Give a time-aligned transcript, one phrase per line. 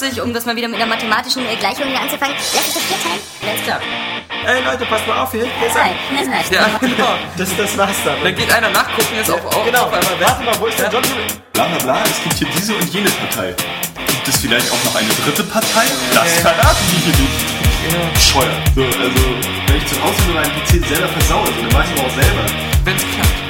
[0.00, 2.82] 20, um das mal wieder mit einer mathematischen äh, Gleichung hier anzufangen, lässt sich das
[2.84, 3.84] vier teilen, wenn's klappt.
[4.46, 5.44] Ey Leute, passt mal auf hier.
[5.44, 6.44] Hier ist Nein, ein.
[6.50, 7.14] Ja, genau.
[7.36, 8.16] Das, das war's dann.
[8.24, 10.26] Dann geht einer nachgucken, ist auf, auf, Genau, auf einmal weg.
[10.26, 11.02] warte mal, wo ist der John?
[11.52, 13.54] Bla bla bla, es gibt hier diese und jene Partei.
[14.06, 15.84] Gibt es vielleicht auch noch eine dritte Partei?
[16.14, 18.14] Das verraten die hier nicht.
[18.14, 18.48] Bescheuert.
[18.74, 19.24] So, also,
[19.66, 22.14] wenn ich zu Hause nur meinen PC selber versaue, so, dann weiß ich aber auch
[22.14, 22.42] selber.
[22.84, 23.49] Wenn's klappt.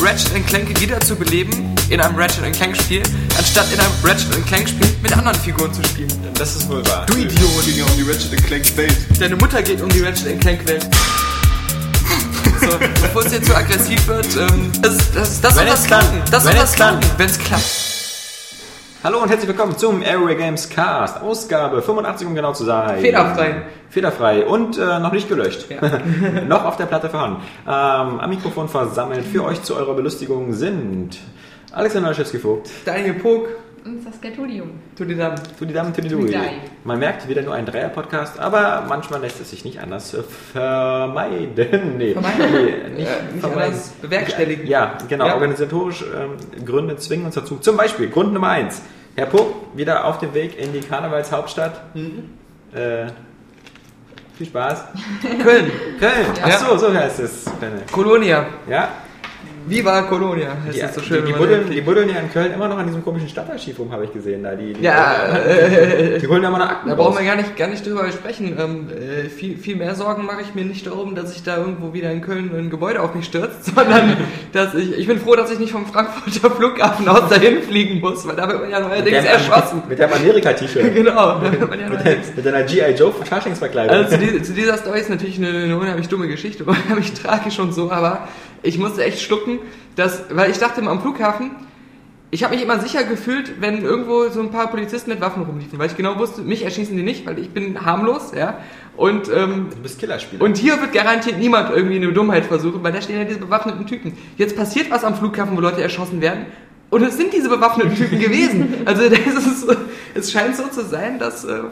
[0.00, 3.02] Ratchet Clank wieder zu beleben in einem Ratchet Clank Spiel,
[3.38, 6.12] anstatt in einem Ratchet Clank Spiel mit anderen Figuren zu spielen.
[6.34, 7.06] Das ist wohl wahr.
[7.06, 7.64] Du Idiot!
[7.64, 8.96] Ging ja um die Ratchet Clank Welt.
[9.18, 10.86] Deine Mutter geht um die Ratchet Clank Welt.
[12.60, 15.86] So, bevor es jetzt zu aggressiv wird, ähm, das, das, das Wenn soll es das
[15.86, 16.22] klappen.
[16.30, 17.00] Das soll Wenn das es kann.
[17.00, 17.95] klappen, wenn es klappt.
[19.06, 22.98] Hallo und herzlich willkommen zum Airway Games Cast, Ausgabe 85, um genau zu sein.
[22.98, 23.62] Fehlerfrei.
[23.88, 25.68] Fehlerfrei und äh, noch nicht gelöscht.
[26.48, 27.40] noch auf der Platte vorhanden.
[27.68, 27.70] Ähm,
[28.18, 31.18] am Mikrofon versammelt für euch zu eurer Belustigung sind
[31.70, 33.46] Alexander Laschewski-Vogt, Daniel Pog,
[33.84, 34.70] Und Saskatolium.
[34.98, 35.34] tu dir dann.
[35.56, 36.32] Tudi Dam, Tudi Tudi Dui.
[36.32, 36.54] Dai.
[36.82, 40.16] Man merkt wieder nur ein Dreier-Podcast, aber manchmal lässt es sich nicht anders
[40.52, 41.94] vermeiden.
[41.96, 42.46] Nee, Vermeiden.
[42.52, 42.62] Nee,
[42.96, 43.62] nicht Äh, nicht vermeiden.
[43.62, 44.66] anders bewerkstelligen.
[44.66, 45.28] Ja, genau.
[45.28, 45.34] Ja.
[45.34, 47.58] Organisatorisch ähm, Gründe zwingen uns dazu.
[47.58, 48.82] Zum Beispiel Grund Nummer eins.
[49.16, 51.94] Herr Puck, wieder auf dem Weg in die Karnevalshauptstadt.
[51.94, 52.34] Mhm.
[52.74, 53.06] Äh,
[54.36, 54.84] viel Spaß.
[55.42, 56.26] Köln, Köln.
[56.42, 57.46] Ach so, so heißt es.
[57.90, 58.46] Kolonia.
[58.68, 58.90] Ja,
[59.68, 61.24] Viva Kolonia heißt die, das so schön.
[61.24, 63.90] die, die, buddeln, die buddeln ja in Köln immer noch an diesem komischen Stadtarchiv rum,
[63.90, 64.42] habe ich gesehen.
[64.42, 64.54] Da.
[64.54, 67.56] Die, die, Ja, äh, die holen da immer noch Akten Da brauchen wir gar nicht,
[67.56, 68.56] gar nicht drüber sprechen.
[68.58, 71.92] Ähm, äh, viel, viel mehr Sorgen mache ich mir nicht darum, dass ich da irgendwo
[71.92, 74.16] wieder in Köln ein Gebäude auf mich stürzt, sondern
[74.52, 78.26] dass ich, ich bin froh, dass ich nicht vom Frankfurter Flughafen aus dahin fliegen muss,
[78.26, 79.82] weil da wird man ja neuerdings erschossen.
[79.88, 80.94] Mit deinem Amerika-T-Shirt.
[80.94, 82.32] genau, da wird man ja mit, neuerdings.
[82.36, 82.94] mit deiner G.I.
[82.94, 83.96] Joe Faschingsverkleidung.
[83.96, 87.58] Also zu, die, zu dieser Story ist natürlich eine, eine unheimlich dumme Geschichte, unheimlich tragisch
[87.58, 88.28] und so, aber
[88.66, 89.58] ich musste echt schlucken,
[89.94, 91.50] dass, weil ich dachte immer am Flughafen,
[92.32, 95.78] ich habe mich immer sicher gefühlt, wenn irgendwo so ein paar Polizisten mit Waffen rumliefen,
[95.78, 98.58] weil ich genau wusste, mich erschießen die nicht, weil ich bin harmlos, ja.
[98.96, 100.42] Und, ähm, du bist Killerspieler.
[100.42, 103.86] und hier wird garantiert niemand irgendwie eine Dummheit versuchen, weil da stehen ja diese bewaffneten
[103.86, 104.18] Typen.
[104.36, 106.46] Jetzt passiert was am Flughafen, wo Leute erschossen werden.
[106.90, 108.74] Und es sind diese bewaffneten Typen gewesen.
[108.84, 109.76] Also das ist,
[110.14, 111.62] es scheint so zu sein, dass äh,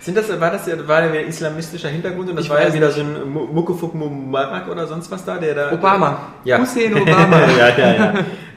[0.00, 2.90] Sind das, war das ja, war der islamistischer Hintergrund und das Ich war ja wieder
[2.90, 5.72] so ein Mu- Muckefuck Mubarak oder sonst was da, der da.
[5.72, 6.18] Obama.
[6.44, 6.58] Ja.
[6.58, 7.40] Hussein Obama.
[7.58, 8.14] ja, ja, ja.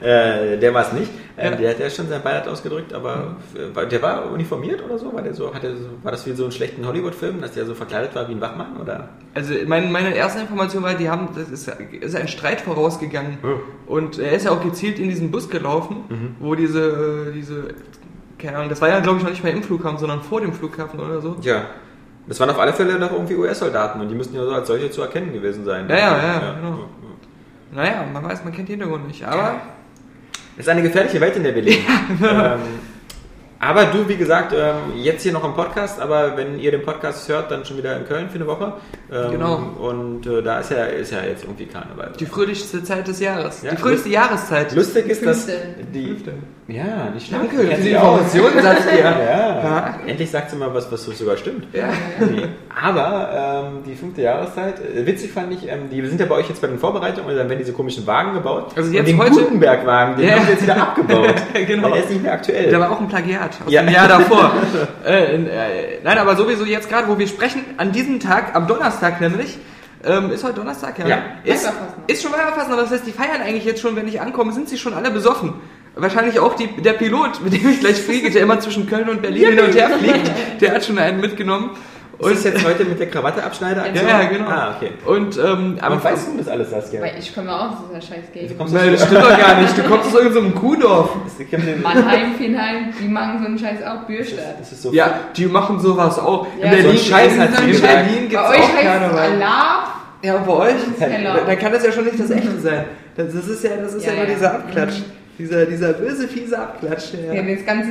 [0.52, 1.10] äh, der war es nicht.
[1.36, 1.58] Ähm, Ja.
[1.58, 5.12] Der hat ja schon sein Beileid ausgedrückt, aber äh, war- der war uniformiert oder so?
[5.12, 7.66] War, der so, hat der so, war das wie so ein schlechten Hollywood-Film, dass der
[7.66, 8.76] so verkleidet war wie ein Wachmann?
[8.80, 9.08] Oder?
[9.34, 11.68] Also mein, meine erste Information war, die haben, das ist,
[12.00, 13.38] ist ein Streit vorausgegangen.
[13.42, 13.92] Oh.
[13.92, 16.36] Und er ist ja auch gezielt in diesen Bus gelaufen, Mhm.
[16.38, 17.64] wo diese, äh, diese,
[18.38, 20.52] keine Ahnung, das war ja glaube ich noch nicht mal im Flughafen, sondern vor dem
[20.52, 21.36] Flughafen oder so.
[21.42, 21.62] Ja.
[22.26, 24.90] Das waren auf alle Fälle doch irgendwie US-Soldaten und die müssten ja so als solche
[24.90, 25.86] zu erkennen gewesen sein.
[25.88, 26.78] Ja, ja, ja, genau.
[27.72, 29.24] Naja, man weiß, man kennt den Hintergrund nicht.
[29.26, 29.56] Aber
[30.56, 31.84] Es ist eine gefährliche Welt, in der wir leben.
[32.22, 32.60] ähm,
[33.58, 37.28] aber du, wie gesagt, ähm, jetzt hier noch im Podcast, aber wenn ihr den Podcast
[37.28, 38.74] hört, dann schon wieder in Köln für eine Woche.
[39.10, 39.56] Ähm, Genau.
[39.78, 42.12] Und äh, da ist ja, ist ja jetzt irgendwie Karneval.
[42.18, 43.62] die fröhlichste Zeit des Jahres.
[43.62, 44.74] Ja, die fröhlichste Jahreszeit.
[44.74, 46.32] Lustig ist, dass Fünfte.
[46.66, 47.42] Ja, nicht schlecht.
[47.42, 47.90] Danke für die.
[47.90, 49.04] Informationen, sagt ihr.
[49.04, 49.98] Ja.
[50.06, 51.66] Endlich sagt sie mal was, was so sogar stimmt.
[51.74, 51.88] Ja.
[52.82, 56.48] Aber ähm, die fünfte Jahreszeit, äh, witzig fand ich, ähm, die sind ja bei euch
[56.48, 58.72] jetzt bei den Vorbereitungen und dann werden diese komischen Wagen gebaut.
[58.76, 60.36] Also und jetzt den heute- Gutenberg-Wagen, den Ja.
[60.36, 61.34] haben sie jetzt wieder abgebaut.
[61.66, 61.88] Genau.
[61.90, 62.70] Der ist nicht mehr aktuell.
[62.70, 63.82] Da war auch ein Plagiat aus Ja.
[63.82, 64.52] dem Jahr davor.
[65.06, 65.58] äh, in, äh,
[66.02, 69.58] nein, aber sowieso jetzt gerade, wo wir sprechen, an diesem Tag, am Donnerstag nämlich,
[70.02, 71.08] ähm, ist heute Donnerstag, ja?
[71.08, 71.18] Ja.
[71.44, 71.70] Ist,
[72.06, 74.68] ist schon Weiberfassen, aber das heißt, die feiern eigentlich jetzt schon, wenn ich ankomme, sind
[74.68, 75.54] sie schon alle besoffen.
[75.96, 79.22] Wahrscheinlich auch die, der Pilot, mit dem ich gleich fliege, der immer zwischen Köln und
[79.22, 81.70] Berlin hin und her fliegt, der hat schon einen mitgenommen.
[82.18, 83.84] ist das jetzt heute mit der Krawatte abschneide?
[83.94, 84.48] ja, ja, genau.
[84.48, 84.90] Ah, okay.
[85.06, 87.00] Und, ähm, Aber weißt du das alles, Saskia?
[87.00, 88.58] Weil ich komme auch aus dieser scheiß Du Gegend.
[88.58, 89.78] kommst Nein, das stimmt doch gar nicht.
[89.78, 91.10] Du kommst aus irgendeinem Kuhdorf.
[91.24, 94.56] das, Mannheim, Finheim, die machen so einen Scheiß auch, Bürstadt.
[94.58, 96.48] das ist so Ja, die machen sowas auch.
[96.58, 97.80] Ja, in Berlin, so Scheiß hat in.
[97.80, 99.30] Berlin gibt's Bei euch auch heißt es Karneval.
[99.32, 99.88] Alarv.
[100.22, 100.74] Ja, und bei euch?
[101.46, 102.84] Dann kann das ja schon nicht das echte sein.
[103.16, 104.34] Das das ist ja, das ist ja, Ja, immer ja.
[104.34, 104.94] dieser Abklatsch.
[105.38, 107.12] Dieser, dieser böse, fiese Abklatsch.
[107.26, 107.42] Ja, Ja.
[107.42, 107.90] das ganze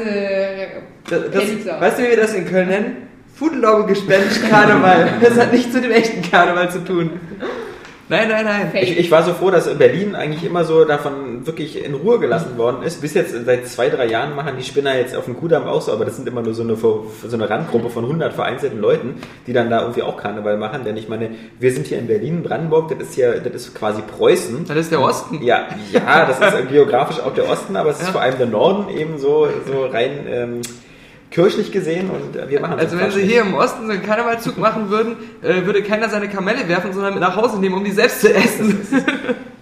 [1.09, 2.95] Das, das, weißt du, wie wir das in Köln nennen?
[3.35, 5.09] Fudelauge Gespenst Karneval.
[5.21, 7.09] Das hat nichts mit dem echten Karneval zu tun.
[8.09, 8.71] Nein, nein, nein.
[8.81, 12.57] Ich, ich war so froh, dass Berlin eigentlich immer so davon wirklich in Ruhe gelassen
[12.57, 13.01] worden ist.
[13.01, 15.93] Bis jetzt seit zwei, drei Jahren machen die Spinner jetzt auf dem Kudamm auch so,
[15.93, 19.53] aber das sind immer nur so eine, so eine Randgruppe von 100 vereinzelten Leuten, die
[19.53, 20.83] dann da irgendwie auch Karneval machen.
[20.83, 21.29] Denn ich meine,
[21.59, 24.65] wir sind hier in Berlin, Brandenburg, das ist ja, das ist quasi Preußen.
[24.67, 25.41] Das ist der Osten.
[25.41, 28.11] Ja, ja, das ist geografisch auch der Osten, aber es ist Ja.
[28.11, 30.61] vor allem der Norden eben so, so rein ähm,
[31.33, 34.03] kirchlich gesehen und äh, wir machen Also das wenn sie hier im Osten so einen
[34.03, 37.83] Karnevalzug machen würden, äh, würde keiner seine Kamelle werfen, sondern mit nach Hause nehmen, um
[37.83, 38.79] die selbst zu essen.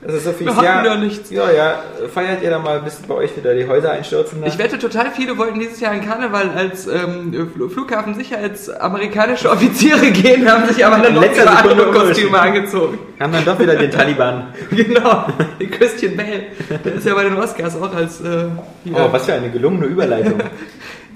[0.03, 0.47] Das ist so viel.
[0.47, 1.29] Wir hatten ja, ja nichts.
[1.29, 1.83] Ja, ja,
[2.13, 4.43] feiert ihr da mal, bis bei euch wieder die Häuser einstürzen?
[4.45, 10.49] Ich wette, total viele wollten dieses Jahr in Karneval als ähm, Fl- Flughafensicherheitsamerikanische Offiziere gehen,
[10.51, 12.97] haben sich aber dann noch ihre anderen Kostüme angezogen.
[13.19, 14.47] Haben dann doch wieder den Taliban.
[14.71, 15.27] genau,
[15.59, 16.45] die Christian Bale.
[16.83, 18.45] Der ist ja bei den Oscars auch als, äh,
[18.91, 20.39] Oh, was für eine gelungene Überleitung.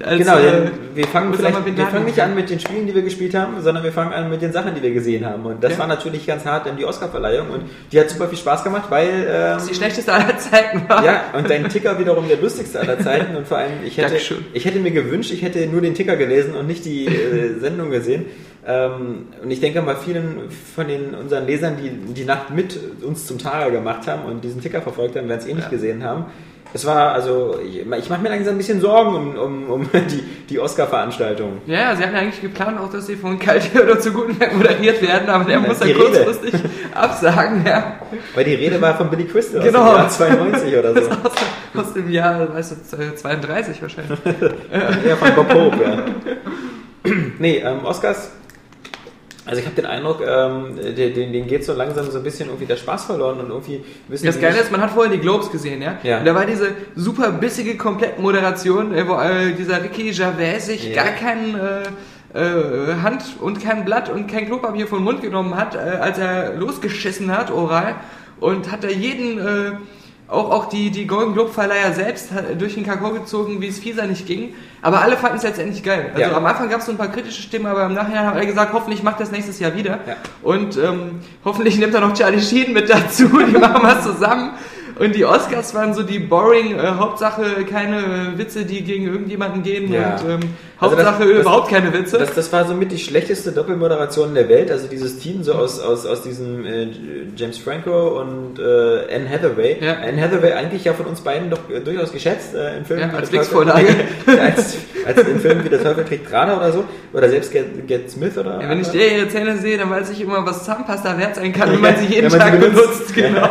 [0.04, 2.94] als genau, äh, denn wir fangen vielleicht, wir fangen nicht an mit den Spielen, die
[2.96, 5.46] wir gespielt haben, sondern wir fangen an mit den Sachen, die wir gesehen haben.
[5.46, 5.80] Und das Ja.
[5.80, 9.08] war natürlich ganz hart, denn die Oscarverleihung und die hat super viel Spaß gemacht, weil
[9.08, 9.26] ähm,
[9.56, 11.04] das die schlechteste aller Zeiten war.
[11.06, 14.46] ja, und dein Ticker wiederum der lustigste aller Zeiten und vor allem, ich hätte, Dankeschön.
[14.54, 17.90] ich hätte mir gewünscht, ich hätte nur den Ticker gelesen und nicht die äh, Sendung
[17.90, 18.26] gesehen.
[18.68, 23.28] Ähm, und ich denke mal, vielen von den unseren Lesern, die die Nacht mit uns
[23.28, 25.70] zum Tage gemacht haben und diesen Ticker verfolgt haben, werden es eh nicht Ja.
[25.70, 26.26] gesehen haben.
[26.76, 30.22] Es war, also, ich, ich mache mir langsam ein bisschen Sorgen um, um, um die,
[30.50, 31.62] die Oscar-Veranstaltung.
[31.68, 35.30] Ja, sie hatten eigentlich geplant, auch dass sie von Kalti oder zu Gutenberg moderiert werden,
[35.30, 36.54] aber der Ja, muss dann kurzfristig
[36.94, 37.94] absagen, ja.
[38.36, 39.84] Weil die Rede war von Billy Crystal Genau.
[39.84, 41.10] aus dem Jahr 92 oder so.
[41.76, 44.20] Aus, aus dem Jahr, weißt du, 32 wahrscheinlich.
[45.08, 46.04] Ja, von Bob Hope, ja.
[47.40, 48.32] nee, ähm, Oscars,
[49.46, 52.66] also ich habe den Eindruck, ähm, den, den, geht so langsam so ein bisschen irgendwie
[52.66, 55.82] der Spaß verloren und irgendwie wissen Das Geile ist, man hat vorher die Globes gesehen,
[55.82, 56.00] ja?
[56.04, 56.20] Ja.
[56.20, 61.04] Und da war diese super bissige Komplettmoderation, äh, wo äh, dieser Ricky Gervais sich Ja.
[61.04, 61.84] gar kein äh,
[62.40, 66.56] äh, Hand und kein Blatt und kein Klopapier vom Mund genommen hat, äh, als er
[66.56, 67.96] losgeschissen hat, oral,
[68.40, 69.72] und hat da jeden, äh,
[70.28, 73.80] auch, auch die, die Golden Globe Verleiher selbst hat, durch den Kakao gezogen, wie es
[73.80, 74.54] Fieser nicht ging.
[74.82, 76.10] Aber alle fanden es letztendlich geil.
[76.14, 76.36] Also Ja.
[76.38, 78.74] am Anfang gab es so ein paar kritische Stimmen, aber im Nachhinein haben alle gesagt,
[78.74, 80.00] hoffentlich macht das nächstes Jahr wieder.
[80.08, 80.16] Ja.
[80.42, 84.52] Und ähm, hoffentlich nimmt er noch Charlie Sheen mit dazu, die machen was zusammen.
[84.98, 89.92] Und die Oscars waren so die boring, äh, Hauptsache keine Witze, die gegen irgendjemanden gehen
[89.92, 90.16] Ja.
[90.16, 90.40] und ähm,
[90.80, 92.18] Also das- Hauptsache das- überhaupt keine Witze.
[92.18, 94.72] Das, das war somit die schlechteste Doppelmoderation der Welt.
[94.72, 96.88] Also dieses Team so aus, aus, aus diesem äh,
[97.36, 99.78] James Franco und äh, Anne Hathaway.
[99.82, 99.96] Ja.
[100.02, 103.10] Anne Hathaway eigentlich ja von uns beiden doch äh, durchaus geschätzt äh, in Filmen.
[103.12, 103.30] Ja, als.
[103.30, 106.86] Teufel- als, als in Filmen wie der Teufel trägt Prada oder so.
[107.14, 110.10] Oder selbst Get, Get Smith oder ja, wenn ich der ihre Zähne sehe, dann weiß
[110.12, 113.14] ich immer, was Zahnpasta wert sein kann, wenn man sie jeden Tag sie benutzt.
[113.14, 113.50] Genau.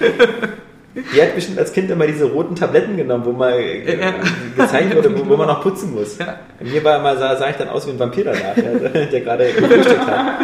[1.14, 4.14] Die hat bestimmt als Kind immer diese roten Tabletten genommen, wo mal äh, Ja.
[4.56, 6.16] gezeigt wurde, wo, wo man noch putzen muss.
[6.18, 6.38] Ja.
[6.60, 8.54] Mir war immer, sah, sah ich dann aus wie ein Vampir danach,
[9.12, 10.40] der gerade gefrühstückt hat.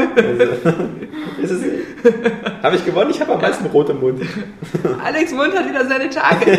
[1.40, 1.54] Also,
[2.62, 3.10] habe ich gewonnen?
[3.10, 4.22] Ich habe am meisten rot im Mund.
[5.02, 6.58] Alex Mund hat wieder seine Tage.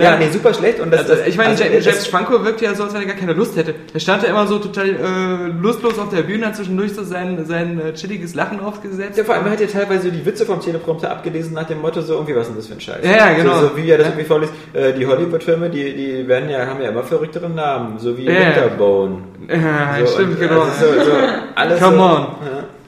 [0.00, 0.80] Ja, nee, super schlecht.
[0.80, 3.06] Und das, Also, ich meine, also, James, James Franco wirkt ja so, als wenn er
[3.08, 3.74] gar keine Lust hätte.
[3.92, 7.44] Er stand ja immer so total äh, lustlos auf der Bühne, hat zwischendurch so sein,
[7.46, 9.18] sein äh, chilliges Lachen aufgesetzt.
[9.18, 12.14] Ja, vor allem hat er teilweise die Witze vom Teleprompter abgelesen nach dem Motto so,
[12.14, 13.04] irgendwie, was ist denn das für ein Scheiß?
[13.04, 13.54] Ja, ja, genau.
[13.60, 14.12] So, so wie er das Ja.
[14.12, 14.52] irgendwie vorliest.
[14.72, 18.32] Äh, die Hollywood-Filme, die, die werden ja, haben ja immer verrücktere Namen, so wie Ja,
[18.32, 18.46] ja.
[18.46, 19.18] Winterbone.
[19.48, 20.60] Ja, So, stimmt, und, genau.
[20.62, 21.10] Also so, so,
[21.54, 22.26] alles Come on.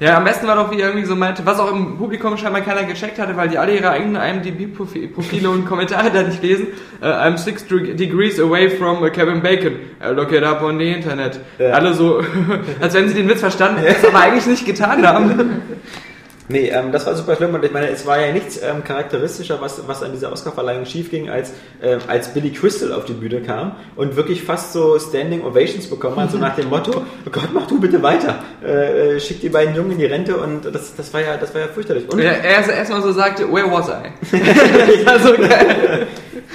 [0.02, 0.16] Ja.
[0.16, 2.82] Am besten war doch, wie er irgendwie so meinte, was auch im Publikum scheinbar keiner
[2.82, 6.66] gecheckt hatte, weil die alle ihre eigenen IMDb-Profile und Kommentare da nicht lesen.
[7.00, 9.74] Uh, I'm six deg- degrees away from uh, Kevin Bacon.
[10.04, 11.38] Uh, look it up on the Internet.
[11.58, 11.70] Ja.
[11.70, 12.20] Alle so,
[12.80, 15.62] als wenn sie den Witz verstanden, es aber eigentlich nicht getan haben.
[16.52, 19.60] Nee, ähm, das war super schlimm und ich meine, es war ja nichts ähm, charakteristischer,
[19.62, 23.40] was, was an dieser Oscarverleihung schief ging, als, ähm, als Billy Crystal auf die Bühne
[23.40, 26.92] kam und wirklich fast so Standing Ovations bekommen hat, so nach dem Motto,
[27.26, 30.36] oh Gott, mach du bitte weiter, äh, äh, schick die beiden Jungen in die Rente
[30.36, 32.06] und das, das war ja, das war ja fürchterlich.
[32.12, 34.12] Und, Er erst erstmal so sagte, where was I?
[35.04, 36.06] das war so geil.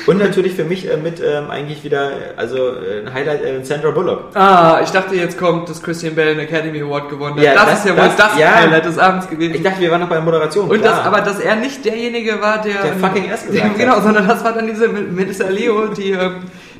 [0.07, 3.91] Und natürlich für mich äh, mit ähm, eigentlich wieder, also äh, ein Highlight, äh, Sandra
[3.91, 4.35] Bullock.
[4.35, 7.43] Ah, ich dachte, jetzt kommt, dass Christian Bale einen Academy Award gewonnen hat.
[7.43, 8.55] Ja, das, das- ist ja wohl das- das, ja.
[8.55, 9.55] Highlight des Abends gewesen.
[9.55, 10.69] Ich dachte, wir waren noch bei der Moderation.
[10.69, 12.81] Und das, aber dass er nicht derjenige war, der.
[12.83, 13.77] Der fucking erst der, gesagt hat.
[13.77, 16.35] Genau, sondern das war dann diese Melissa Leo, die, ähm,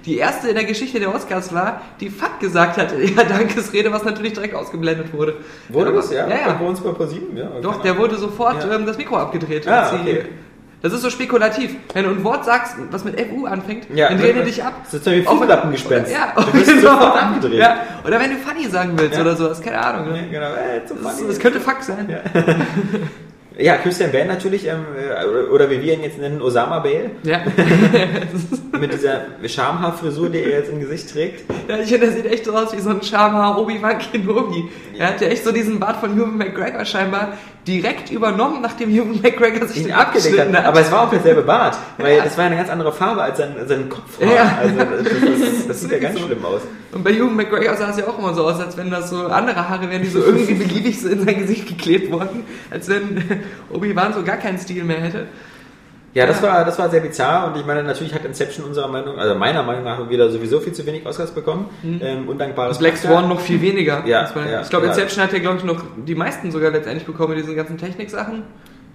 [0.06, 3.92] die erste in der Geschichte der Oscars war, die Fuck gesagt hat in ihrer Dankesrede,
[3.92, 5.36] was natürlich direkt ausgeblendet wurde.
[5.68, 6.28] Wurde das, ja?
[6.28, 6.54] Ja, ja.
[6.54, 7.50] Bei uns bei ProSieben, ja.
[7.62, 8.76] Doch, der wurde sofort Ja.
[8.76, 9.68] ähm, das Mikro abgedreht.
[9.68, 10.26] Ah, als sie- okay.
[10.82, 11.76] Das ist so spekulativ.
[11.94, 14.74] Wenn du ein Wort sagst, was mit FU anfängt, Ja, dann drehen die dich ab.
[14.84, 16.12] Das ist so wie Auch wenn- Fußlappengespenst.
[16.12, 16.92] Ja, Du wirst genau.
[16.92, 17.60] sofort abgedreht.
[17.60, 17.78] Ja.
[18.06, 19.22] Oder wenn du funny sagen willst Ja.
[19.22, 20.08] oder sowas, keine Ahnung.
[20.16, 20.28] Ja, Ne?
[20.30, 21.28] genau, äh, zu Das, funny.
[21.30, 22.08] das könnte Fuck sein.
[23.58, 27.10] Ja, Christian Bale natürlich, ähm, äh, oder wie wir ihn jetzt nennen, Osama Bale.
[27.24, 27.40] Ja.
[28.80, 31.44] mit dieser Schamhaarfrisur, die er jetzt im Gesicht trägt.
[31.68, 34.70] Ja, ich finde, der sieht echt so aus wie so ein Schamhaar Obi-Wan Kenobi.
[35.00, 37.34] Er hat ja echt so diesen Bart von Ewan McGregor scheinbar
[37.68, 40.48] direkt übernommen, nachdem Ewan McGregor sich ihn den abgelegt hat.
[40.48, 40.66] abgeschnitten hat.
[40.66, 42.24] Aber es war auch derselbe Bart, weil Ja.
[42.24, 44.34] das war eine ganz andere Farbe als sein, sein Kopfhaar.
[44.34, 44.58] Ja.
[44.62, 46.26] Also das, das, das sieht ja ganz So.
[46.26, 46.62] schlimm aus.
[46.94, 49.28] Und bei Ewan McGregor sah es ja auch immer so aus, als wenn das so
[49.28, 53.22] andere Haare wären, die so irgendwie beliebig so in sein Gesicht geklebt wurden, als wenn
[53.72, 55.28] Obi-Wan so gar keinen Stil mehr hätte.
[56.14, 56.48] Ja, das Ja.
[56.48, 59.62] war, das war sehr bizarr und ich meine, natürlich hat Inception unserer Meinung, also meiner
[59.62, 61.70] Meinung nach wieder sowieso viel zu wenig Oscars bekommen.
[61.84, 62.98] Ähm, undankbares Black.
[62.98, 64.02] Swan noch viel weniger.
[64.06, 64.92] Ja, ja, ich glaube, ja.
[64.94, 68.44] Inception hat ja, glaube ich, noch die meisten sogar letztendlich bekommen mit diesen ganzen Techniksachen.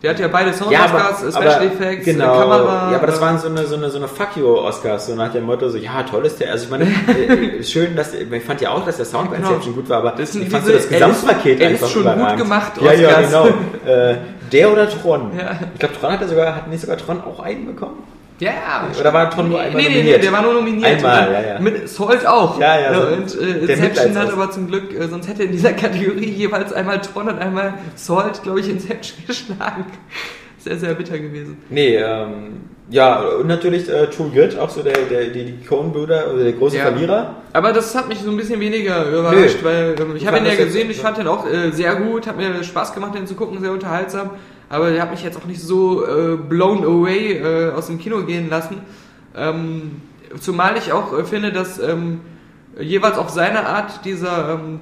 [0.02, 2.90] Der hat ja beide Sound Ja, Oscars, aber, Special aber, Effects, genau, äh, Kamera.
[2.90, 5.30] Ja, aber das waren so eine, so eine, so eine Fuck you Oscars, so nach
[5.30, 6.50] dem Motto, so, ja, toll ist der.
[6.50, 6.86] Also ich meine,
[7.56, 9.50] äh, schön, dass, ich fand ja auch, dass der Sound bei Genau.
[9.50, 12.14] Inception gut war, aber Das ich fand so das Gesamtpaket er ist- er ist einfach
[12.18, 13.26] schon gut gemacht, Ja, ja, Oscars.
[13.30, 13.46] genau.
[13.86, 14.14] Äh,
[14.52, 15.32] der oder Tron?
[15.36, 15.58] Ja.
[15.72, 18.02] Ich glaube, Tron hat er sogar, hat nicht sogar Tron auch einen bekommen?
[18.38, 18.88] Ja, ja.
[18.98, 20.16] Oder war Tron nur einmal nee, nee, nominiert?
[20.16, 20.84] Nee, der war nur nominiert.
[20.84, 21.58] Einmal, ja, ja.
[21.60, 22.58] Mit Salt auch.
[22.58, 25.72] Ja, ja, so und äh, Inception hat aber zum Glück, äh, sonst hätte in dieser
[25.74, 29.84] Kategorie jeweils einmal Tron und einmal Salt, glaube ich, Inception geschlagen.
[30.62, 31.56] Sehr, sehr bitter gewesen.
[31.70, 36.32] Nee, ähm, ja, und natürlich äh, True Grit, auch so der, der, die, die Coen-Brüder,
[36.32, 36.84] oder der große Ja.
[36.84, 37.36] Verlierer.
[37.52, 39.68] Aber das hat mich so ein bisschen weniger überrascht, Nö.
[39.68, 42.36] weil ähm, ich habe ihn ja gesehen, ich fand den auch äh, sehr gut, hat
[42.36, 44.30] mir Spaß gemacht, den zu gucken, sehr unterhaltsam.
[44.68, 48.22] Aber der hat mich jetzt auch nicht so äh, blown away äh, aus dem Kino
[48.24, 48.78] gehen lassen.
[49.36, 50.02] Ähm,
[50.40, 52.20] zumal ich auch äh, finde, dass ähm,
[52.78, 54.80] jeweils auf seine Art dieser ähm,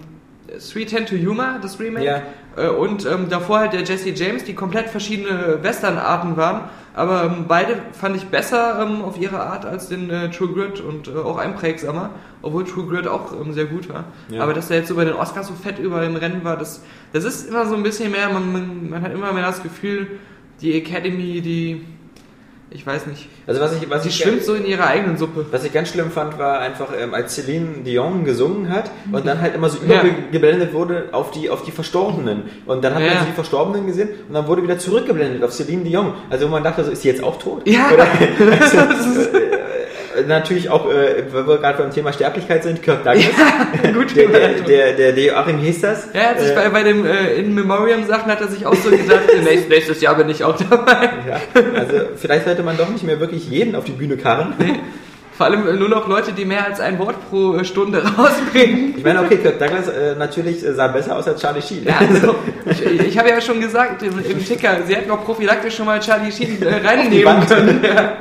[0.59, 2.23] Sweet Hand to Humor, das Remake, Ja.
[2.61, 6.63] Äh, und ähm, davor halt der Jesse James, die komplett verschiedene Western-Arten waren.
[6.95, 10.81] Aber ähm, beide fand ich besser ähm, auf ihre Art als den äh, True Grit
[10.81, 12.11] und äh, auch einprägsamer,
[12.43, 14.05] obwohl True Grit auch ähm, sehr gut war.
[14.29, 14.43] Ja.
[14.43, 16.83] Aber dass der jetzt so bei den Oscars so fett überall im Rennen war, das,
[17.13, 20.19] das ist immer so ein bisschen mehr, man, man, man hat immer mehr das Gefühl,
[20.61, 21.85] die Academy, die,
[22.73, 25.47] ich weiß nicht, Also was ich, was die ich schwimmt so in ihrer eigenen Suppe.
[25.51, 29.41] Was ich ganz schlimm fand, war einfach, ähm, als Celine Dion gesungen hat und dann
[29.41, 30.03] halt immer so Ja.
[30.03, 32.45] übergeblendet wurde auf die, auf die Verstorbenen.
[32.67, 33.21] Und dann hat man Ja.
[33.21, 36.13] so die Verstorbenen gesehen und dann wurde wieder zurückgeblendet auf Celine Dion.
[36.31, 37.67] Also wo man dachte, so, ist sie jetzt auch tot?
[37.67, 37.91] Ja.
[37.93, 38.07] Oder,
[38.61, 38.79] also,
[40.27, 43.25] natürlich auch, äh, weil wir gerade beim Thema Sterblichkeit sind, Kirk Douglas.
[43.95, 46.09] Gut der, der, der, der, der Joachim hieß das.
[46.13, 48.67] Ja, er hat sich Äh, bei, bei dem äh, In Memoriam Sachen hat er sich
[48.67, 51.11] auch so gedacht, nächstes, nächstes Jahr bin ich auch dabei.
[51.29, 51.41] ja,
[51.75, 54.55] also vielleicht sollte man doch nicht mehr wirklich jeden auf die Bühne karren.
[55.41, 58.93] Vor allem äh, nur noch Leute, die mehr als ein Wort pro äh, Stunde rausbringen.
[58.99, 61.85] Ich meine, okay, Kirk Douglas äh, natürlich sah besser aus als Charlie Sheen.
[61.85, 62.35] Ja, also,
[62.67, 65.99] ich, ich habe ja schon gesagt im, im Ticker, sie hätten auch prophylaktisch schon mal
[65.99, 67.83] Charlie Sheen äh, reinnehmen können.
[67.83, 68.17] Ja.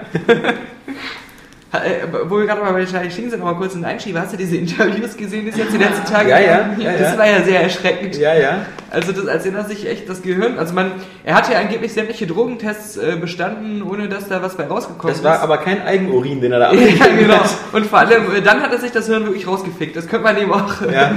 [1.72, 4.22] Äh, Wo wir gerade mal bei Charlie Sheen sind, noch mal kurz ein Einschieber.
[4.22, 7.14] Hast du diese Interviews gesehen, die es jetzt die letzten Tage Ja, ja, ja, Das
[7.14, 7.18] ja.
[7.18, 8.18] war ja sehr erschreckend.
[8.18, 8.66] ja, ja.
[8.90, 12.26] Also das, als er sich echt das Gehirn, also man, er hat ja angeblich sämtliche
[12.26, 15.42] Drogentests äh, bestanden, ohne dass da was bei rausgekommen Das war ist.
[15.42, 17.36] aber kein Eigenurin, den er da ja, abgegeben genau.
[17.36, 17.52] hat.
[17.72, 19.96] Und vor allem, äh, dann hat er sich das Hirn wirklich rausgefickt.
[19.96, 21.12] Das könnte man ihm auch äh, Ja,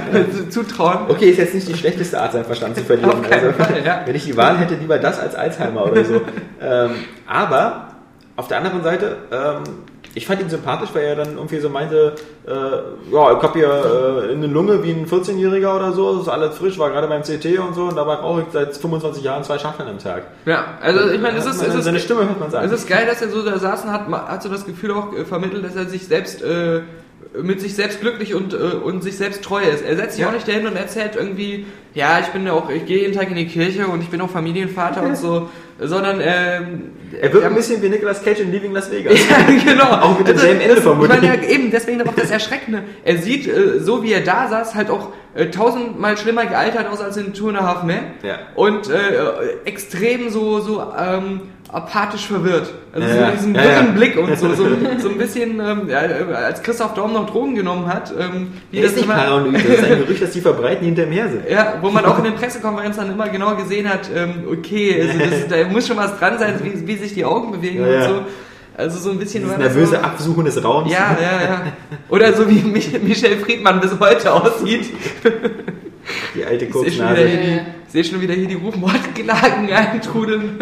[0.50, 1.06] zutrauen.
[1.09, 3.11] Okay, ist jetzt nicht die schlechteste Art, seinen Verstand zu verlieren.
[3.11, 4.02] Auf keinen also, Fall, ja.
[4.04, 6.21] Wenn ich die Wahl hätte, lieber das als Alzheimer oder so.
[6.61, 6.90] ähm,
[7.26, 7.88] aber
[8.37, 9.62] auf der anderen Seite, ähm,
[10.14, 12.14] ich fand ihn sympathisch, weil er dann irgendwie so meinte,
[12.47, 13.69] äh, ja, ich hab hier
[14.28, 17.23] äh, eine Lunge wie ein 14-Jähriger oder so, das ist alles frisch, war gerade beim
[17.23, 20.25] CT und so und dabei rauche ich seit 25 Jahren zwei Schachteln am Tag.
[20.45, 22.66] Ja, also ich meine, es ist, es ist, seine Stimme hört man sagen.
[22.66, 25.12] es ist geil, dass er so da saß und hat, hat so das Gefühl auch
[25.14, 26.81] äh, vermittelt, dass er sich selbst äh,
[27.40, 29.83] mit sich selbst glücklich und, äh, und sich selbst treu ist.
[29.83, 30.28] Er setzt sich Ja.
[30.28, 31.64] auch nicht dahin und erzählt irgendwie,
[31.95, 34.21] ja, ich bin ja auch, ich gehe jeden Tag in die Kirche und ich bin
[34.21, 38.72] auch Familienvater und so, sondern ähm, er wirkt ein bisschen wie Nicolas Cage in Leaving
[38.72, 39.18] Las Vegas.
[39.30, 39.84] Ja, genau.
[39.84, 41.16] Auch mit demselben Ende das, vermutlich.
[41.16, 42.82] Ich meine, ja, eben, deswegen auch das Erschreckende.
[43.04, 47.00] Er sieht, äh, so wie er da saß, halt auch äh, tausendmal schlimmer gealtert aus
[47.00, 48.00] als in Two and a Half Men.
[48.22, 48.38] Ja.
[48.54, 52.70] Und äh, extrem so, so ähm, apathisch verwirrt.
[52.92, 53.30] Also Ja, so ja.
[53.30, 53.68] diesen Ja, ja.
[53.70, 54.64] wirren Blick und so, so,
[54.98, 56.00] so ein bisschen, ähm, ja,
[56.34, 58.12] als Christoph Daum noch Drogen genommen hat.
[58.18, 60.86] Ähm, wie Er ist nicht immer- paranoid, das ist ein Gerücht, dass die verbreiten, die
[60.86, 61.48] hinter her sind.
[61.48, 65.18] ja, wo man auch in den Pressekonferenzen dann immer genau gesehen hat, ähm, okay, also
[65.18, 68.06] das, da muss schon was dran sein, wie, wie sich die Augen bewegen Ja, ja.
[68.08, 68.22] und so.
[68.74, 70.90] Also so ein bisschen das nervöse so, Absuchen des Raums.
[70.90, 71.62] Ja, ja, ja.
[72.08, 74.90] Oder so wie Mich Michel Friedmann bis heute aussieht.
[76.35, 76.78] Die alte die-
[77.87, 80.59] ich sehe schon wieder hier die Rufmordklagen eintrudeln.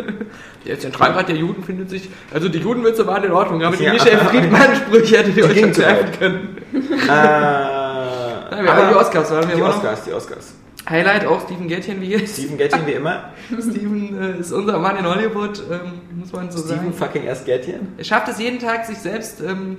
[0.67, 3.93] Der Zentralrat der Juden findet sich, also die Judenwitze waren in Ordnung, aber die Ja.
[3.93, 6.19] Michel Friedmann-Sprüche hättet ihr euch weit.
[6.19, 6.57] können.
[6.73, 7.07] Äh,
[8.51, 9.63] Ja, wir haben die Oscars, waren wir die.
[9.63, 10.55] Oscars, die Oscars.
[10.89, 12.35] Highlight auch Steven Gätchen wie jetzt.
[12.35, 13.31] Stephen Gettin wie immer.
[13.61, 16.93] Steven äh, ist unser Mann in Hollywood, ähm, muss man so Stephen sagen.
[16.95, 17.89] fucking erst Gettin.
[17.97, 19.41] Er schafft es jeden Tag, sich selbst.
[19.41, 19.79] Ähm,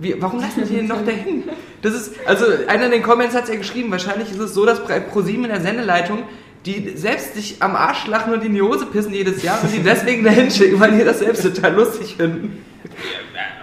[0.00, 1.44] wie, warum lassen die ihn noch dahin?
[1.82, 4.66] Das ist, also einer in den Comments hat es ja geschrieben, wahrscheinlich ist es so,
[4.66, 6.24] dass ProSieben in der Sendeleitung
[6.66, 9.82] die selbst sich am Arsch lachen und in die Hose pissen jedes Jahr und die
[9.82, 12.64] deswegen dahin schicken, weil die das selbst total lustig finden.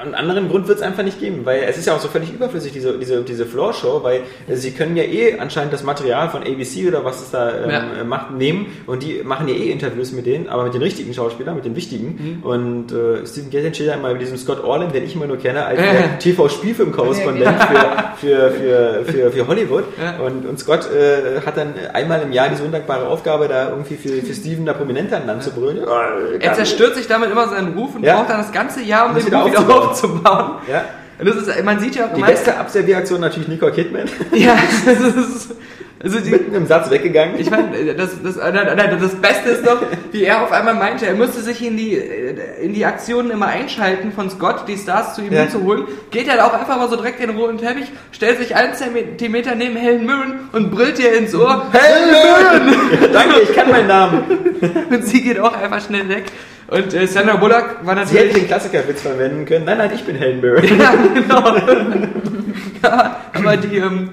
[0.01, 2.31] Einen anderen Grund wird es einfach nicht geben, weil es ist ja auch so völlig
[2.33, 6.41] überflüssig, diese, diese, diese Floor-Show, weil äh, sie können ja eh anscheinend das Material von
[6.43, 7.77] ABC oder was es da ähm, Ja.
[8.01, 11.13] äh, macht, nehmen und die machen ja eh Interviews mit denen, aber mit den richtigen
[11.13, 12.41] Schauspielern, mit den wichtigen.
[12.43, 15.37] Und äh, Steven Gätchen steht ja immer mit diesem Scott Orland, den ich immer nur
[15.37, 19.83] kenne, als der TV-Spielfilm-Korrespondent für, für, für, für, für Hollywood.
[20.01, 20.23] Ja.
[20.25, 24.09] Und, und Scott äh, hat dann einmal im Jahr diese undankbare Aufgabe, da irgendwie für,
[24.25, 25.77] für Steven da Prominente an Land zu brüllen.
[25.77, 28.17] Ja, Er zerstört sich damit immer seinen Ruf und Ja.
[28.17, 30.21] braucht dann das ganze Jahr, um den wieder Ruf wieder aufzubauen.
[30.25, 30.51] aufzubauen.
[30.71, 30.85] Ja.
[31.19, 34.05] Und das ist, man sieht ja auch Die beste Abservieraktion natürlich Nicole Kidman.
[34.33, 34.55] Ja,
[34.85, 35.55] das ist,
[36.03, 37.39] also die, Mitten im Satz weggegangen.
[37.39, 39.81] ich meine, das, das, nein, nein, das Beste ist doch,
[40.11, 43.47] wie er auf einmal meinte, er müsste sich in die, äh, in die Aktionen immer
[43.47, 45.41] einschalten von Scott, die Stars zu ihm Ja.
[45.41, 45.85] hinzuholen.
[46.11, 49.55] Geht er auch einfach mal so direkt in den roten Teppich, stellt sich einen Zentimeter
[49.55, 53.11] neben Helen Mirren und brüllt ihr ins Ohr, Helen Mirren!
[53.11, 54.23] Danke, ich kann meinen Namen.
[54.91, 56.25] Und sie geht auch einfach schnell weg.
[56.69, 58.33] Und äh, Sandra Bullock war Sie hätte natürlich...
[58.33, 59.65] den Klassikerwitz verwenden können.
[59.65, 60.63] Nein, nein, ich bin Helen Mirren.
[60.79, 61.55] Ja, genau.
[62.83, 64.09] ja, aber die, ähm,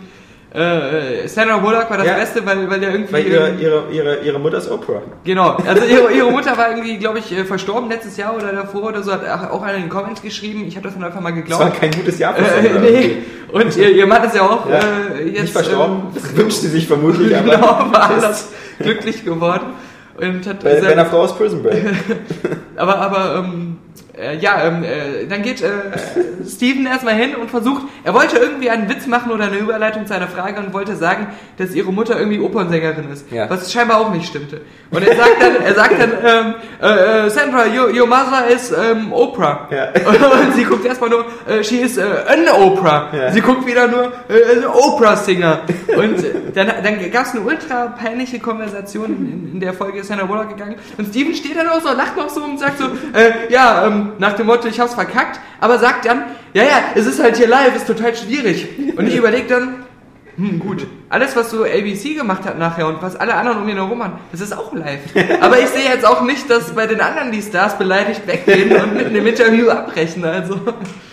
[0.54, 2.14] äh, Sandra Bullock war das Ja.
[2.14, 3.12] Beste, weil, weil der irgendwie...
[3.12, 5.02] Weil ihre, ähm, ihre, ihre, ihre Mutter ist Oprah.
[5.24, 8.84] Genau, also ihre, ihre Mutter war irgendwie, glaube ich, äh, verstorben letztes Jahr oder davor
[8.84, 11.30] oder so, hat auch einer in den Comments geschrieben, ich habe das dann einfach mal
[11.32, 11.60] Das geglaubt.
[11.64, 13.16] war kein gutes Jahr für äh, nee.
[13.50, 14.78] Und ihr, ihr Mann ist ja auch Ja.
[15.18, 15.96] äh, jetzt Nicht verstorben.
[15.96, 19.66] ähm, Das wünscht sie sich vermutlich, aber genau, war anders glücklich geworden.
[20.16, 21.82] Und hat bei, bei sein- einer Frau aus Prison Break.
[22.76, 23.78] aber, aber, ähm,
[24.16, 25.68] äh, ja, ähm, äh, dann geht äh,
[26.46, 30.14] Steven erstmal hin und versucht, er wollte irgendwie einen Witz machen oder eine Überleitung zu
[30.14, 33.30] einer Frage und wollte sagen, dass ihre Mutter irgendwie Opernsängerin ist.
[33.32, 33.50] Ja.
[33.50, 34.60] Was scheinbar auch nicht stimmte.
[34.90, 38.70] Und er sagt dann, er sagt dann, ähm, äh, äh, Sandra, your, your mother is
[38.72, 39.68] ähm, Oprah.
[39.70, 39.88] Ja.
[40.06, 43.08] Und sie guckt erstmal nur, äh, she is an Oprah.
[43.12, 43.32] Ja.
[43.32, 44.12] Sie guckt wieder nur,
[44.72, 45.62] Oprah-Singer.
[45.96, 50.26] Und dann, dann gab es eine ultra peinliche Konversation, in, in der Folge ist Sandra
[50.26, 50.76] Bullock gegangen.
[50.98, 52.84] Und Steven steht dann auch so, lacht noch so und sagt so,
[53.48, 57.22] ja, ähm, nach dem Motto, ich hab's verkackt, aber sagt dann, ja, ja, es ist
[57.22, 58.68] halt hier live, ist total schwierig.
[58.96, 59.84] Und ich überlege dann,
[60.36, 60.86] hm, gut.
[61.08, 64.14] Alles, was so ABC gemacht hat nachher und was alle anderen um ihn herum machen,
[64.32, 65.00] das ist auch live.
[65.40, 68.94] Aber ich sehe jetzt auch nicht, dass bei den anderen die Stars beleidigt weggehen und
[68.94, 70.24] mitten im Interview abbrechen.
[70.24, 70.60] Also,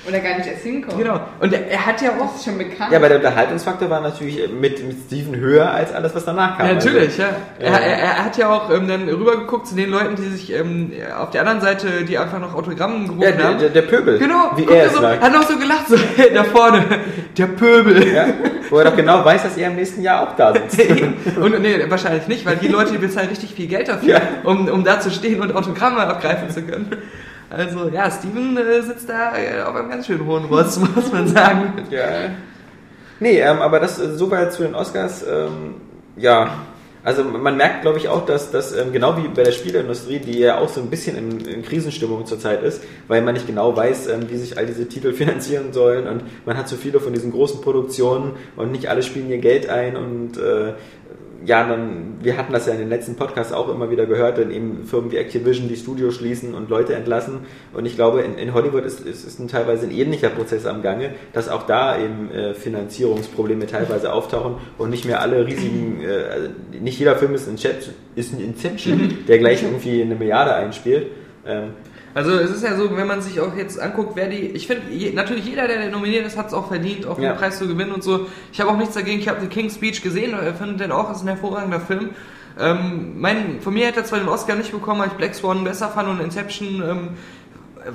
[0.08, 0.98] Oder gar nicht erst hinkommen.
[1.04, 1.20] genau.
[1.40, 2.32] Und er, er hat ja auch.
[2.32, 2.92] Das ist schon bekannt.
[2.92, 6.68] Ja, aber der Unterhaltungsfaktor war natürlich mit, mit Steven höher als alles, was danach kam.
[6.68, 7.30] Ja, natürlich, ja.
[7.60, 7.78] Er, Ja.
[7.78, 11.30] er, er hat ja auch ähm, dann rübergeguckt zu den Leuten, die sich ähm, auf
[11.30, 13.60] der anderen Seite, die einfach noch Autogramm gerufen Ja, der, haben.
[13.60, 14.18] der, der Pöbel.
[14.18, 15.22] Genau, Wie er es so, sagt.
[15.22, 15.96] hat noch so gelacht, so
[16.34, 16.84] da vorne,
[17.38, 18.08] der Pöbel.
[18.12, 18.26] Ja,
[18.72, 20.80] wo er doch genau weiß, dass er im nächsten Jahr auch da sitzt.
[21.40, 24.22] Und nee, wahrscheinlich nicht, weil die Leute die bezahlen richtig viel Geld dafür, Ja.
[24.46, 26.92] um, um da zu stehen und Autogramme abgreifen zu können.
[27.52, 31.28] Also ja, Steven äh, sitzt da äh, auf einem ganz schön hohen Ross, muss man
[31.28, 31.74] sagen.
[31.90, 32.30] Ja.
[33.20, 35.24] Nee, ähm, aber das äh, soweit zu den Oscars.
[35.28, 35.76] Ähm,
[36.16, 36.50] ja,
[37.04, 40.38] also man merkt, glaube ich, auch, dass das ähm, genau wie bei der Spieleindustrie, die
[40.38, 44.08] ja auch so ein bisschen in, in Krisenstimmung zurzeit ist, weil man nicht genau weiß,
[44.08, 47.32] ähm, wie sich all diese Titel finanzieren sollen und man hat so viele von diesen
[47.32, 50.74] großen Produktionen und nicht alle spielen ihr Geld ein und äh,
[51.46, 54.52] ja, dann, wir hatten das ja in den letzten Podcasts auch immer wieder gehört, wenn
[54.52, 57.40] eben Firmen wie Activision die Studios schließen und Leute entlassen.
[57.74, 60.82] Und ich glaube, in, in Hollywood ist, ist, ist ein teilweise ein ähnlicher Prozess am
[60.82, 66.24] Gange, dass auch da eben äh, Finanzierungsprobleme teilweise auftauchen und nicht mehr alle riesigen, äh,
[66.32, 66.50] also
[66.80, 71.08] nicht jeder Film ist ein, Inception, ist ein Inception, der gleich irgendwie eine Milliarde einspielt.
[71.46, 71.72] Ähm,
[72.14, 74.92] Also es ist ja so, wenn man sich auch jetzt anguckt, wer die, ich finde,
[74.92, 77.30] je, natürlich jeder, der nominiert ist, hat es auch verdient, auch Ja.
[77.32, 78.28] den Preis zu gewinnen und so.
[78.52, 81.22] Ich habe auch nichts dagegen, ich habe den King's Speech gesehen, finde den auch, ist
[81.22, 82.10] ein hervorragender Film.
[82.60, 85.64] Ähm, mein, von mir hätte er zwar den Oscar nicht bekommen, weil ich Black Swan
[85.64, 87.10] besser fand und Inception ähm,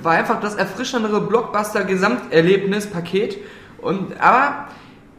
[0.03, 3.37] war einfach das erfrischendere Blockbuster-Gesamterlebnis-Paket.
[3.79, 4.69] Und aber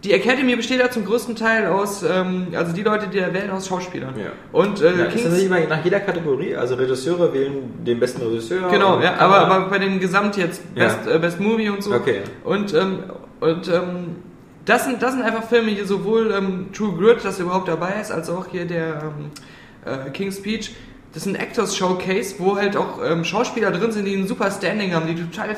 [0.03, 3.49] die Academy besteht ja zum größten Teil aus, ähm, also die Leute, die da wählen,
[3.49, 4.13] aus Schauspielern.
[4.17, 4.31] Ja.
[4.51, 6.55] Und äh, ja, ist das King's, nicht immer nach jeder Kategorie?
[6.55, 8.69] Also Regisseure wählen den besten Regisseur.
[8.69, 10.85] Genau, ja, aber, aber bei den Gesamt jetzt Ja.
[10.85, 11.93] Best, äh, Best Movie und so.
[11.95, 12.21] Okay.
[12.43, 12.99] Und, ähm,
[13.39, 14.15] und ähm,
[14.65, 18.11] das, sind, das sind einfach Filme hier, sowohl ähm, True Grit, das überhaupt dabei ist,
[18.11, 19.31] als auch hier der ähm,
[19.83, 20.75] äh, King's Speech.
[21.17, 24.51] Das ist ein Actors Showcase, wo halt auch ähm, Schauspieler drin sind, die ein super
[24.51, 25.55] Standing haben, die total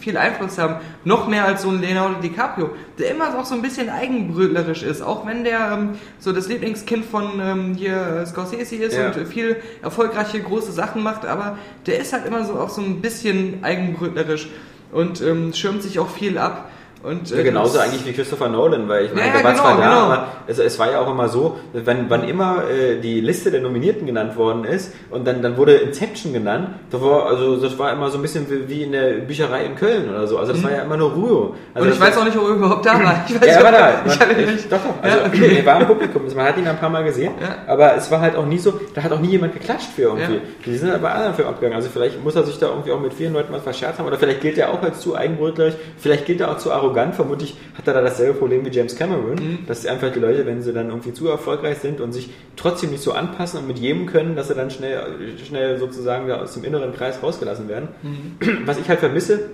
[0.00, 0.76] viel Einfluss haben.
[1.02, 5.02] Noch mehr als so ein Leonardo DiCaprio, der immer auch so ein bisschen eigenbrötlerisch ist.
[5.02, 5.88] Auch wenn der ähm,
[6.20, 9.08] so das Lieblingskind von ähm, hier Scorsese ist Ja.
[9.08, 13.00] und viel erfolgreiche große Sachen macht, aber der ist halt immer so auch so ein
[13.00, 14.48] bisschen eigenbrötlerisch
[14.92, 16.70] und ähm, schirmt sich auch viel ab.
[17.02, 19.52] Und, Ja, äh, genauso eigentlich wie Christopher Nolan, weil ich meine, Ja, der ja, war
[19.52, 20.00] genau, zwar da, genau.
[20.06, 23.62] aber es, es war ja auch immer so, wenn, wann immer äh, die Liste der
[23.62, 27.90] Nominierten genannt worden ist und dann, dann wurde Inception genannt, das war, also, das war
[27.92, 30.36] immer so ein bisschen wie, wie in der Bücherei in Köln oder so.
[30.38, 31.50] Also das war ja immer nur Ruhe.
[31.72, 31.92] Also Mhm.
[31.92, 33.24] und ich weiß auch nicht, ob er überhaupt da war.
[33.26, 33.90] Ich weiß er war da.
[34.04, 34.72] Ich Man, ich, nicht.
[34.72, 35.02] doch, doch.
[35.02, 35.56] Also, Ja, okay.
[35.56, 36.22] Er war im Publikum.
[36.36, 37.32] Man hat ihn ein paar Mal gesehen.
[37.66, 40.40] Aber es war halt auch nie so, da hat auch nie jemand geklatscht für irgendwie.
[40.66, 41.76] Die sind halt bei anderen Filmen abgegangen.
[41.76, 44.06] Also vielleicht muss er sich da irgendwie auch mit vielen Leuten was verscherzt haben.
[44.06, 45.74] Oder vielleicht gilt er auch als zu eigenbrötlerig.
[45.96, 46.89] Vielleicht gilt er auch zu arrogant.
[47.12, 49.34] Vermutlich hat er da dasselbe Problem wie James Cameron.
[49.34, 49.58] Mhm.
[49.66, 53.02] Dass einfach die Leute, wenn sie dann irgendwie zu erfolgreich sind und sich trotzdem nicht
[53.02, 56.92] so anpassen und mit jedem können, dass sie dann schnell, schnell sozusagen aus dem inneren
[56.92, 57.88] Kreis rausgelassen werden.
[58.02, 58.66] Mhm.
[58.66, 59.50] Was ich halt vermisse,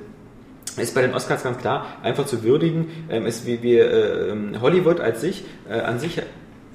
[0.77, 4.61] ist bei den Oscars ganz klar einfach zu würdigen, ähm, ist wie wir äh, ähm,
[4.61, 6.21] Hollywood als sich äh, an sich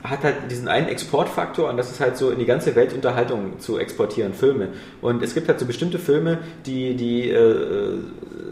[0.04, 3.60] hat halt diesen einen Exportfaktor und das ist halt so in die ganze Welt Unterhaltung
[3.60, 4.70] zu exportieren, Filme.
[5.02, 7.98] Und es gibt halt so bestimmte Filme, die, die äh,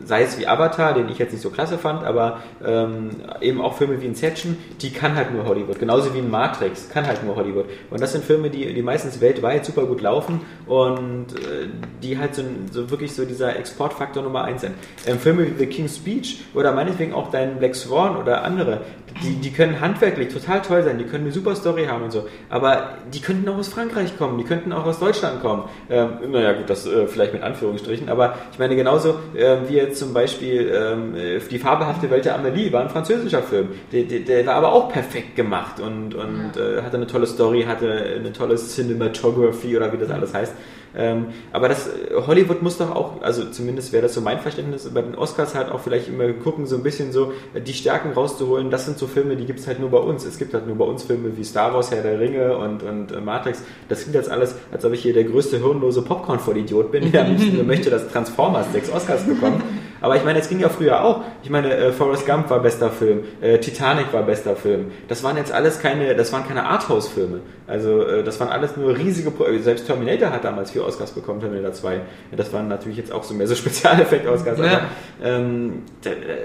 [0.05, 3.77] sei es wie Avatar, den ich jetzt nicht so klasse fand, aber ähm, eben auch
[3.77, 5.79] Filme wie Inception, die kann halt nur Hollywood.
[5.79, 7.65] Genauso wie Matrix, kann halt nur Hollywood.
[7.89, 11.67] Und das sind Filme, die, die meistens weltweit super gut laufen und äh,
[12.01, 14.73] die halt so, so wirklich so dieser Exportfaktor Nummer eins sind.
[15.05, 18.81] Ähm, Filme wie The King's Speech oder meinetwegen auch dein Black Swan oder andere,
[19.23, 22.27] die, die können handwerklich total toll sein, die können eine super Story haben und so,
[22.49, 25.63] aber die könnten auch aus Frankreich kommen, die könnten auch aus Deutschland kommen.
[25.89, 29.99] Ähm, naja gut, das äh, vielleicht mit Anführungsstrichen, aber ich meine genauso ähm, wie jetzt
[29.99, 34.19] zum Beispiel ähm, äh, die fabelhafte Welt der Amelie war ein französischer Film, der, der,
[34.19, 38.33] der war aber auch perfekt gemacht und, und äh, hatte eine tolle Story, hatte eine
[38.33, 40.53] tolle Cinematography oder wie das alles heißt.
[40.95, 44.89] Ähm, aber das äh, Hollywood muss doch auch, also zumindest wäre das so mein Verständnis,
[44.93, 48.13] bei den Oscars halt auch vielleicht immer gucken, so ein bisschen so äh, die Stärken
[48.13, 48.71] rauszuholen.
[48.71, 50.25] Das sind so Filme, die gibt es halt nur bei uns.
[50.25, 53.11] Es gibt halt nur bei uns Filme wie Star Wars, Herr der Ringe und, und
[53.11, 53.63] äh, Matrix.
[53.87, 57.31] Das klingt jetzt alles, als ob ich hier der größte hirnlose Popcorn-Vollidiot bin, der am
[57.31, 59.61] liebsten nur möchte, dass Transformers sechs Oscars bekommen.
[60.01, 61.21] Aber ich meine, es ging ja früher auch.
[61.43, 64.91] Ich meine, äh, Forrest Gump war bester Film, äh, Titanic war bester Film.
[65.07, 67.41] Das waren jetzt alles keine, das waren keine Arthouse-Filme.
[67.67, 71.39] Also äh, das waren alles nur riesige, Pro selbst Terminator hat damals vier Oscars bekommen,
[71.39, 71.93] Terminator 2.
[71.95, 72.01] Ja,
[72.35, 74.59] das waren natürlich jetzt auch so mehr so Spezialeffekt-Oscars.
[74.59, 74.81] Ja.
[75.23, 75.83] Ähm,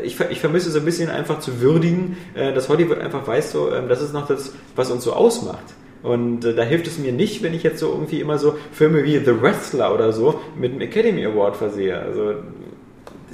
[0.02, 3.72] ich, ich vermisse so ein bisschen einfach zu würdigen, äh, dass Hollywood einfach weiß, so,
[3.72, 5.64] ähm, das ist noch das, was uns so ausmacht.
[6.04, 9.04] Und äh, da hilft es mir nicht, wenn ich jetzt so irgendwie immer so Filme
[9.04, 11.98] wie The Wrestler oder so mit einem Academy Award versehe.
[11.98, 12.34] Also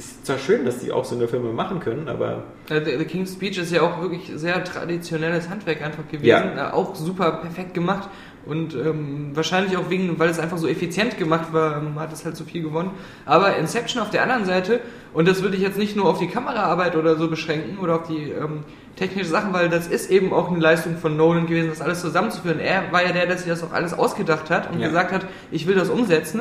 [0.01, 3.05] ist zwar schön, dass die auch so eine Filme machen können, aber Äh, The, The
[3.05, 6.27] King's Speech ist ja auch wirklich sehr traditionelles Handwerk einfach gewesen.
[6.27, 6.71] Ja.
[6.71, 8.09] Äh, Auch super perfekt gemacht.
[8.47, 12.25] Und ähm, wahrscheinlich auch wegen, weil es einfach so effizient gemacht war, ähm, hat es
[12.25, 12.91] halt so viel gewonnen.
[13.27, 14.81] Aber Inception auf der anderen Seite,
[15.13, 18.09] und das würde ich jetzt nicht nur auf die Kameraarbeit oder so beschränken oder auf
[18.09, 18.65] die ähm,
[18.97, 22.61] technische Sachen, weil das ist eben auch eine Leistung von Nolan gewesen, das alles zusammenzuführen.
[22.61, 24.89] Er war ja der, der sich das auch alles ausgedacht hat und Ja.
[24.89, 26.41] gesagt hat, ich will das umsetzen.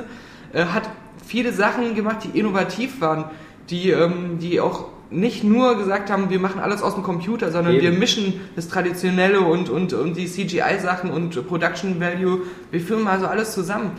[0.54, 0.90] Äh, hat
[1.28, 3.26] viele Sachen gemacht, die innovativ waren,
[3.70, 7.74] die, ähm, die auch nicht nur gesagt haben, wir machen alles aus dem Computer, sondern
[7.74, 7.84] Eben.
[7.84, 12.42] wir mischen das Traditionelle und, und, und die CGI-Sachen und Production Value.
[12.72, 13.92] Wir führen also alles zusammen.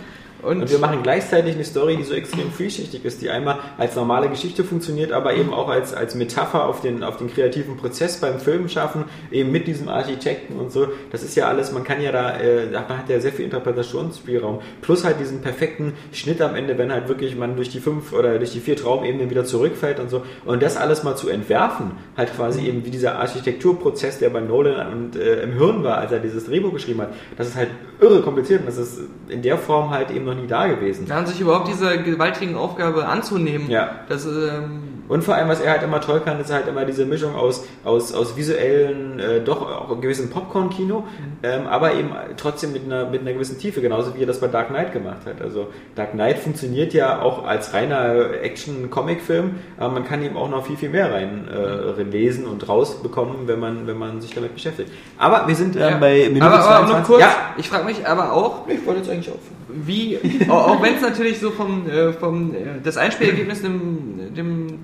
[0.42, 3.96] Und, Und wir machen gleichzeitig eine Story, die so extrem vielschichtig ist, die einmal als
[3.96, 8.20] normale Geschichte funktioniert, aber eben auch als, als Metapher auf den, auf den kreativen Prozess
[8.20, 10.88] beim Film schaffen, eben mit diesem Architekten und so.
[11.12, 14.60] Das ist ja alles, man kann ja da, äh, man hat ja sehr viel Interpretationsspielraum.
[14.80, 18.38] Plus halt diesen perfekten Schnitt am Ende, wenn halt wirklich man durch die fünf oder
[18.38, 20.22] durch die vier Traumebenen wieder zurückfällt und so.
[20.44, 24.92] Und das alles mal zu entwerfen, halt quasi eben wie dieser Architekturprozess, der bei Nolan
[24.92, 27.12] und, äh, im Hirn war, als er dieses Drehbuch geschrieben hat.
[27.36, 27.68] Das ist halt
[28.00, 31.06] irre kompliziert und das ist in der Form halt eben noch nie da gewesen.
[31.06, 33.70] dann sich überhaupt dieser gewaltigen Aufgabe anzunehmen.
[33.70, 33.90] Ja.
[34.08, 37.04] Das, ähm, Und vor allem, was er halt immer toll kann, ist halt immer diese
[37.04, 41.04] Mischung aus, aus, aus visuellen, äh, doch auch gewissen Popcorn-Kino,
[41.42, 44.46] ähm, aber eben trotzdem mit einer, mit einer gewissen Tiefe, genauso wie er das bei
[44.46, 45.42] Dark Knight gemacht hat.
[45.42, 50.64] Also Dark Knight funktioniert ja auch als reiner Action-Comic-Film, aber man kann eben auch noch
[50.64, 54.90] viel, viel mehr rein äh, lesen und rausbekommen, wenn man, wenn man sich damit beschäftigt.
[55.18, 55.96] Aber wir sind ähm, ja.
[55.96, 56.96] bei Minute aber, aber 22.
[56.96, 59.60] noch kurz, Ja, ich frage mich aber auch, ich wollte jetzt eigentlich aufhören.
[59.74, 64.78] Wie, auch, wenn es natürlich so vom, äh, vom äh, das Einspielergebnis dem, dem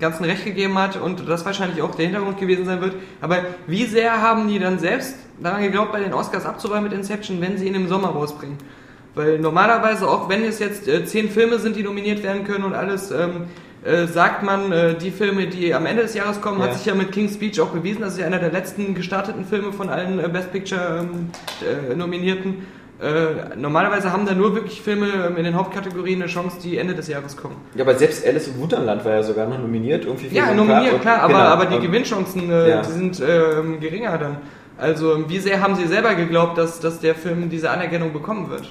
[0.00, 3.84] Ganzen recht gegeben hat und das wahrscheinlich auch der Hintergrund gewesen sein wird, aber wie
[3.84, 7.66] sehr haben die dann selbst daran geglaubt, bei den Oscars abzuräumen mit Inception, wenn sie
[7.66, 8.56] ihn im Sommer rausbringen?
[9.14, 12.74] Weil normalerweise, auch wenn es jetzt äh, zehn Filme sind, die nominiert werden können und
[12.74, 13.46] alles, ähm,
[13.84, 16.66] äh, sagt man, äh, die Filme, die am Ende des Jahres kommen, Ja.
[16.66, 18.00] hat sich ja mit King's Speech auch bewiesen.
[18.02, 21.30] Das ist ja einer der letzten gestarteten Filme von allen äh, Best Picture ähm,
[21.90, 22.66] äh, Nominierten.
[23.00, 26.94] Äh, normalerweise haben da nur wirklich Filme ähm, in den Hauptkategorien eine Chance, die Ende
[26.96, 27.54] des Jahres kommen.
[27.76, 30.04] Ja, aber selbst Alice im Wunderland war ja sogar noch nominiert.
[30.04, 32.82] Irgendwie Ja, nominiert, klar, aber, genau, aber die und- Gewinnchancen, äh, Ja.
[32.82, 34.36] die sind ähm, geringer dann.
[34.78, 38.68] Also wie sehr haben sie selber geglaubt, dass, dass der Film diese Anerkennung bekommen wird?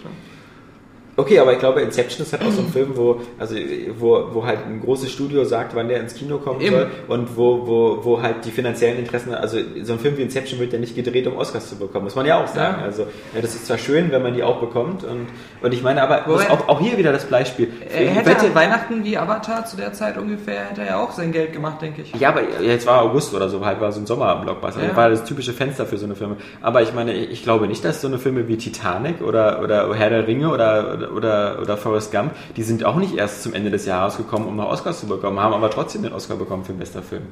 [1.20, 3.56] Okay, aber ich glaube, Inception ist halt auch so ein Film, wo, also,
[3.98, 6.76] wo, wo halt ein großes Studio sagt, wann der ins Kino kommen Eben.
[6.76, 10.60] soll und wo, wo, wo halt die finanziellen Interessen, also so ein Film wie Inception
[10.60, 12.78] wird ja nicht gedreht, um Oscars zu bekommen, muss man ja auch sagen.
[12.82, 12.86] Ja.
[12.86, 15.26] Also ja, das ist zwar schön, wenn man die auch bekommt und,
[15.64, 17.70] und ich meine, aber auch, auch hier wieder das Beispiel.
[17.92, 21.12] Er Ich hätte wette- Weihnachten wie Avatar zu der Zeit ungefähr, hätte er ja auch
[21.14, 22.14] sein Geld gemacht, denke ich.
[22.20, 24.84] Ja, aber jetzt war August oder so, halt war so ein Sommerblockbuster.
[24.84, 24.96] Ja.
[24.96, 26.38] War das typische Fenster für so eine Filme.
[26.62, 30.12] Aber ich meine, ich glaube nicht, dass so eine Filme wie Titanic oder, oder Herr
[30.12, 33.86] der Ringe oder, oder, oder Forrest Gump, die sind auch nicht erst zum Ende des
[33.86, 36.80] Jahres gekommen, um noch Oscars zu bekommen, haben aber trotzdem den Oscar bekommen für den
[36.80, 37.24] bester Film.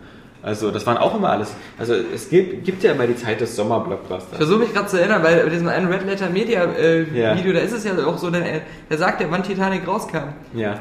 [0.44, 1.52] Also das waren auch immer alles.
[1.80, 4.38] Also es gibt, gibt ja immer die Zeit des Ich Sommerblockbusters.
[4.38, 7.36] versuche mich gerade zu erinnern, weil bei diesem einen Red Letter Media äh, Ja.
[7.36, 10.34] Video, da ist es ja auch so, der, der sagt ja, wann Titanic rauskam.
[10.54, 10.76] Ja.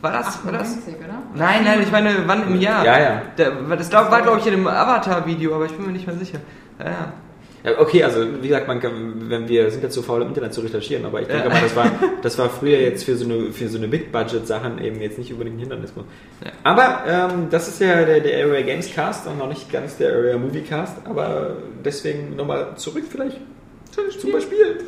[0.00, 0.44] War das?
[0.44, 0.68] War das?
[0.78, 1.18] 98, oder?
[1.34, 2.84] Nein, nein, ich meine, wann im Jahr?
[2.84, 3.22] Ja, ja.
[3.36, 6.38] Der, das war, glaube ich, in dem Avatar-Video, aber ich bin mir nicht mehr sicher.
[6.78, 7.12] Ja, ja.
[7.64, 10.54] Ja, okay, also wie gesagt, man kann, wenn wir sind jetzt zu faul im Internet
[10.54, 11.52] zu recherchieren, aber ich denke Ja.
[11.52, 11.90] mal, das war,
[12.22, 15.56] das war früher jetzt für so eine für so eine Big-Budget-Sachen eben jetzt nicht unbedingt
[15.56, 15.92] ein Hindernis.
[16.44, 16.52] Ja.
[16.62, 20.12] Aber ähm, das ist ja der, der Area Games Cast und noch nicht ganz der
[20.12, 23.38] Area Movie Cast, aber deswegen nochmal zurück vielleicht
[24.20, 24.78] zum Beispiel.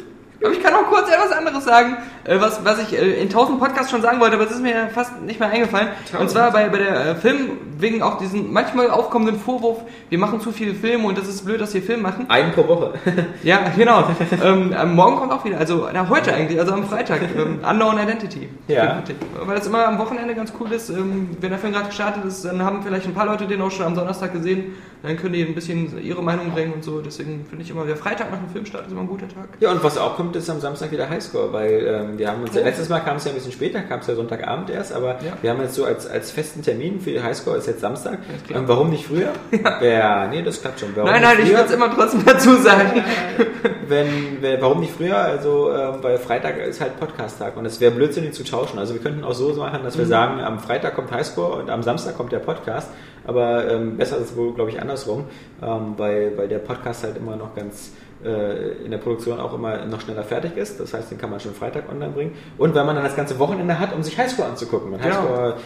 [0.42, 3.61] Aber ich kann auch kurz etwas anderes sagen, äh, was, was ich äh, in tausend
[3.61, 5.88] Podcasts schon sagen wollte, aber es ist mir fast nicht mehr eingefallen.
[6.18, 10.40] Und zwar bei, bei der äh, Film, wegen auch diesen manchmal aufkommenden Vorwurf, wir machen
[10.40, 12.29] zu viele Filme und das ist blöd, dass wir Film machen.
[12.29, 12.94] Einen pro Woche.
[13.42, 14.05] Ja, genau.
[14.42, 18.48] ähm, morgen kommt auch wieder, also na, heute eigentlich, also am Freitag, ähm, Unknown Identity.
[18.68, 19.03] Ja.
[19.44, 22.44] Weil das immer am Wochenende ganz cool ist, ähm, wenn der Film gerade gestartet ist,
[22.44, 25.42] dann haben vielleicht ein paar Leute den auch schon am Donnerstag gesehen, dann können die
[25.42, 27.00] ein bisschen ihre Meinung bringen und so.
[27.00, 29.48] Deswegen finde ich immer, der Freitag nach dem Filmstart ist immer ein guter Tag.
[29.61, 32.54] Ja, und was auch kommt, ist am Samstag wieder Highscore, weil ähm, wir haben uns,
[32.54, 35.10] ja, letztes Mal kam es ja ein bisschen später, kam es ja Sonntagabend erst, aber
[35.24, 35.32] Ja.
[35.40, 38.18] wir haben jetzt so als, als festen Termin für die Highscore ist jetzt Samstag.
[38.46, 38.60] klar.
[38.60, 39.32] Ähm, warum nicht früher?
[39.82, 40.26] Ja.
[40.28, 40.90] nee, das klappt schon.
[40.94, 43.02] Warum nein, nein, ich würde es immer trotzdem dazu sagen.
[43.88, 45.16] wenn, wenn, warum nicht früher?
[45.18, 48.78] Also, ähm, weil Freitag ist halt Podcast-Tag und es wäre blödsinnig zu tauschen.
[48.78, 51.82] Also, wir könnten auch so machen, dass wir sagen, am Freitag kommt Highscore und am
[51.82, 52.90] Samstag kommt der Podcast.
[53.26, 55.24] Aber ähm, besser ist es wohl, glaube ich, andersrum,
[55.62, 60.00] ähm, weil, weil der Podcast halt immer noch ganz in der Produktion auch immer noch
[60.02, 60.78] schneller fertig ist.
[60.78, 62.33] Das heißt, den kann man schon Freitag online bringen.
[62.59, 64.92] Und weil man dann das ganze Wochenende hat, um sich Highscore anzugucken.
[64.92, 65.14] Und Genau.
[65.16, 65.56] Highscore,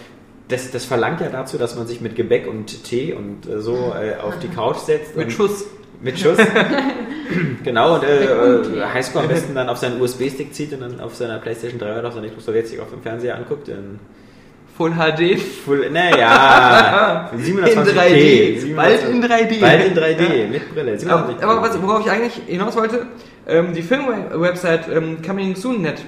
[0.49, 3.95] das, das verlangt ja dazu, dass man sich mit Gebäck und Tee und äh, so
[3.95, 5.17] äh, auf die Couch setzt.
[5.17, 5.65] Mit Schuss.
[6.03, 6.39] mit Schuss.
[7.65, 11.15] genau, und äh, äh, Highscore am besten dann auf seinen USB-Stick zieht und dann auf
[11.15, 13.69] seiner PlayStation 3 oder auf seiner Xbox 360 auf dem Fernseher anguckt.
[13.69, 13.99] In
[14.77, 15.39] Full HD.
[15.65, 17.71] Full, naja, 720p.
[17.71, 18.59] In 3D.
[18.61, 19.61] 720 Bald in 3D.
[19.61, 20.99] Bald in 3D, mit Brille.
[21.09, 21.43] Aber, 720p.
[21.43, 23.07] aber was, worauf ich eigentlich hinaus wollte,
[23.47, 26.03] ähm, die Film-Website ähm, Coming Soon Net,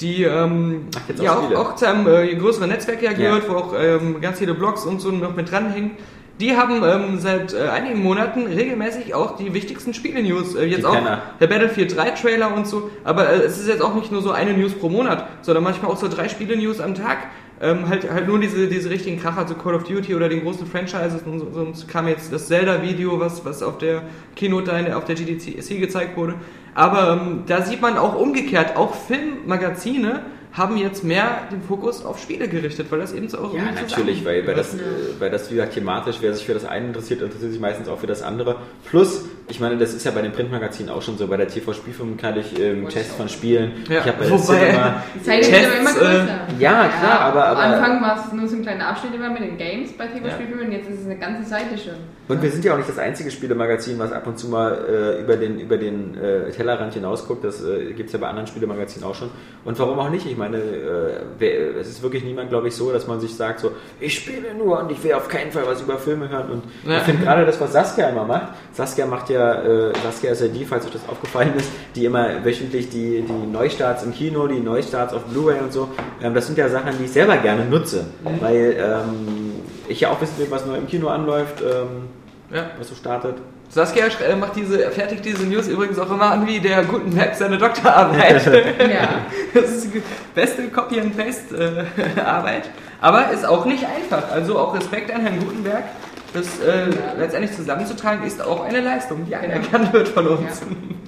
[0.00, 0.86] die ähm,
[1.18, 3.52] auch ja auch, auch zu einem äh, größeren Netzwerk ja gehört, Ja.
[3.52, 5.92] wo auch ähm, ganz viele Blogs und so noch mit dranhängen.
[6.38, 10.54] Die haben ähm, seit äh, einigen Monaten regelmäßig auch die wichtigsten Spiele-News.
[10.54, 11.22] Äh, jetzt Die auch Penner.
[11.40, 12.90] der Battlefield 3 Trailer und so.
[13.04, 15.90] Aber äh, es ist jetzt auch nicht nur so eine News pro Monat, sondern manchmal
[15.90, 17.16] auch so drei Spiele-News am Tag.
[17.60, 20.66] Ähm, halt, halt nur diese, diese richtigen Kracher, so Call of Duty oder den großen
[20.66, 21.22] Franchises.
[21.24, 24.02] Und so, sonst kam jetzt das Zelda-Video, was, was auf der
[24.34, 26.34] Keynote da auf der GDC gezeigt wurde.
[26.74, 30.22] Aber ähm, da sieht man auch umgekehrt, auch Filmmagazine
[30.56, 34.24] haben jetzt mehr den Fokus auf Spiele gerichtet, weil das eben so auch Ja, natürlich,
[34.24, 34.74] weil, weil, das,
[35.18, 37.98] weil das, wie gesagt, thematisch, wer sich für das eine interessiert, interessiert sich meistens auch
[37.98, 38.56] für das andere.
[38.88, 42.16] Plus, ich meine, das ist ja bei den Printmagazinen auch schon so, bei der TV-Spielfilm
[42.16, 43.28] kann ich ähm, Tests von.
[43.28, 43.72] Spielen.
[43.90, 46.38] Ja, Ich habe bei der wobei- Cinema, Die Zeit ist Tests, immer äh, größer.
[46.58, 49.42] ja, klar, aber- aber- Am Anfang war es nur so ein kleiner Abschnitt immer mit
[49.42, 51.94] den Games bei TV-Spielfilmen und jetzt ist es eine ganze Seite schon.
[52.28, 55.20] Und wir sind ja auch nicht das einzige Spielemagazin, was ab und zu mal äh,
[55.22, 57.44] über den, über den äh, Tellerrand hinausguckt.
[57.44, 59.30] Das äh, gibt es ja bei anderen Spielemagazinen auch schon.
[59.64, 60.26] Und warum auch nicht?
[60.26, 63.60] Ich meine, äh, wer, es ist wirklich niemand, glaube ich, so, dass man sich sagt,
[63.60, 66.50] so, ich spiele nur und ich will auf keinen Fall was über Filme hören.
[66.50, 66.98] Und Ja.
[66.98, 68.48] ich finde gerade das, was Saskia immer macht.
[68.72, 72.44] Saskia macht ja, äh, Saskia ist ja die, falls euch das aufgefallen ist, die immer
[72.44, 75.88] wöchentlich die, die Neustarts im Kino, die Neustarts auf Blu-ray und so.
[76.22, 78.04] Ähm, das sind ja Sachen, die ich selber gerne nutze.
[78.40, 79.52] Weil ähm,
[79.88, 81.60] ich ja auch wissen will, was neu im Kino anläuft.
[81.62, 82.08] Ähm,
[82.54, 82.70] Ja.
[82.78, 83.34] was so startet.
[83.68, 87.58] Saskia äh, macht diese, fertigt diese News übrigens auch immer an wie der Gutenberg seine
[87.58, 88.46] Doktorarbeit.
[88.86, 89.08] Ja.
[89.52, 90.02] Das ist die
[90.34, 92.70] beste Copy-and-Paste-Arbeit.
[93.00, 94.30] Aber ist auch nicht einfach.
[94.30, 95.84] Also auch Respekt an Herrn Gutenberg.
[96.32, 100.62] Das äh, letztendlich zusammenzutragen ist auch eine Leistung, die anerkannt wird von uns.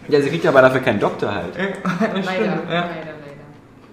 [0.09, 1.57] Ja, sie kriegt aber dafür keinen Doktor halt.
[1.57, 1.65] Ja.
[2.01, 2.59] Leider, leider, ja.
[2.69, 2.91] leider.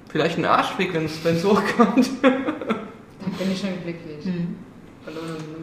[0.10, 2.10] Vielleicht ein Arschfick, wenn es hochkommt.
[2.21, 4.23] Da bin ich schon glücklich.
[4.23, 4.56] Hm.
[5.04, 5.55] Verloren.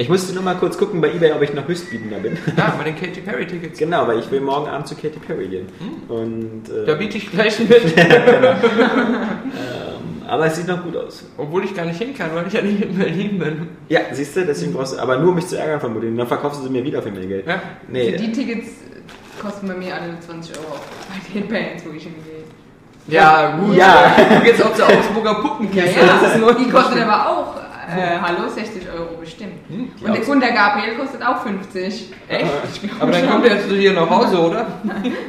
[0.00, 2.38] Ich musste nur mal kurz gucken bei Ebay, ob ich noch Höchstbietender bin.
[2.56, 3.78] Ja, bei den Katy Perry Tickets.
[3.78, 5.66] genau, weil ich will morgen Abend zu Katy Perry gehen.
[6.08, 7.70] Und, äh, Da biete ich gleich mit.
[7.98, 8.56] ähm,
[10.26, 11.24] aber es sieht noch gut aus.
[11.36, 13.68] Obwohl ich gar nicht hin kann, weil ich ja nicht in Berlin bin.
[13.90, 16.16] Ja, siehst du, deswegen brauchst du, aber nur um mich zu ärgern vermutlich.
[16.16, 17.46] Dann verkaufst du sie mir wieder für mehr Geld.
[17.46, 17.60] Ja.
[17.88, 18.70] Nee, Also die Tickets
[19.42, 20.76] kosten bei mir alle 20 Euro
[21.10, 22.44] bei den Bands, wo ich hingehe.
[23.08, 23.76] Ja, gut.
[23.76, 24.14] Ja.
[24.38, 26.00] Du gehst auch zur Augsburger Puppenkiste.
[26.00, 27.54] Ja, Das ist nur die kostet aber auch,
[27.96, 29.54] äh, hallo, 60 Euro bestimmt.
[29.68, 32.12] Und der Kunde Gabriel kostet auch 50.
[32.28, 32.50] Echt?
[32.98, 34.60] Aber dann kommt er jetzt hier nach Hause, oder?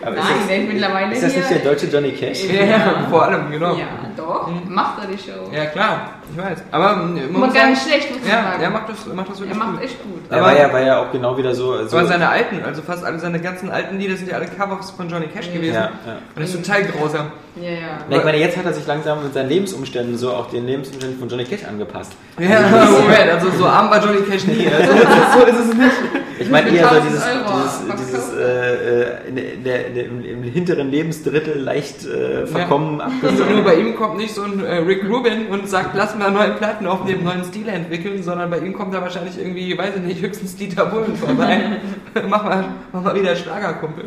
[0.01, 2.43] Aber Nein, der ist mittlerweile Ist das nicht der deutsche Johnny Cash?
[2.45, 3.75] Ja, ja, vor allem, genau.
[3.75, 5.51] Ja, doch, macht er die Show.
[5.51, 6.63] Ja, klar, ich weiß.
[6.71, 8.63] Aber ähm, man muss gar sagen, nicht schlecht, muss ja, sagen.
[8.63, 9.83] er macht das, macht das er wirklich macht gut.
[9.83, 10.21] echt gut.
[10.29, 11.85] Er war ja, war ja auch genau wieder so.
[11.87, 14.91] so Aber seine alten, also fast alle seine ganzen alten Lieder sind ja alle Covers
[14.91, 15.73] von Johnny Cash gewesen.
[15.75, 16.17] ja, ja.
[16.35, 17.31] Und das ist total grausam.
[17.55, 17.77] Ja, ja.
[18.09, 21.19] Na, ich meine, jetzt hat er sich langsam mit seinen Lebensumständen so auch den Lebensumständen
[21.19, 22.13] von Johnny Cash angepasst.
[22.39, 24.67] Ja, Moment, also so arm war Johnny Cash nie.
[24.67, 24.91] Also,
[25.37, 25.91] so ist es nicht.
[26.39, 27.23] Ich meine eher so 1000 dieses,
[27.91, 32.47] dieses, dieses äh, äh, in, in der, in der, im, im hinteren Lebensdrittel leicht äh,
[32.47, 33.55] verkommen Also abgesunken.
[33.55, 36.51] nur bei ihm kommt nicht so ein äh, Rick Rubin und sagt, lass mal neue
[36.51, 40.21] Platten aufnehmen, neuen Stil entwickeln, sondern bei ihm kommt da wahrscheinlich irgendwie, weiß ich nicht,
[40.21, 41.77] höchstens Dieter Bohlen vorbei.
[42.29, 44.05] mach, mal, mach mal wieder Schlagerkumpel.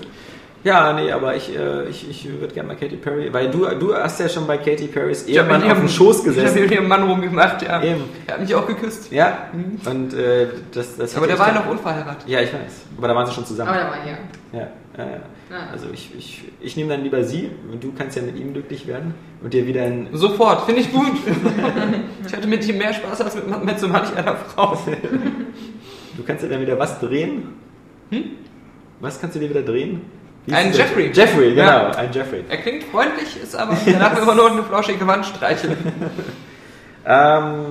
[0.64, 3.94] Ja, nee, aber ich, äh, ich, ich würde gerne mal Katy Perry, weil du, du
[3.94, 6.62] hast ja schon bei Katy Perrys Ehemann auf dem Schoß Ich habe gesessen.
[6.62, 7.82] mit ihrem Mann rumgemacht, ja.
[7.82, 8.04] Eben.
[8.26, 9.12] Er hat mich auch geküsst.
[9.12, 9.48] Ja,
[9.84, 12.26] und äh, das, das Aber der war ja noch unverheiratet.
[12.26, 12.86] Ja, ich weiß.
[12.96, 13.68] Aber da waren sie schon zusammen.
[13.68, 14.58] Aber da war ja.
[14.58, 15.20] Ja, ja, ja.
[15.50, 15.68] Ja.
[15.72, 18.86] Also ich, ich, ich nehme dann lieber sie und du kannst ja mit ihm glücklich
[18.86, 20.08] werden und dir wieder ein.
[20.12, 21.12] Sofort, finde ich gut.
[22.26, 24.78] ich hatte mit ihm mehr Spaß als mit, mit so manch einer Frau.
[26.16, 27.48] Du kannst ja dann wieder was drehen.
[29.00, 30.02] Was kannst du dir wieder drehen?
[30.50, 31.10] Ein Jeffrey.
[31.12, 31.90] Jeffrey, genau, Ja.
[31.90, 32.44] ein Jeffrey.
[32.48, 35.76] Er klingt freundlich, ist aber danach immer nur eine flauschige Wand streicheln.
[37.06, 37.64] Ähm,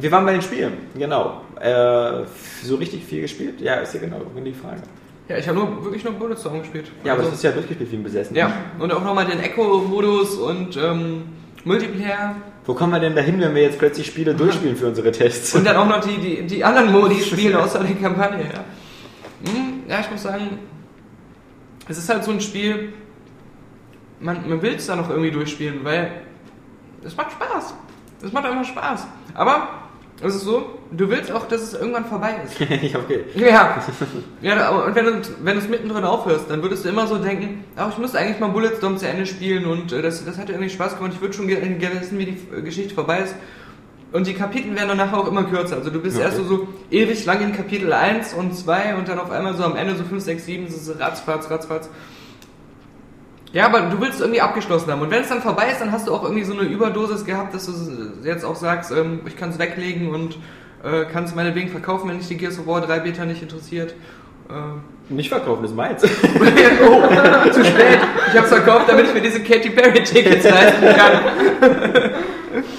[0.00, 1.42] wir waren bei den Spielen, genau.
[1.60, 2.24] Äh,
[2.64, 3.60] so richtig viel gespielt?
[3.60, 4.82] Ja, ist ja genau die Frage.
[5.30, 6.90] Ja, ich habe nur, wirklich nur Bulletstorm gespielt.
[7.04, 8.34] Ja, aber Also- das ist ja durchgespielt wie ein Besessen.
[8.34, 11.22] Ja, und auch nochmal den Echo-Modus und ähm,
[11.64, 12.34] Multiplayer.
[12.66, 15.54] Wo kommen wir denn dahin, wenn wir jetzt plötzlich Spiele durchspielen für unsere Tests?
[15.54, 18.42] Und dann auch noch die, die, die anderen Modi spielen außer der Kampagne.
[18.42, 19.52] Ja.
[19.52, 20.58] Hm, ja, ich muss sagen,
[21.86, 22.92] es ist halt so ein Spiel,
[24.18, 26.10] man, man will es da noch irgendwie durchspielen, weil
[27.04, 27.74] es macht Spaß.
[28.20, 29.06] Es macht einfach Spaß.
[29.34, 29.68] Aber
[30.22, 32.60] es ist so, du willst auch, dass es irgendwann vorbei ist.
[32.60, 33.24] ja, okay.
[33.34, 33.82] Ja,
[34.42, 37.16] ja aber- und wenn du, wenn du es mittendrin aufhörst, dann würdest du immer so
[37.16, 40.48] denken, ach, ich müsste eigentlich mal Bulletstorm zu Ende spielen und äh, das, das hat
[40.48, 43.34] ja irgendwie Spaß gemacht, ich würde schon gerne wissen, wie die äh, Geschichte vorbei ist.
[44.12, 45.76] Und die Kapitel werden dann nachher auch immer kürzer.
[45.76, 46.24] Also du bist Okay.
[46.26, 49.62] erst so, so ewig lang in Kapitel 1 und 2 und dann auf einmal so
[49.62, 51.88] am Ende so 5, 6, 7, so so ratzfatz, ratzfatz.
[53.52, 55.02] Ja, aber du willst irgendwie abgeschlossen haben.
[55.02, 57.52] Und wenn es dann vorbei ist, dann hast du auch irgendwie so eine Überdosis gehabt,
[57.52, 57.72] dass du
[58.22, 60.36] jetzt auch sagst, ähm, ich kann es weglegen und
[60.84, 63.94] äh, kann es meinetwegen verkaufen, wenn dich die Gears of War 3 Beta nicht interessiert.
[64.48, 66.02] Äh, Nicht verkaufen, das ist meins.
[66.04, 67.98] oh, zu spät.
[68.28, 72.10] Ich habe es verkauft, damit ich mir diese Katy Perry Tickets leisten kann.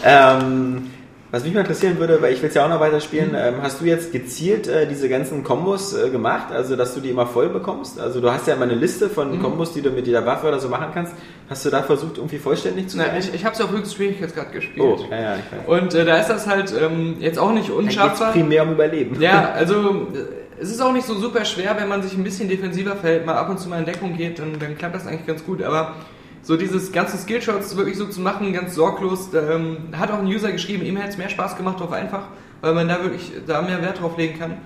[0.41, 0.90] ähm,
[1.31, 3.55] was mich mal interessieren würde, weil ich will es ja auch noch weiter spielen, ähm,
[3.61, 7.25] hast du jetzt gezielt äh, diese ganzen Kombos äh, gemacht, also dass du die immer
[7.25, 7.99] voll bekommst?
[7.99, 10.59] Also du hast ja immer eine Liste von Kombos, die du mit jeder Waffe oder
[10.59, 11.13] so machen kannst.
[11.49, 13.11] Hast du da versucht, irgendwie vollständig zu sein?
[13.17, 14.85] ich ich habe es auf höchsten Schwierigkeitsgrad gespielt.
[14.85, 15.79] oh, ja, ja, ich weiß.
[15.79, 18.33] Und äh, da ist das halt ähm, jetzt auch nicht unschaffbar.
[18.33, 19.21] primär um Überleben.
[19.21, 22.49] Ja, also äh, es ist auch nicht so super schwer, wenn man sich ein bisschen
[22.49, 25.25] defensiver verhält, mal ab und zu mal in Deckung geht, dann, dann klappt das eigentlich
[25.25, 25.63] ganz gut.
[25.63, 25.95] Aber
[26.43, 30.51] so dieses ganze Skillshots wirklich so zu machen, ganz sorglos, ähm, hat auch ein User
[30.51, 32.23] geschrieben, ihm hätte es mehr Spaß gemacht drauf einfach,
[32.61, 34.57] weil man da wirklich da mehr Wert drauf legen kann.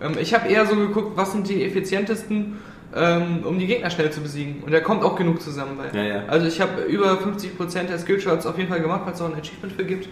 [0.00, 2.58] Ähm, ich habe eher so geguckt, was sind die effizientesten,
[2.94, 4.62] ähm, um die Gegner schnell zu besiegen.
[4.64, 5.96] Und da kommt auch genug zusammen bei.
[5.96, 6.22] Ja, ja.
[6.26, 9.38] Also ich habe über 50% der Skillshots auf jeden Fall gemacht, weil es auch ein
[9.38, 10.08] Achievement für gibt.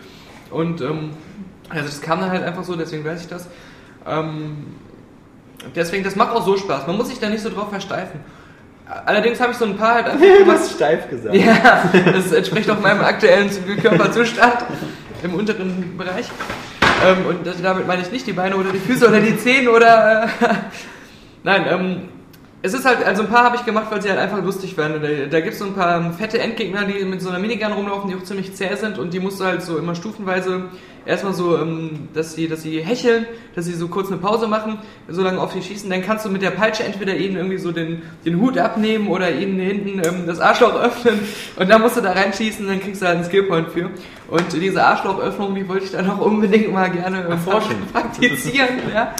[0.50, 1.10] Und ähm,
[1.68, 3.48] also das kam dann halt einfach so, deswegen weiß ich das.
[4.06, 4.66] Ähm,
[5.74, 6.86] deswegen, das macht auch so Spaß.
[6.86, 8.20] Man muss sich da nicht so drauf versteifen.
[8.86, 11.34] Allerdings habe ich so ein paar halt einfach Du hast steif gesagt.
[11.34, 14.64] Ja, das entspricht auch meinem aktuellen Körperzustand
[15.22, 16.26] im unteren Bereich.
[17.04, 20.24] Ähm, und damit meine ich nicht die Beine oder die Füße oder die Zehen oder.
[20.24, 20.26] Äh,
[21.42, 22.08] Nein, ähm,
[22.62, 24.76] es ist halt, also ein paar habe ich gemacht, weil sie halt einfach lustig.
[24.76, 27.38] Und Da, da gibt es so ein paar ähm, fette Endgegner, die mit so einer
[27.38, 30.64] Minigun rumlaufen, die auch ziemlich zäh sind und die musst du halt so immer stufenweise
[31.04, 34.78] erstmal so, ähm, dass sie, dass sie hecheln, dass sie so kurz eine Pause machen,
[35.08, 37.70] so lange auf die schießen, dann kannst du mit der Peitsche entweder ihnen irgendwie so
[37.72, 41.20] den, den Hut abnehmen oder ihnen hinten ähm, das Arschloch öffnen
[41.56, 43.90] und dann musst du da reinschießen, dann kriegst du halt einen Skillpoint für.
[44.28, 47.76] Und diese Arschlochöffnung, die wollte ich dann auch unbedingt mal gerne ähm, Erforschen.
[47.92, 49.14] praktizieren, ja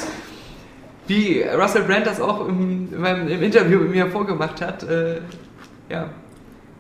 [1.06, 4.82] wie Russell Brand das auch im, in meinem, im Interview mit mir vorgemacht hat.
[4.82, 5.20] Äh,
[5.88, 6.10] ja.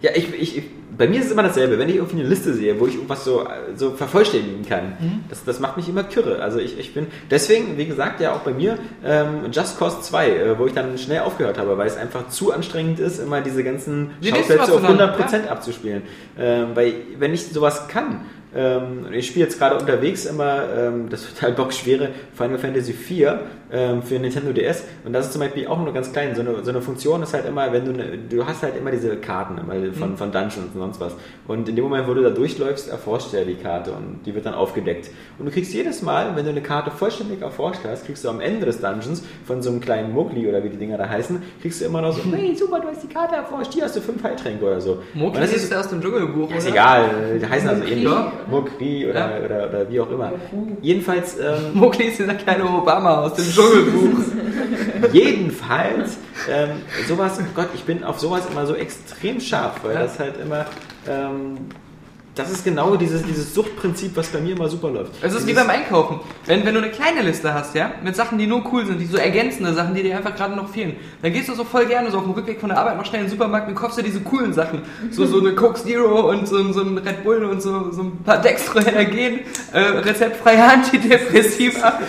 [0.02, 0.62] Ja, ich, ich,
[0.96, 1.78] bei mir ist es immer dasselbe.
[1.78, 4.96] Wenn ich irgendwie eine Liste sehe, wo ich irgendwas so, so vervollständigen kann,
[5.28, 6.42] das, das macht mich immer kürre.
[6.42, 10.28] Also ich, ich bin, deswegen, wie gesagt, ja auch bei mir, ähm, Just Cause 2,
[10.28, 13.64] äh, wo ich dann schnell aufgehört habe, weil es einfach zu anstrengend ist, immer diese
[13.64, 16.02] ganzen Die Schauplätze auf mal zusammen, 100% abzuspielen.
[16.38, 18.26] Ähm, weil, wenn ich sowas kann,
[18.56, 23.32] ähm, ich spiele jetzt gerade unterwegs immer ähm, das total bockschwere Final Fantasy IV
[23.70, 26.34] ähm, für Nintendo DS und das ist zum Beispiel auch nur ganz klein.
[26.34, 28.90] So eine, so eine Funktion ist halt immer, wenn du, ne, du hast halt immer
[28.90, 31.14] diese Karten immer von, von Dungeons und sonst was.
[31.46, 34.46] Und in dem Moment, wo du da durchläufst, erforscht er die Karte und die wird
[34.46, 35.10] dann aufgedeckt.
[35.38, 38.40] Und du kriegst jedes Mal, wenn du eine Karte vollständig erforscht hast, kriegst du am
[38.40, 41.80] Ende des Dungeons von so einem kleinen Mowgli oder wie die Dinger da heißen, kriegst
[41.80, 44.22] du immer noch so, hey, super, du hast die Karte erforscht, hier hast du fünf
[44.22, 45.02] Heiltränke oder so.
[45.34, 46.72] Das ist ist, aus dem Dschungelbuch, ist oder?
[46.72, 48.04] egal, die heißen also ähnlich.
[48.04, 48.32] Ja.
[48.50, 49.44] Mokri oder, Ja.
[49.44, 50.32] oder, oder wie auch immer.
[50.82, 54.24] Jedenfalls, ähm, Mowgli ist dieser kleine Obama aus dem Dschungelbuch.
[55.12, 56.18] Jedenfalls,
[56.50, 56.70] ähm,
[57.08, 60.02] sowas, oh Gott, ich bin auf sowas immer so extrem scharf, weil Ja.
[60.02, 60.66] das halt immer,
[61.08, 61.56] ähm,
[62.36, 65.12] das ist genau dieses, dieses Suchtprinzip, was bei mir immer super läuft.
[65.22, 66.20] Es ist wie Dieses- beim Einkaufen.
[66.44, 69.06] Wenn, wenn du eine kleine Liste hast, ja, mit Sachen, die nur cool sind, die
[69.06, 72.10] so ergänzende Sachen, die dir einfach gerade noch fehlen, dann gehst du so voll gerne
[72.10, 74.02] so auf dem Rückweg von der Arbeit noch schnell in den Supermarkt und kaufst dir
[74.02, 74.82] diese coolen Sachen.
[75.10, 78.22] So, so eine Coke Zero und so, so ein Red Bull und so, so ein
[78.22, 79.40] paar Dextroenergen,
[79.72, 82.00] äh, rezeptfreie Antidepressiva.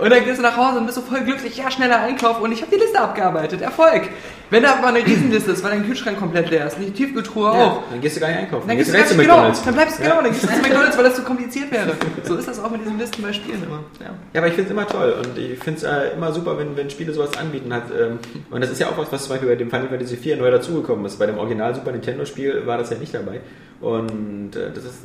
[0.00, 2.52] Und dann gehst du nach Hause und bist so voll glücklich, ja, schneller Einkauf und
[2.52, 3.60] ich habe die Liste abgearbeitet.
[3.60, 4.08] Erfolg!
[4.52, 7.52] Wenn da aber eine Riesenliste ist, weil dein Kühlschrank komplett leer ist, und die Tiefkühltruhe
[7.56, 8.66] Ja, auch, dann gehst du gar nicht einkaufen.
[8.66, 9.62] dann gehst du gleich ganz zu genau, McDonalds.
[9.64, 10.08] dann bleibst du Ja.
[10.10, 11.92] genau, dann gehst du zu McDonalds, weil das zu kompliziert wäre.
[12.24, 13.84] So ist das auch mit diesen Listen bei Spielen immer.
[14.00, 14.06] Ja.
[14.34, 16.76] Ja, aber ich finde es immer toll und ich finde es äh, immer super, wenn,
[16.76, 17.84] wenn Spiele sowas anbieten hat.
[17.96, 18.18] Ähm,
[18.50, 20.50] und das ist ja auch was, was zum Beispiel bei dem Final Fantasy IV neu
[20.50, 21.16] dazugekommen ist.
[21.20, 23.40] Bei dem Original Super Nintendo Spiel war das ja nicht dabei.
[23.80, 24.98] Und äh, das ist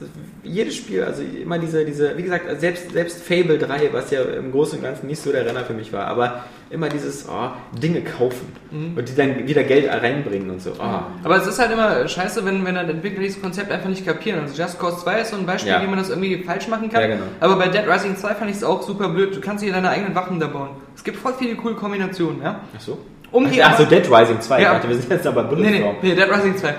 [0.43, 4.51] jedes Spiel, also immer diese, diese, wie gesagt, selbst, selbst Fable 3, was ja im
[4.51, 7.51] Großen und Ganzen nicht so der Renner für mich war, aber immer dieses oh,
[7.82, 10.71] Dinge kaufen und die dann wieder Geld reinbringen und so.
[10.71, 10.84] Oh.
[11.23, 14.41] Aber es ist halt immer scheiße, wenn, wenn dann Entwickler dieses Konzept einfach nicht kapieren.
[14.41, 15.82] Also Just Cause 2 ist so ein Beispiel, Ja.
[15.82, 17.01] wie man das irgendwie falsch machen kann.
[17.01, 17.26] Ja, genau.
[17.39, 19.34] Aber bei Dead Rising 2 fand ich es auch super blöd.
[19.34, 20.71] Du kannst dir deine eigenen Waffen da bauen.
[20.95, 22.59] Es gibt voll viele coole Kombinationen, ja.
[22.76, 22.97] Ach so.
[23.36, 24.62] Um die Ach so, Dead Rising 2.
[24.62, 24.68] Ja.
[24.68, 25.96] Ich dachte, wir sind jetzt aber Nee, nee, Bulletstorm.
[26.02, 26.68] nee, Dead Rising 2.
[26.68, 26.76] Ja.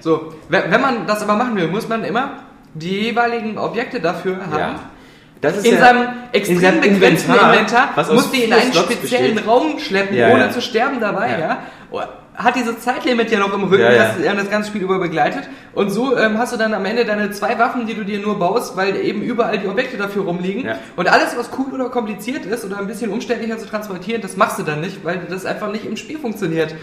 [0.00, 2.30] So, wenn man das aber machen will, muss man immer
[2.74, 4.58] die jeweiligen Objekte dafür haben.
[4.58, 4.74] Ja.
[5.40, 8.72] Das ist In ja, seinem extrem in seinem begrenzten Inventar, Inventar, muss die in einen
[8.72, 9.50] Slots speziellen besteht.
[9.50, 11.58] Raum schleppen, Ja, ohne zu sterben dabei, ja.
[12.34, 14.14] Hat dieses Zeitlimit ja noch im Rücken, Ja, ja.
[14.14, 15.48] das das ganze Spiel über begleitet.
[15.74, 18.38] Und so ähm, hast du dann am Ende deine zwei Waffen, die du dir nur
[18.38, 20.64] baust, weil eben überall die Objekte dafür rumliegen.
[20.64, 20.78] Ja.
[20.96, 24.58] Und alles, was cool oder kompliziert ist oder ein bisschen umständlicher zu transportieren, das machst
[24.58, 26.74] du dann nicht, weil das einfach nicht im Spiel funktioniert.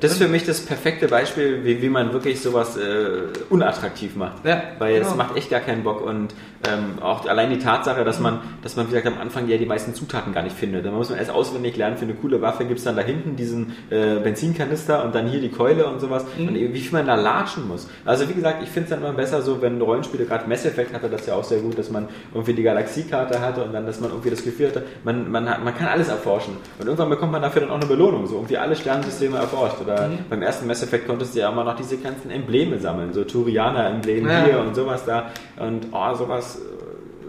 [0.00, 4.44] Das ist für mich das perfekte Beispiel, wie, wie man wirklich sowas äh, unattraktiv macht.
[4.44, 5.16] Ja, Weil es genau.
[5.16, 6.34] macht echt gar keinen Bock und
[6.68, 9.64] ähm, auch allein die Tatsache, dass man, dass man, wie gesagt, am Anfang ja die
[9.66, 10.84] meisten Zutaten gar nicht findet.
[10.84, 13.36] Da muss man erst auswendig lernen, für eine coole Waffe gibt es dann da hinten
[13.36, 16.48] diesen äh, Benzinkanister und dann hier die Keule und sowas Mhm.
[16.48, 17.88] und wie viel man da latschen muss.
[18.04, 20.92] Also wie gesagt, ich finde es dann immer besser so, wenn Rollenspiele, gerade Mass Effect
[20.92, 24.00] hatte das ja auch sehr gut, dass man irgendwie die Galaxiekarte hatte und dann, dass
[24.00, 26.54] man irgendwie das Gefühl hatte, man, man, hat, man kann alles erforschen.
[26.78, 29.76] Und irgendwann bekommt man dafür dann auch eine Belohnung, so irgendwie alle Sternensysteme erforscht.
[29.86, 30.18] Oder Mhm.
[30.28, 34.26] beim ersten Mass Effect konntest du ja immer noch diese ganzen Embleme sammeln, so Turianer-Emblem
[34.28, 34.44] Ja.
[34.44, 35.30] hier und sowas da.
[35.58, 36.58] Und oh, sowas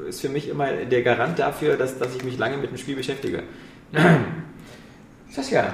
[0.06, 2.78] äh, ist für mich immer der Garant dafür, dass, dass ich mich lange mit dem
[2.78, 3.44] Spiel beschäftige.
[5.30, 5.74] Saskia,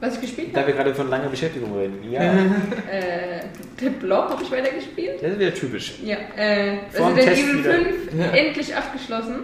[0.00, 0.68] Was ich gespielt da habe?
[0.68, 1.98] wir gerade von langer Beschäftigung reden.
[2.10, 3.44] Ja, Äh,
[3.80, 5.22] der Block habe ich weitergespielt.
[5.22, 5.94] das ist wieder typisch.
[6.04, 7.72] Ja, äh, dem Resident Test Evil wieder.
[7.72, 8.24] 5 Ja.
[8.36, 9.34] endlich abgeschlossen.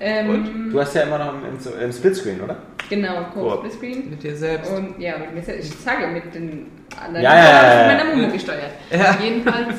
[0.00, 2.56] Ähm, Du hast ja immer noch im, im, Splitscreen, oder?
[2.88, 3.26] Genau.
[3.34, 4.10] Coop Screen.
[4.10, 4.70] Mit dir selbst.
[4.72, 5.72] Und ja, mit mir selbst.
[5.72, 6.66] ich sage mit den
[7.02, 7.22] anderen.
[7.24, 8.70] Ja, ja, ja, ja, mit meiner Mumu gesteuert.
[8.90, 9.16] Ja.
[9.22, 9.74] Jedenfalls.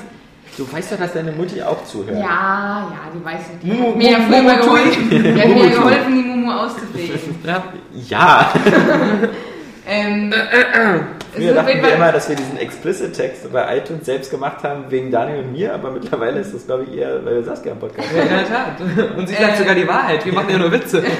[0.57, 2.17] Du weißt doch, dass deine Mutti auch zuhört.
[2.17, 3.63] Ja, ja, die weiß nicht.
[3.63, 5.09] Die Mumu- hat mir ja Mumu- früher mal Mumu- geholfen.
[5.09, 7.19] Die hat mir geholfen, die Mumu auszupflegen.
[7.45, 7.63] Ja.
[8.09, 8.53] Ja!
[9.87, 14.63] ähm, es Früher auf dachten wir immer, dass wir diesen Explicit-Text bei iTunes selbst gemacht
[14.63, 17.73] haben, wegen Daniel und mir, aber mittlerweile ist das, glaube ich, eher, weil wir Saskia
[17.73, 19.15] im Podcast Ja, in der Tat.
[19.17, 20.25] Und sie sagt sogar die Wahrheit.
[20.25, 21.03] Wir machen ja nur Witze.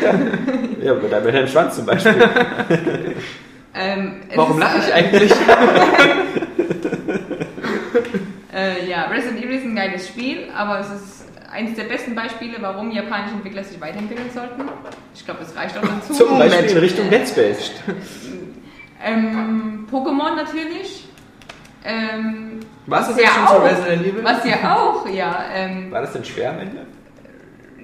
[0.82, 2.16] Ja, da mit deinem Schwanz zum Beispiel.
[3.76, 5.32] Ähm, es Warum lache ich äh, eigentlich?
[8.51, 12.57] Äh, ja, Resident Evil ist ein geiles Spiel, aber es ist eines der besten Beispiele,
[12.60, 14.64] warum japanische Entwickler sich weiterentwickeln sollten.
[15.14, 16.14] Ich glaube, das reicht auch dazu.
[16.14, 17.72] Zum Beispiel in Richtung Dead Space.
[19.04, 21.08] Ähm, Pokémon natürlich.
[21.86, 24.24] Ähm, Was ist ja jetzt schon zu Resident Evil?
[24.24, 25.43] Was ja auch, ja.
[25.54, 26.86] Ähm, War das denn schwer am Ende?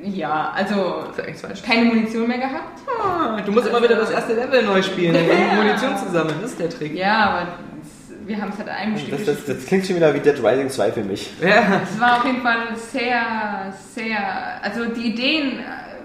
[0.03, 2.79] ja, also Das keine Munition mehr gehabt.
[3.03, 5.55] Ah, Du musst immer wieder das erste Level neu spielen, um Ja.
[5.55, 6.35] Munition zu sammeln.
[6.41, 6.93] Das ist der Trick.
[6.95, 7.47] Ja, aber
[8.27, 10.69] wir haben es halt einem Stück Das, das, das klingt schon wieder wie Dead Rising
[10.69, 11.31] 2 für mich.
[11.41, 11.81] Ja.
[11.83, 14.17] Es war auf jeden Fall sehr, sehr,
[14.61, 15.59] also die Ideen,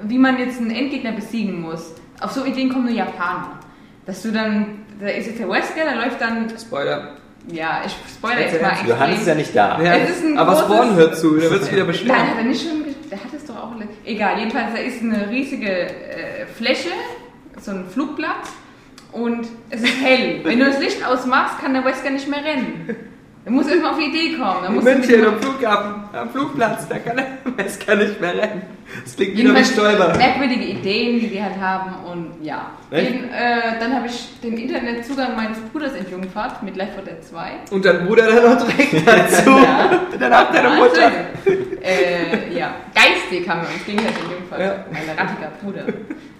[0.04, 3.58] wie man jetzt einen Endgegner besiegen muss, auf so Ideen kommen nur Japaner.
[4.06, 7.16] Dass du dann, da ist jetzt der Wesker, der läuft dann, Spoiler.
[7.52, 8.72] ja, ich spoilere Jetzt mal.
[8.86, 9.80] Johannes ist ja nicht da.
[9.82, 9.94] Ja.
[9.96, 12.18] Es ist ein Aber großes- Spawn hört zu, der wird sich wieder Nein, beschweren.
[12.30, 13.72] hat er nicht schon, der hat es doch auch,
[14.04, 16.90] egal, jedenfalls, da ist eine riesige äh, Fläche,
[17.60, 18.50] so ein Flugplatz
[19.12, 20.40] und es ist hell.
[20.44, 22.96] Wenn du das Licht ausmachst, kann der Wesker nicht mehr rennen.
[23.42, 24.62] Er muss erstmal auf die Idee kommen.
[24.64, 27.26] Er In muss München am Flughafen, am Flugplatz, da kann er,
[27.64, 28.62] es kann nicht mehr rennen.
[29.02, 30.16] Das klingt wie Jedenfalls Stolper.
[30.16, 32.70] merkwürdige Ideen, die die halt haben und ja.
[32.90, 37.50] Den, äh, dann habe ich den Internetzugang meines Bruders entjungfert mit Left 4 Dead 2.
[37.70, 39.50] Und dein Bruder dann noch direkt dazu.
[39.50, 40.00] Ja.
[40.18, 41.10] Danach deine Mutter.
[41.82, 44.60] Äh, ja, geistig haben wir uns gegenseitig entjungfert.
[44.60, 44.84] Ja.
[44.92, 45.84] Ein rattiger Bruder.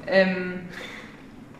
[0.06, 0.60] ähm,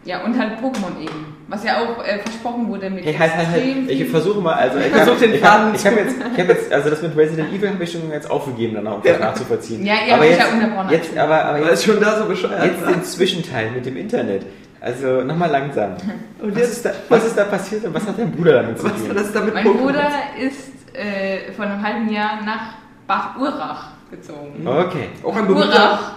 [0.05, 1.37] ja, und halt Pokémon eben.
[1.49, 3.91] Was ja auch äh, versprochen wurde mit Hey, halt, halt, halt.
[3.91, 6.73] Ich versuche mal, also ich Versuch habe den Faden ich hab jetzt, ich hab jetzt,
[6.73, 9.85] also das mit Resident Evil habe ich schon jetzt aufgegeben, dann auch um das nachzuvollziehen.
[9.85, 10.91] Ja, ihr aber habt mich jetzt, ja unterbrochen.
[10.91, 12.65] jetzt, aber, aber jetzt, ist schon da so bescheuert.
[12.65, 14.47] jetzt den Zwischenteil mit dem Internet.
[14.81, 15.97] Also nochmal langsam.
[16.41, 18.85] Und was ist, da, was ist da passiert und was hat dein Bruder damit zu
[18.85, 19.11] Was tun?
[19.11, 22.75] hat das damit Mein Bruder ist äh, vor einem halben Jahr nach
[23.07, 24.67] Bad Urach gezogen.
[24.67, 25.09] Okay.
[25.23, 26.13] Auch ein berühmter, Urach.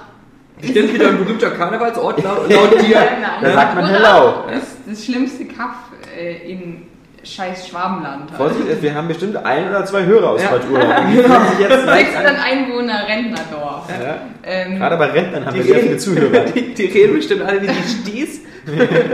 [0.62, 2.96] Bestimmt wieder ein berühmter Karnevalsort laut, laut dir.
[3.00, 4.44] Nein, Da sagt man Hello.
[4.56, 5.76] ist das schlimmste Kaff
[6.18, 6.84] äh, in
[7.24, 8.32] scheiß Schwabenland.
[8.32, 8.38] Halt.
[8.38, 10.52] Vorsicht, wir haben bestimmt ein oder zwei Hörer aus Ja.
[11.60, 12.36] Jetzt leicht 600 an.
[12.42, 13.88] Einwohner Rentnerdorf.
[13.90, 14.18] Ja.
[14.44, 16.46] Ähm, Gerade bei Rentnern haben wir sehr viele Zuhörer.
[16.56, 18.42] die, die reden bestimmt alle wie die Sties.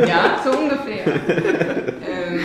[0.08, 1.06] ja, so ungefähr.
[1.08, 2.42] ähm,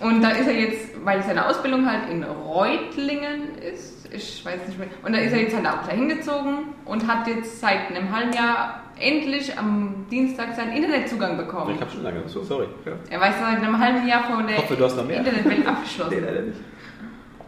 [0.00, 4.78] und da ist er jetzt, weil seine Ausbildung halt in Reutlingen ist, ich weiß nicht
[4.78, 8.14] mehr, und da ist er jetzt halt auch dahin gezogen und hat jetzt seit einem
[8.14, 11.74] halben Jahr endlich am Dienstag seinen Internetzugang bekommen.
[11.74, 12.66] Ich habe schon lange, so, sorry.
[13.08, 14.74] Er weiß seit einem halben Jahr von der hoffe.
[14.74, 16.20] Internetwelt abgeschlossen.
[16.24, 16.58] leider nicht.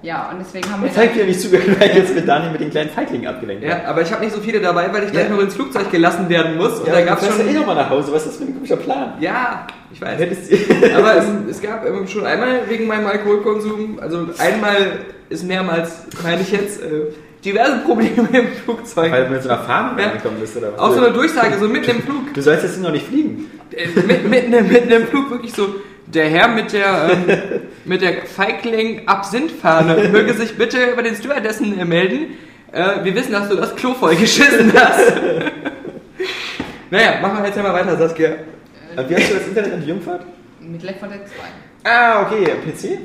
[0.03, 2.51] Ja, und deswegen haben wir Jetzt zeigt dir nicht zugehört, weil ich jetzt mit Daniel
[2.51, 5.13] mit den kleinen Feiglingen abgelenkt Ja, aber ich habe nicht so viele dabei, weil ich
[5.13, 5.31] gleich Ja.
[5.35, 6.81] noch ins Flugzeug gelassen werden muss.
[6.81, 7.61] Und Ja, da gab es du fährst ja eh schon.
[7.61, 8.13] nochmal nach Hause.
[8.13, 9.13] Was ist das für ein komischer Plan?
[9.21, 10.21] Ja, ich weiß.
[10.97, 14.99] Aber es, es gab schon einmal wegen meinem Alkoholkonsum, also einmal
[15.29, 17.13] ist mehrmals, meine ich jetzt, äh,
[17.45, 19.13] diverse Probleme im Flugzeug.
[19.13, 20.09] Weil du mit so einer Farbe Ja.
[20.09, 20.81] reingekommen bist oder was?
[20.81, 22.35] Auch so eine Durchsage, so mitten im Flug.
[22.35, 23.51] Du sollst jetzt noch nicht fliegen.
[23.71, 25.69] Äh, mit, mitten, im- mitten im Flug wirklich so,
[26.07, 31.85] der Herr mit der, ähm, mit der Feigling-Absinthfahne möge sich bitte über den Stewardessen äh,
[31.85, 32.39] melden.
[32.73, 35.13] Äh, wir wissen, dass du das Klo voll geschissen hast.
[36.91, 38.37] naja, machen wir jetzt ja mal weiter, Saskia.
[38.97, 40.27] Und wie hast du das Internet in Jungfahrt?
[40.63, 41.21] mit Left 4 Dead
[41.83, 41.91] 2.
[41.91, 42.45] Ah, okay.
[42.65, 42.99] PC?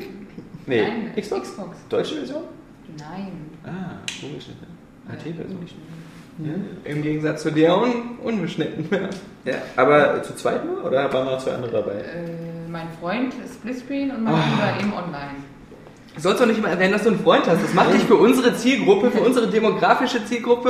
[0.65, 0.81] Nee.
[0.81, 1.49] Nein, Xbox?
[1.49, 1.77] Xbox.
[1.89, 2.43] Deutsche Version?
[2.97, 3.31] Nein.
[3.63, 4.67] Ah, ungeschnitten.
[5.07, 5.67] HT-Version.
[6.83, 8.87] Im Gegensatz zu dir un unbeschnitten.
[9.43, 10.83] Ja, aber zu zweit nur?
[10.85, 11.93] Oder waren noch zwei andere dabei?
[11.93, 14.37] Äh, mein Freund ist Splitscreen und mein Ah.
[14.55, 15.35] Bruder eben online.
[16.15, 17.61] Du sollst doch nicht mal erwähnen, dass du einen Freund hast.
[17.63, 20.69] Das macht dich für unsere Zielgruppe, für unsere demografische Zielgruppe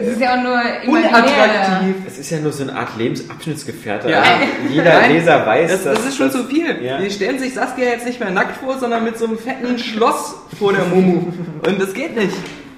[0.00, 1.96] Es äh, ist ja auch nur unattraktiv.
[2.06, 4.08] Es ist ja nur so eine Art Lebensabschnittsgefährte.
[4.08, 4.20] Ja.
[4.22, 4.36] Also
[4.70, 6.80] jeder Nein, Leser weiß, Das, das ist schon zu viel.
[6.80, 6.98] Ja.
[6.98, 10.36] Die stellen sich Saskia jetzt nicht mehr nackt vor, sondern mit so einem fetten Schloss
[10.56, 11.32] vor der Mumu.
[11.66, 12.36] Und das geht nicht.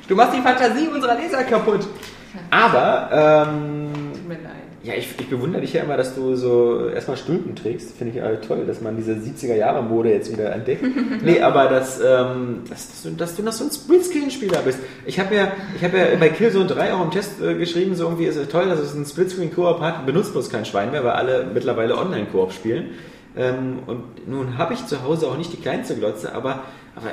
[0.09, 1.87] Du machst die Fantasie unserer Leser kaputt.
[2.51, 3.86] Aber, ähm.
[4.87, 7.97] Ja, ich, ich bewundere dich ja immer, dass du so erstmal Stulpen trägst.
[7.99, 10.85] Finde ich äh, toll, dass man diese 70er-Jahre-Mode jetzt wieder entdeckt.
[11.25, 14.79] nee, aber dass, ähm, dass, dass, du, dass du noch so ein Splitscreen-Spieler bist.
[15.05, 18.05] Ich habe ja, ich hab ja bei Killzone 3 auch im Test äh, geschrieben, so
[18.05, 21.13] irgendwie ist es toll, dass es einen Splitscreen-Koop hat, benutzt bloß kein Schwein mehr, weil
[21.13, 22.91] alle mittlerweile Online-Koop spielen.
[23.37, 26.65] Ähm, und nun habe ich zu Hause auch nicht die kleinste Glotze, aber,
[26.97, 27.09] aber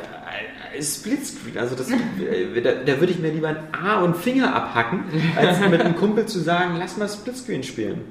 [0.76, 4.55] äh, Splitscreen, also das, äh, da, da würde ich mir lieber ein A und Finger
[4.55, 5.03] abhacken,
[5.36, 8.01] als mit einem Kumpel zu sagen, lass mal Splitscreen spielen.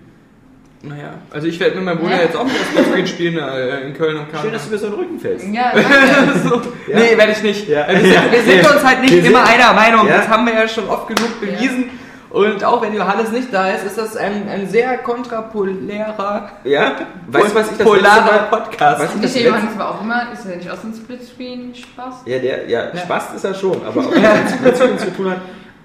[0.85, 2.23] Naja, also ich werde mit meinem Bruder Ja.
[2.23, 4.51] jetzt auch wieder Splitscreen spielen äh, in Köln am Schön, Karneval.
[4.53, 5.47] dass du mir so in den Rücken fällst.
[5.53, 5.73] Ja,
[6.45, 6.57] so.
[6.91, 6.99] Ja.
[6.99, 7.69] Nee, werde ich nicht.
[7.69, 7.87] Ja.
[7.89, 10.07] Wir, sind, wir sind uns halt nicht Wir immer sind- einer Meinung.
[10.09, 10.17] Ja.
[10.19, 11.85] Das haben wir ja schon oft genug bewiesen.
[12.33, 16.93] Und auch wenn Johannes nicht da ist, ist das ein, ein sehr kontrapolärer, Ja?
[17.29, 18.39] Weißt du, was ich das polarer Mal...
[18.51, 19.03] Podcast.
[19.03, 20.95] Was ich das der letzte, Johannes war auch immer, ist er nicht auch so ein
[20.95, 22.15] Splitscreen-Spaß?
[22.27, 25.41] ja, der, ja, Spaß ist er schon, aber auch was mit Splitscreen zu tun hat.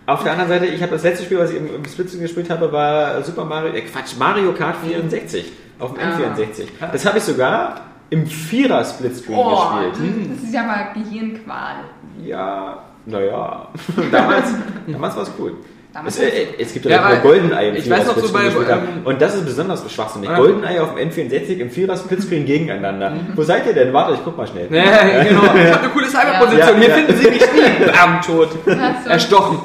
[0.05, 2.49] Auf der anderen Seite, ich habe das letzte Spiel, was ich im, im Splitscreen gespielt
[2.49, 6.17] habe, war Super Mario, äh Quatsch, Mario Kart 64 auf dem Ah.
[6.17, 6.65] N64.
[6.93, 10.31] Das habe ich sogar im Vierer Splitscreen Oh, gespielt.
[10.33, 11.75] das ist ja mal Gehirnqual.
[12.23, 13.67] Ja, naja.
[14.11, 14.45] damals
[14.87, 15.55] damals war es cool.
[15.93, 19.01] Damals Es, äh, es gibt ja, Ja, Goldeneye im ich weiß noch so bei- ähm,
[19.05, 20.29] Und das ist besonders schwachsinnig.
[20.29, 20.37] Ja.
[20.37, 23.13] Goldeneye auf dem N64 im Vierer Splitscreen gegeneinander.
[23.35, 23.93] Wo seid ihr denn?
[23.93, 24.67] Warte, ich guck mal schnell.
[24.69, 24.83] Ja,
[25.23, 25.43] genau.
[25.43, 26.59] Ich habe eine coole Cyberposition.
[26.59, 26.95] Ja, Hier ja.
[26.95, 27.85] finden Sie mich nie.
[27.91, 28.49] Bam, tot.
[29.07, 29.59] Erstochen.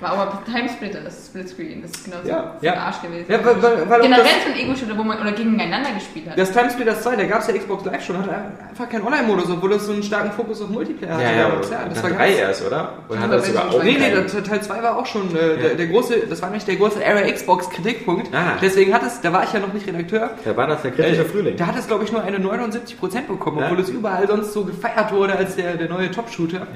[0.00, 1.82] War aber Timesplitter, das Splitscreen.
[1.82, 2.74] Das ist genau so Ja, ja.
[2.74, 3.24] Arsch gewesen.
[3.28, 6.38] Ja, weil, weil, weil Generell das, so ein Ego-Shooter, wo man oder gegeneinander gespielt hat.
[6.38, 8.30] das Timesplitters 2, da gab es ja Xbox Live schon, hatte
[8.70, 11.22] einfach keinen Online-Modus, obwohl das so einen starken Fokus auf Multiplayer hatte.
[11.24, 11.70] Ja, ja, damals.
[11.70, 12.92] ja, das das war drei ganz, erst, oder?
[13.08, 15.74] Oder hat Aber er sogar auch Nee, nee, Teil 2 war auch schon äh, der,
[15.74, 18.32] der große, das war nämlich der große Era Xbox Kritikpunkt.
[18.34, 18.56] Ah.
[18.62, 20.30] Deswegen hat es, da war ich ja noch nicht Redakteur.
[20.44, 21.56] Da war das der kritische Äh, Frühling.
[21.56, 23.64] Da hat es, glaube ich, nur eine 79% bekommen, Ja.
[23.66, 26.66] obwohl es überall sonst so gefeiert wurde als der, der neue Top-Shooter.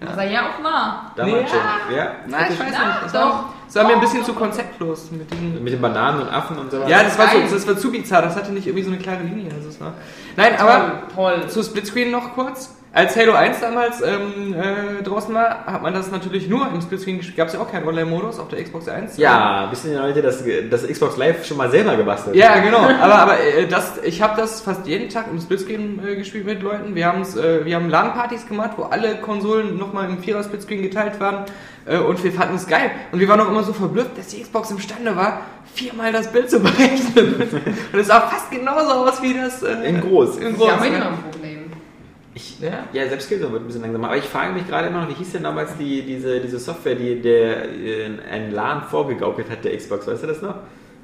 [0.00, 1.12] Ja, er ja auch war.
[1.16, 1.48] damals Nee.
[1.48, 1.96] schon.
[1.96, 3.02] Ja, Nein, ich weiß Ja, nicht.
[3.04, 3.20] Das doch.
[3.20, 6.58] war, Das war mir ein bisschen zu konzeptlos mit diesen Mit den Bananen und Affen
[6.58, 6.90] und so weiter.
[6.90, 9.22] Ja, das war, so, das war zu bizarr, das hatte nicht irgendwie so eine klare
[9.22, 9.52] Linie.
[9.54, 9.92] Also es war
[10.36, 11.46] Nein, aber toll.
[11.48, 12.74] zu Splitscreen noch kurz.
[12.94, 17.16] Als Halo 1 damals ähm, äh, draußen war, hat man das natürlich nur im Splitscreen
[17.16, 17.36] gespielt.
[17.36, 19.16] Gab es ja auch keinen Online-Modus auf der Xbox 1.
[19.16, 22.36] Ja, wissen die Leute, dass das Xbox Live schon mal selber gebastelt?
[22.36, 22.78] Ja, genau.
[23.02, 26.62] Aber, aber äh, das, ich habe das fast jeden Tag im Splitscreen äh, gespielt mit
[26.62, 26.94] Leuten.
[26.94, 31.46] Wir, haben's, äh, wir haben LAN-Partys gemacht, wo alle Konsolen nochmal im Vierer-Splitscreen geteilt waren.
[31.86, 32.92] Äh, und wir fanden es geil.
[33.10, 35.40] Und wir waren auch immer so verblüfft, dass die Xbox imstande war,
[35.74, 37.42] viermal das Bild zu berechnen.
[37.92, 40.36] und es sah fast genauso aus wie das äh, In groß.
[40.36, 40.68] In groß.
[40.68, 41.53] ja noch ein Problem.
[42.34, 42.88] Ich, Ja.
[42.92, 44.08] ja, selbst Killzone wird ein bisschen langsamer.
[44.08, 46.96] Aber ich frage mich gerade immer noch, wie hieß denn damals die, diese, diese Software,
[46.96, 50.56] die der äh, ein LAN vorgegaukelt hat, der Xbox, weißt du das noch?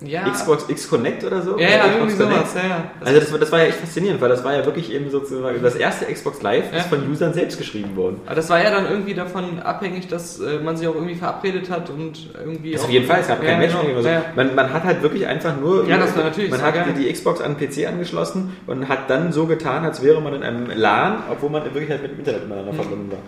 [0.02, 0.28] Ja.
[0.30, 1.50] Xbox X Connect oder so?
[1.58, 2.48] Ja, Oder ja, Xbox irgendwie Connect?
[2.48, 2.90] sowas, ja, ja.
[3.04, 5.62] Also das, war- das war ja echt faszinierend, weil das war ja wirklich eben sozusagen
[5.62, 6.78] das erste Xbox Live Ja.
[6.78, 8.20] ist von Usern selbst geschrieben worden.
[8.24, 11.68] Aber das war ja dann irgendwie davon abhängig, dass äh, man sich auch irgendwie verabredet
[11.70, 12.72] hat und irgendwie.
[12.72, 14.00] Das auf jeden Fall, es gab Ja, kein Matchmaking genau.
[14.00, 14.08] oder so.
[14.08, 14.24] Ja, ja.
[14.36, 16.84] Man, man hat halt wirklich einfach nur, Ja, das war natürlich man so, hat ja.
[16.84, 20.42] die Xbox an den PC angeschlossen und hat dann so getan, als wäre man in
[20.42, 23.18] einem LAN, obwohl man in Wirklichkeit mit dem Internet miteinander verbunden war.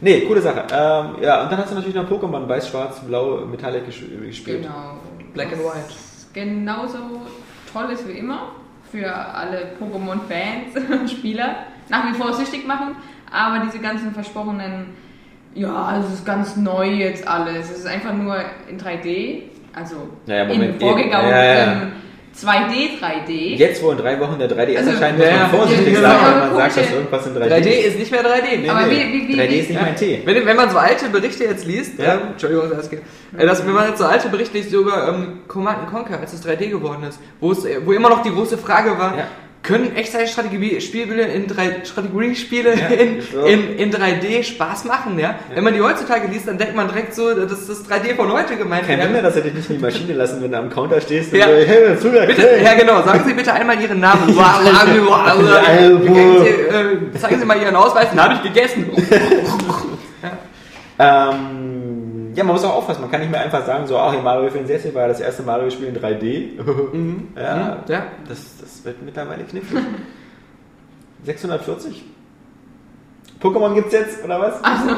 [0.00, 0.62] Nee, coole Sache.
[0.72, 4.62] Ähm, ja, und dann hast du natürlich noch Pokémon, weiß, schwarz, blau, Metallic ges- gespielt.
[4.62, 4.98] Genau.
[5.34, 5.92] Black and White.
[6.32, 6.98] Genauso
[7.72, 8.52] toll ist wie immer
[8.90, 11.66] für alle Pokémon-Fans und Spieler.
[11.88, 12.96] Nach wie vor süchtig machen,
[13.30, 14.86] aber diese ganzen versprochenen,
[15.54, 17.70] ja, es ist ganz neu jetzt alles.
[17.70, 18.36] Es ist einfach nur
[18.68, 19.42] in 3D,
[19.74, 21.88] also Ja, ja, in vorgegaukeltem ja, ja.
[22.36, 23.56] 2D, 3D.
[23.56, 26.30] Jetzt, wo in drei Wochen der 3DS Also, erscheint, muss man vorsichtig Ja, sein, ja,
[26.32, 28.56] wenn man sagt, dass irgendwas in 3D, 3D ist nicht mehr 3D.
[28.62, 28.90] Nee, Aber nee.
[28.92, 30.22] wie- wie- wie- 3D wie- ist nicht mein Tee.
[30.24, 32.14] Wenn, wenn man so alte Berichte jetzt liest, Ja.
[32.14, 33.00] ähm, Entschuldigung, das geht,
[33.36, 36.40] äh, dass, wenn man jetzt so alte Berichte liest über ähm, Command Conquer, als es
[36.46, 39.26] 3D geworden ist, wo es, wo immer noch die große Frage war, Ja.
[39.62, 45.34] Können Echtzeitstrategiespiele in drei Strategiespiele Ja, in, in, in 3D Spaß machen, ja?
[45.54, 48.32] Wenn man die heutzutage liest, dann denkt man direkt so, das ist das 3D von
[48.32, 48.86] heute gemeint.
[48.86, 49.06] Kein ja?
[49.06, 51.38] Wunder, dass er dich nicht in die Maschine lassen, wenn du am Counter stehst und
[51.38, 51.46] Ja.
[51.46, 52.64] so, hey, Zugang, Bitte, hey.
[52.64, 54.34] ja genau, sagen Sie bitte einmal Ihren Namen.
[57.20, 58.90] Zeigen Sie mal Ihren Ausweis, den habe ich gegessen.
[61.02, 61.79] Ähm,
[62.34, 63.00] ja, man muss auch aufpassen.
[63.02, 65.42] Man kann nicht mehr einfach sagen, so, ach, hier Mario 64 war ja das erste
[65.42, 66.50] Mario-Spiel in 3D.
[67.40, 68.06] ja, ja.
[68.28, 69.82] Das, das wird mittlerweile knifflig.
[71.24, 72.04] 640?
[73.40, 74.62] Pokémon gibt's jetzt, oder was?
[74.62, 74.90] Also,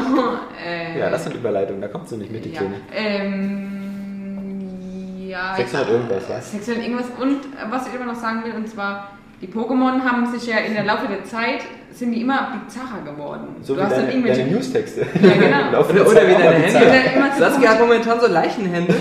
[0.67, 2.61] äh, Ja, das sind Überleitungen, da kommt sie nicht mit, die ja.
[2.61, 2.77] Kleine.
[2.93, 3.69] Ähm,
[5.29, 6.41] ja, 600 irgendwas, ja.
[6.41, 7.07] 600 irgendwas.
[7.21, 10.59] Und äh, was ich immer noch sagen will, und zwar, die Pokémon haben sich ja
[10.59, 11.63] in der Laufe der Zeit,
[11.93, 13.57] sind die immer bizarrer geworden.
[13.63, 14.41] So du wie hast dann deine, irgendwelche...
[14.43, 15.01] deine Newstexte.
[15.23, 15.81] Ja, genau.
[15.89, 16.49] Oder, oder wie deine.
[16.49, 17.33] Oder Hände.
[17.35, 18.95] so Saskia hat momentan so Leichenhände.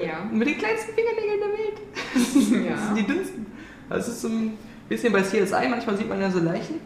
[0.00, 0.14] ja.
[0.32, 1.78] Mit den kleinsten Fingernägeln der Welt.
[2.14, 2.86] Das ja.
[2.86, 3.46] sind die dünnsten.
[3.90, 4.56] Das ist so ein
[4.88, 6.76] bisschen bei CSI, manchmal sieht man ja so Leichen.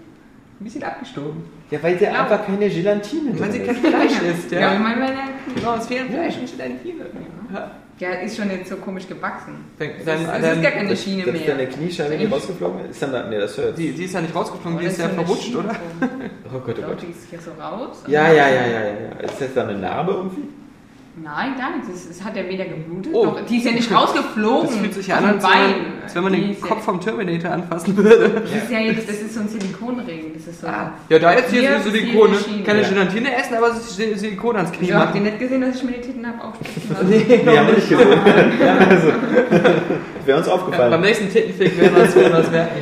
[0.61, 1.43] Ein bisschen abgestorben.
[1.71, 3.93] Ja, weil der einfach keine Gelatine Weil sie drin kein.
[3.93, 4.53] Fleisch ist.
[4.53, 7.07] Ja, Ja, ich meine, wenn er- genau, es fehlen Fleisch und Gelatine.
[7.53, 7.71] Ja.
[7.99, 9.55] Ja, ist schon jetzt so komisch gewachsen.
[9.79, 11.67] Dann, Das dann, ist, das dann, ist gar keine Das, Schiene das ist deine mehr.
[11.69, 13.03] Kniescheibe, die rausgeflogen ist?
[13.03, 13.79] Dann da, nee, das hört.
[13.79, 15.77] die, die ist ja nicht rausgeflogen, die Oder ist ja verrutscht, Schiene oder?
[16.55, 17.03] Oh Gott, oh Gott.
[17.03, 18.03] die ist hier so raus.
[18.07, 19.21] Ja, ja, ja, ja, ja.
[19.23, 20.43] Ist das da eine Narbe irgendwie?
[21.15, 21.89] Nein, gar nichts.
[21.95, 23.27] Es, es hat ja weder geblutet, Oh.
[23.27, 24.67] noch, die ist ja nicht rausgeflogen.
[24.69, 25.75] Das fühlt sich ja an, als wenn man, Bein.
[26.03, 28.31] als wenn man den ist Kopf ja, vom Terminator anfassen würde.
[28.41, 30.33] Das ist ja jetzt, das ist so ein Silikonring.
[30.35, 30.67] Das ist so.
[30.69, 32.37] Ah, ja, da jetzt hier so ist Silikone.
[32.65, 32.89] Keine Ja.
[32.89, 35.93] Gelatine essen, aber Sil- Silikon ans Knie Wieso habt ihr nicht gesehen, dass ich mir
[35.93, 37.09] die Titten habe aufspritzen lassen?
[37.11, 38.09] Nee, haben wir nicht gesehen.
[38.61, 39.09] ja, also.
[40.25, 41.01] Wäre uns Ja, beim aufgefallen.
[41.03, 42.77] nächsten Tittenfick werden wir uns merken,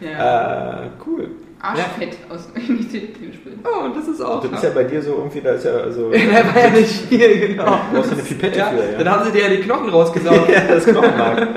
[0.00, 0.10] ja.
[0.10, 0.82] Ja.
[0.84, 1.28] Äh, cool.
[1.62, 3.56] Arschfett aus in die Titten gespült.
[3.64, 4.40] Oh, und das ist auch.
[4.40, 6.10] Du bist ja bei dir so irgendwie, da ist ja so.
[6.10, 7.64] Der war ja nicht hier, genau.
[7.64, 8.98] Du brauchst eine Pipette Ja, für, ja.
[8.98, 10.48] Dann haben sie dir ja die Knochen rausgesaugt.
[10.52, 11.48] ja, das Knochenmark.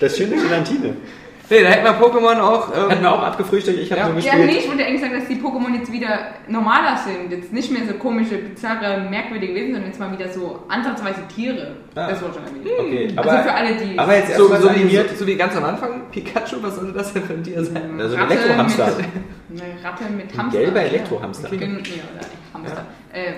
[0.00, 0.96] Das schöne Gelatine.
[1.50, 2.68] Nee, da hätten wir Pokémon auch.
[2.90, 3.78] Ähm, wir auch abgefrühstückt.
[3.78, 4.06] Ich habe Ja.
[4.08, 4.46] so Ja, gespielt.
[4.46, 6.18] nee, ich wollte eigentlich sagen, dass die Pokémon jetzt wieder
[6.48, 7.30] normaler sind.
[7.30, 11.76] Jetzt nicht mehr so komische, bizarre, merkwürdige Wesen, sondern jetzt mal wieder so ansatzweise Tiere.
[11.94, 12.08] Ah.
[12.10, 12.78] Das wollte ich eigentlich.
[12.78, 13.98] Okay, Also aber, für alle, die.
[13.98, 15.10] aber jetzt so, so, wie, animiert.
[15.10, 17.98] so, so wie ganz am Anfang, Pikachu, was soll das denn für ein Tier sein?
[18.00, 18.86] Also ein Ratte Elektrohamster.
[19.48, 20.58] Mit, eine Ratte mit Ein Hamster.
[20.60, 21.52] gelber Elektrohamster.
[21.52, 22.84] Ja, Gen- ja, oder Hamster.
[23.12, 23.32] Äh,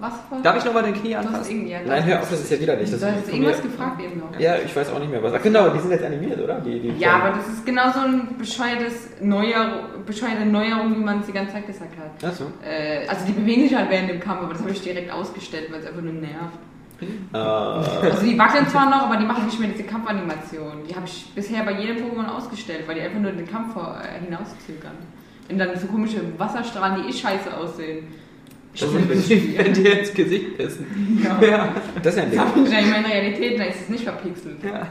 [0.00, 1.66] was war Darf ich nochmal dein Knie anfassen?
[1.66, 2.92] ja, Nein, hör auf, das ist ja wieder nicht.
[2.92, 4.38] Du Das hast von irgendwas mir- gefragt eben noch.
[4.40, 5.32] Ja, ich weiß auch nicht mehr was.
[5.34, 6.60] Ach genau, die sind jetzt animiert, oder?
[6.60, 11.20] Die, die Ja, aber das ist genau so ein bescheuertes Neuer, bescheuerte Neuerung, wie man
[11.20, 12.10] es die ganze Zeit gesagt hat.
[12.30, 12.44] Ach so.
[12.64, 15.68] Äh, also die bewegen sich halt während dem Kampf, aber das habe ich direkt ausgestellt,
[15.72, 16.58] weil es einfach nur nervt.
[17.32, 20.84] Äh, Also die wackeln zwar noch, aber die machen nicht mehr diese Kampfanimation.
[20.88, 24.24] Die habe ich bisher bei jedem Pokémon ausgestellt, weil die einfach nur den Kampf äh,
[24.24, 24.96] hinauszögern.
[25.50, 28.08] Und dann so komische Wasserstrahlen, die eh scheiße aussehen.
[28.78, 30.86] Das Also, ist die werden dir ins Gesicht pissen.
[31.24, 31.46] Ja.
[31.46, 31.68] Ja.
[32.02, 32.40] das ist ja ein Ding.
[32.66, 34.56] Ich ja immer in Realität, da ist es nicht verpixelt.
[34.64, 34.86] ja.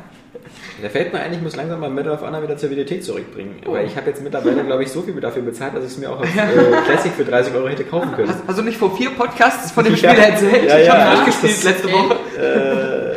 [0.82, 3.56] Da fällt mir ein, ich muss langsam mal Medal of Honor wieder zur Realität zurückbringen.
[3.66, 6.10] Weil ich habe jetzt mittlerweile, glaube ich, so viel dafür bezahlt, dass ich es mir
[6.12, 8.30] auch als äh, Classic für 30 Euro hätte kaufen können.
[8.30, 10.10] Hast, hast du nicht vor vier Podcasts von dem Ja.
[10.14, 10.70] Spiel erzählt?
[10.70, 10.98] Ja, ich ja.
[10.98, 12.16] habe durchgespielt Das- letzte Woche.
[12.40, 13.16] Äh,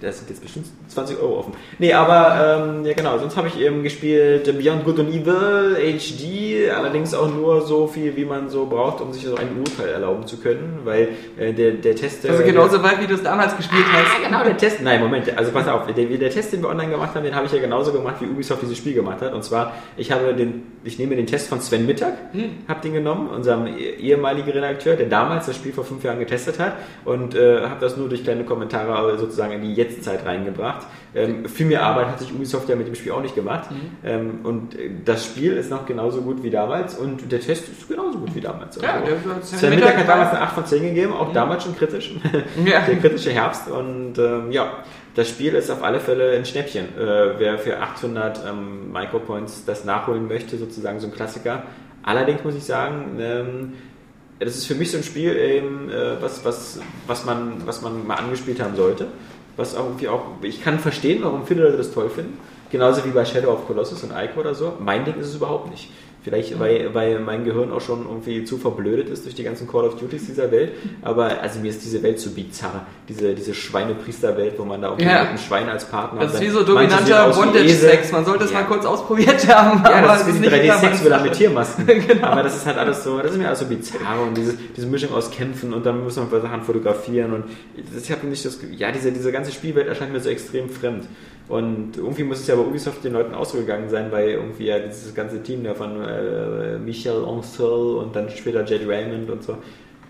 [0.00, 1.54] das sind jetzt bestimmt 20 Euro offen.
[1.78, 6.43] Nee, aber ähm, ja genau, sonst habe ich eben gespielt Beyond Good and Evil HD,
[6.70, 10.26] allerdings auch nur so viel, wie man so braucht, um sich so ein Urteil erlauben
[10.26, 11.08] zu können, weil
[11.38, 12.28] äh, der, der Test...
[12.28, 14.06] Also äh, genauso weit, wie du es damals gespielt hast.
[14.16, 14.80] Ah, genau, der Test.
[14.82, 17.46] Nein, Moment, also pass auf, der, der Test, den wir online gemacht haben, den habe
[17.46, 19.32] ich ja genauso gemacht, wie Ubisoft dieses Spiel gemacht hat.
[19.32, 22.50] Und zwar, ich habe den, ich nehme den Test von Sven Mittag, Hm.
[22.68, 26.58] habe den genommen, unserem eh- ehemaligen Redakteur, der damals das Spiel vor fünf Jahren getestet
[26.58, 30.86] hat und äh, habe das nur durch kleine Kommentare sozusagen in die Jetztzeit reingebracht.
[31.14, 33.70] Ähm, viel mehr Arbeit hat sich Ubisoft ja mit dem Spiel auch nicht gemacht.
[33.70, 33.76] Hm.
[34.04, 37.88] Ähm, und äh, das Spiel ist noch genauso gut wie damals und der Test ist
[37.88, 38.80] genauso gut wie damals.
[38.80, 41.62] Ja, Also, der- der Sven Mittag hat damals eine 8 von 10 gegeben, auch damals
[41.64, 42.14] schon kritisch.
[42.64, 42.80] Ja.
[42.80, 44.78] Der kritische Herbst und ähm, ja,
[45.14, 46.86] das Spiel ist auf alle Fälle ein Schnäppchen.
[46.98, 51.62] Äh, wer für 800 ähm, Micropoints das nachholen möchte, sozusagen so ein Klassiker.
[52.02, 53.72] Allerdings muss ich sagen, ähm,
[54.40, 58.04] das ist für mich so ein Spiel, eben, äh, was, was, was, man, was man
[58.06, 59.06] mal angespielt haben sollte.
[59.56, 62.38] Was auch irgendwie auch, ich kann verstehen, warum viele Leute das toll finden.
[62.70, 64.74] Genauso wie bei Shadow of Colossus und Ico oder so.
[64.80, 65.90] Mein Ding ist es überhaupt nicht.
[66.24, 69.84] Vielleicht, weil, weil mein Gehirn auch schon irgendwie zu verblödet ist durch die ganzen Call
[69.84, 70.72] of Duties dieser Welt.
[71.02, 72.86] Aber also mir ist diese Welt zu bizarr.
[73.10, 75.20] Diese, diese Schweinepriesterwelt, wo man da auch Ja.
[75.20, 78.10] mit einem Schwein als Partner Das ist wie so dominanter Bondage-Sex.
[78.12, 78.60] Man sollte es Ja.
[78.60, 79.82] mal kurz ausprobiert haben.
[79.84, 81.84] Ja, aber das ist wie nicht 3D-Sex wieder mit Tiermasken.
[82.06, 82.26] Genau.
[82.26, 84.86] Aber das ist halt alles so, das ist mir alles so bizarr und diese, diese
[84.86, 87.44] Mischung aus Kämpfen und dann muss man Sachen fotografieren und
[87.94, 90.68] das, ich habe nicht das Gefühl- ja, diese, diese ganze Spielwelt erscheint mir so extrem
[90.70, 91.04] fremd.
[91.46, 95.14] Und irgendwie muss es ja bei Ubisoft den Leuten ausgegangen sein, weil irgendwie ja dieses
[95.14, 99.58] ganze Team da von äh, Michel Ancel und dann später Jade Raymond und so,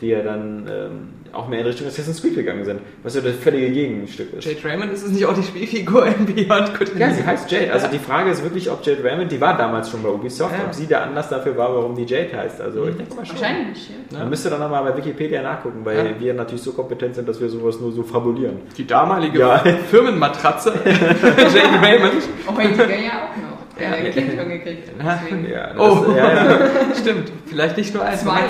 [0.05, 3.34] die ja dann ähm, auch mehr in Richtung Assassin's Creed gegangen sind, was ja das
[3.34, 4.44] völlige Gegenstück ist.
[4.44, 7.50] Jade Raymond ist es nicht auch die Spielfigur in Beyond Good and Ja, sie heißt
[7.50, 7.72] Jade.
[7.72, 10.66] Also die Frage ist wirklich, ob Jade Raymond, die war damals schon bei Ubisoft, Ja.
[10.66, 12.61] ob sie der Anlass dafür war, warum die Jade heißt.
[12.61, 13.40] Also ich denke mal schon.
[13.40, 14.18] Wahrscheinlich, ja.
[14.18, 16.05] Man müsste dann nochmal bei Wikipedia nachgucken, weil Ja.
[16.20, 18.59] wir natürlich so kompetent sind, dass wir sowas nur so fabulieren.
[18.76, 19.59] Die damalige Ja.
[19.90, 20.72] Firmenmatratze.
[20.84, 22.12] Jade Raymond.
[22.46, 23.55] Heutiger ja auch noch.
[23.76, 23.90] Der Ja.
[23.90, 24.88] hat ein Kind schon gekriegt.
[25.02, 25.18] Ja.
[25.20, 25.50] Deswegen.
[25.50, 26.12] Ja, das, Oh.
[26.16, 26.59] ja, ja.
[27.00, 27.32] Stimmt.
[27.46, 28.20] Vielleicht nicht nur eins.
[28.22, 28.42] Zwei.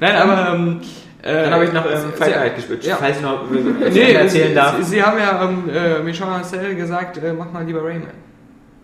[0.00, 0.54] Nein, aber.
[0.54, 0.80] Ähm,
[1.22, 2.84] äh, Dann habe ich noch ähm, Night gespielt.
[2.84, 2.96] Ja.
[2.96, 3.54] Falls ich noch äh,
[3.90, 4.76] Nee, erzählen sie, darf.
[4.78, 8.06] Sie, sie haben ja ähm, äh, Michel Marcel gesagt, äh, mach mal lieber Rayman.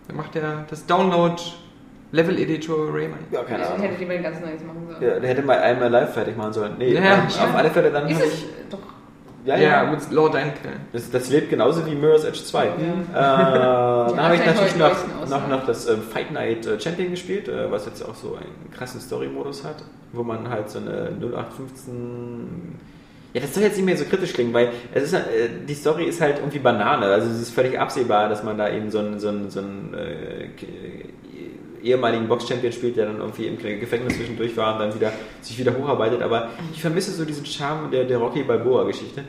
[0.07, 1.41] Dann macht er das Download
[2.11, 3.19] Level Editor Rayman.
[3.31, 3.81] ja, keine Ich Ahnung.
[3.81, 5.01] hätte lieber ganz Neues machen sollen.
[5.01, 6.73] Ja, der hätte mal einmal live fertig machen sollen.
[6.77, 8.45] Nee, Ja, ähm, auf alle Fälle dann Ist es ich.
[8.69, 8.79] doch.
[9.45, 9.91] Ja, Ja, ja.
[9.91, 10.01] mit
[10.33, 10.79] deinen Quellen.
[10.91, 12.65] Das, das lebt genauso wie Mirror's Edge 2.
[12.65, 12.69] Äh,
[13.13, 14.95] dann habe ich natürlich noch,
[15.29, 18.71] noch, noch das ähm, Fight Night äh, Champion gespielt, äh, was jetzt auch so einen
[18.71, 19.83] krassen Story-Modus hat,
[20.13, 22.75] wo man halt so eine 0815.
[23.33, 26.05] Ja, das soll jetzt nicht mehr so kritisch klingen, weil es ist, äh, die Story
[26.05, 27.05] ist halt irgendwie Banane.
[27.07, 29.93] Also es ist völlig absehbar, dass man da eben so einen, so einen, so einen
[29.93, 30.47] äh,
[31.85, 35.11] ehemaligen Box-Champion spielt, der dann irgendwie im Gefängnis zwischendurch war und dann wieder
[35.41, 36.21] sich wieder hocharbeitet.
[36.21, 39.21] Aber ich vermisse so diesen Charme der, der Rocky Balboa-Geschichte.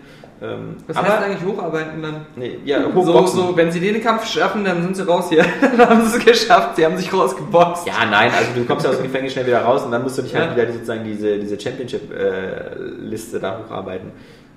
[0.42, 2.26] Ähm, Was aber, heißt eigentlich hocharbeiten dann?
[2.36, 3.38] Nee, ja, So, hochboxen.
[3.40, 5.44] so, wenn sie den Kampf schaffen, dann sind sie raus hier.
[5.60, 7.86] dann haben sie es geschafft, sie haben sich rausgeboxt.
[7.86, 10.18] Ja, nein, also du kommst ja aus dem Gefängnis schnell wieder raus und dann musst
[10.18, 10.56] du dich halt Ja.
[10.56, 14.12] wieder sozusagen diese, diese Championship-Liste da hocharbeiten.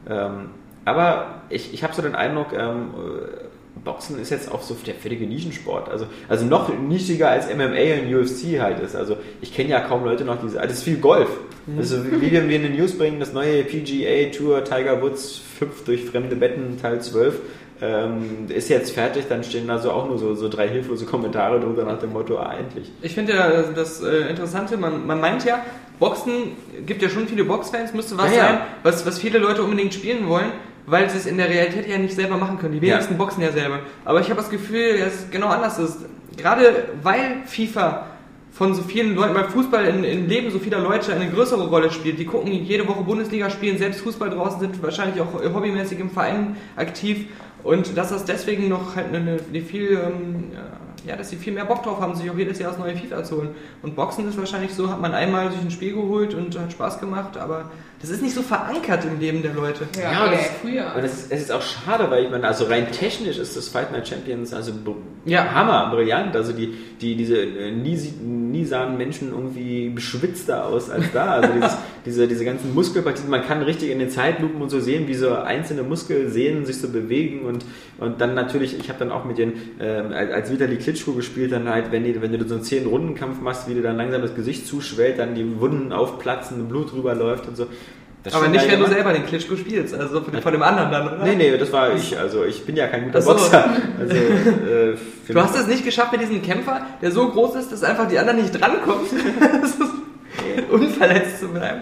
[0.10, 0.50] Ähm,
[0.86, 3.49] aber ich, ich habe so den Eindruck, ähm, äh,
[3.84, 5.90] Boxen ist jetzt auch so der völlige Nischensport.
[5.90, 8.96] Also, also noch nischiger als MMA und UFC halt ist.
[8.96, 10.60] Also ich kenne ja kaum Leute noch diese.
[10.60, 11.30] Also es ist viel Golf.
[11.78, 16.04] Also wie wir in den News bringen, das neue PGA Tour Tiger Woods hüpft durch
[16.06, 17.40] fremde Betten Teil 12.
[17.82, 21.62] Ähm, ist jetzt fertig, dann stehen da so auch nur so, so drei hilflose Kommentare
[21.62, 22.92] drunter nach dem Motto, ah, endlich.
[23.02, 25.64] Ich finde ja das, das äh, Interessante, man, man meint ja,
[25.98, 28.48] Boxen gibt ja schon viele Boxfans, müsste was Ja, ja.
[28.48, 30.52] sein, was, was viele Leute unbedingt spielen wollen,
[30.90, 32.74] weil sie es in der Realität ja nicht selber machen können.
[32.74, 33.18] Die wenigsten Ja.
[33.18, 33.80] boxen ja selber.
[34.06, 36.00] Aber ich habe das Gefühl, dass es genau anders ist.
[36.38, 36.64] Gerade
[37.04, 38.06] weil FIFA
[38.52, 41.92] von so vielen Leuten, weil Fußball in, im Leben so vieler Leute eine größere Rolle
[41.92, 42.20] spielt.
[42.20, 46.58] Die gucken jede Woche Bundesliga spielen, selbst Fußball draußen, sind wahrscheinlich auch hobbymäßig im Verein
[46.76, 47.28] aktiv.
[47.64, 50.52] Und dass das deswegen noch halt eine, eine viel, ähm,
[51.06, 53.24] ja, dass sie viel mehr Bock drauf haben, sich auch jedes Jahr das neue FIFA
[53.24, 53.50] zu holen.
[53.82, 57.00] Und Boxen ist wahrscheinlich so, hat man einmal sich ein Spiel geholt und hat Spaß
[57.00, 57.70] gemacht, aber
[58.02, 59.86] das ist nicht so verankert im Leben der Leute.
[59.98, 60.94] Ja, Ja, okay, das- früher.
[60.96, 63.68] Und es ist, es ist auch schade, weil ich meine, also rein technisch ist das
[63.68, 64.72] Fight Night Champions also
[65.26, 65.54] Ja.
[65.54, 66.36] Hammer, brillant.
[66.36, 71.26] Also die, die diese äh, nie, sahen Menschen irgendwie beschwitzter aus als da.
[71.34, 75.08] Also dieses, diese, diese ganzen Muskelpartien, man kann richtig in den Zeitlupen und so sehen,
[75.08, 77.66] wie so einzelne Muskelsehnen sich so bewegen und,
[78.00, 81.52] und dann natürlich, ich habe dann auch mit den, ähm, als als Vitali Klitschko gespielt,
[81.52, 84.36] dann halt, wenn, die, wenn du so einen 10-Runden-Kampf machst, wie dir dann langsam das
[84.36, 87.68] Gesicht zuschwellt, dann die Wunden aufplatzen, Blut rüberläuft und so.
[88.24, 91.08] Das Aber nicht, wenn du selber den Klitschko spielst, also von, von dem anderen dann,
[91.08, 91.24] oder?
[91.24, 92.18] Nee, nee, das war ich.
[92.20, 93.32] Also ich bin ja kein guter so.
[93.32, 93.70] Boxer.
[93.98, 94.96] Also, äh,
[95.28, 98.20] Du hast es nicht geschafft mit diesem Kämpfer, der so groß ist, dass einfach die
[98.20, 99.06] anderen nicht drankommen.
[99.62, 101.82] Das ist- unverletzt zu bleiben.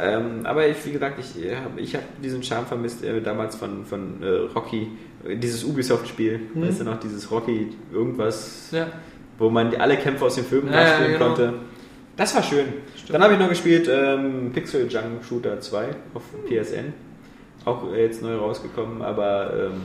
[0.00, 3.56] Ähm, aber ich, wie gesagt, ich äh, habe ich hab diesen Charme vermisst äh, damals
[3.56, 4.88] von, von äh, Rocky,
[5.24, 6.40] äh, dieses Ubisoft-Spiel.
[6.54, 6.62] Mhm.
[6.68, 8.86] Weißt du noch, dieses Rocky irgendwas, Ja.
[9.38, 11.26] wo man alle Kämpfe aus den Filmen Ja, ja, nachspielen genau.
[11.26, 11.52] konnte.
[12.16, 12.66] Das war schön.
[13.12, 16.92] Dann habe ich noch gespielt ähm, Pixel Junk Shooter 2 auf PSN.
[17.64, 19.80] Auch jetzt neu rausgekommen, aber ähm,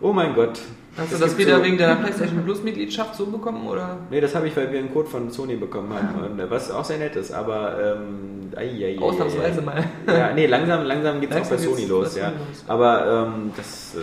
[0.00, 0.60] oh mein Gott.
[0.96, 3.98] Hast du das wieder so- wegen deiner PlayStation Plus Mitgliedschaft so bekommen oder?
[4.10, 6.70] Nee, das habe ich, weil wir einen Code von Sony bekommen haben, und, äh, was
[6.70, 9.64] auch sehr nett ist, aber ähm, ei, ei, Ausnahmsweise ei.
[9.64, 9.84] mal.
[10.06, 12.28] Ja, nee, langsam, langsam geht es auch bei Sony los, ja.
[12.28, 12.64] Los.
[12.66, 14.00] Aber ähm, das äh,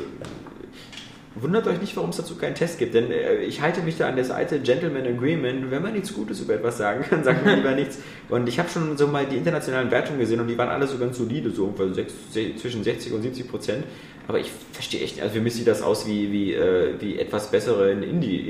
[1.35, 4.07] wundert euch nicht, warum es dazu keinen Test gibt, denn äh, ich halte mich da
[4.07, 5.71] an der Seite Gentleman Agreement.
[5.71, 7.99] Wenn man nichts Gutes über etwas sagen kann, sagt man lieber nichts.
[8.29, 10.97] Und ich habe schon so mal die internationalen Wertungen gesehen und die waren alle so
[10.97, 13.83] ganz solide, so ungefähr sechs, se- zwischen 60 und 70 Prozent.
[14.27, 17.51] Aber ich verstehe echt also für mich sieht das aus wie, wie, äh, wie etwas
[17.51, 18.47] bessere Indie-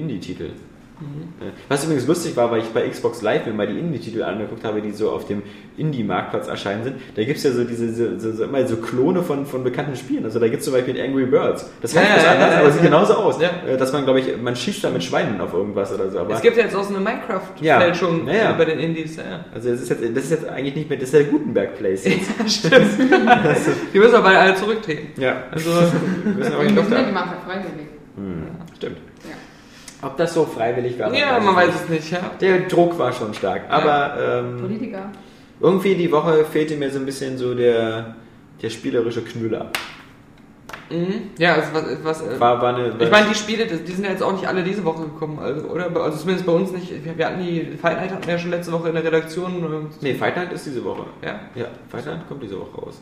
[1.42, 4.64] Äh, Was übrigens lustig war, weil ich bei Xbox Live mir mal die Indie-Titel angeguckt
[4.64, 5.42] habe, die so auf dem
[5.78, 6.96] Indie-Marktplatz erscheinen sind.
[7.16, 9.96] Da gibt es ja so diese so, so, so, immer so Klone von, von bekannten
[9.96, 10.24] Spielen.
[10.26, 11.70] Also da gibt es zum Beispiel Angry Birds.
[11.82, 12.90] Das heißt Ja, was ja, anderes, ja, aber ja, sieht ja.
[12.90, 13.42] genauso aus.
[13.42, 13.50] Ja.
[13.68, 16.20] Äh, Dass man, glaube ich, man schießt da mit Schweinen auf irgendwas oder so.
[16.20, 18.34] Aber Es gibt ja jetzt auch so eine Minecraft-Fälschung Ja.
[18.34, 18.52] Ja, ja.
[18.54, 19.16] bei den Indies.
[19.18, 19.46] Ja.
[19.54, 22.06] also das ist, jetzt, das ist jetzt eigentlich nicht mehr, das ist der Gutenberg-Place.
[22.06, 22.52] jetzt.
[22.52, 22.88] Stimmt.
[23.94, 25.20] Die müssen aber alle zurücktreten.
[25.20, 25.44] ja.
[25.52, 27.88] Also, Wir müssen aber Die die müssen ja, die ja freiwillig.
[28.16, 28.98] Hm, Stimmt.
[30.04, 30.10] Ja.
[30.10, 31.14] Ob das so freiwillig war?
[31.14, 32.20] ja, man weiß es nicht, ja.
[32.42, 33.64] Der Druck war schon stark.
[33.70, 35.10] Aber ähm, Politiker.
[35.60, 38.16] irgendwie die Woche fehlte mir so ein bisschen so der,
[38.62, 39.70] der spielerische Knüller.
[40.90, 41.32] Mhm.
[41.40, 44.12] Ja, also was, was äh, War, war eine, ich meine, die Spiele, die sind ja
[44.12, 45.86] jetzt auch nicht alle diese Woche gekommen, also, oder?
[46.02, 46.92] Also zumindest bei uns nicht.
[47.18, 49.64] Wir, hatten die Fight Night hatten wir ja schon letzte Woche in der Redaktion.
[49.66, 51.06] und- Nee, Fight Night ist diese Woche.
[51.24, 53.02] Ja, Ja, Fight Night kommt diese Woche raus.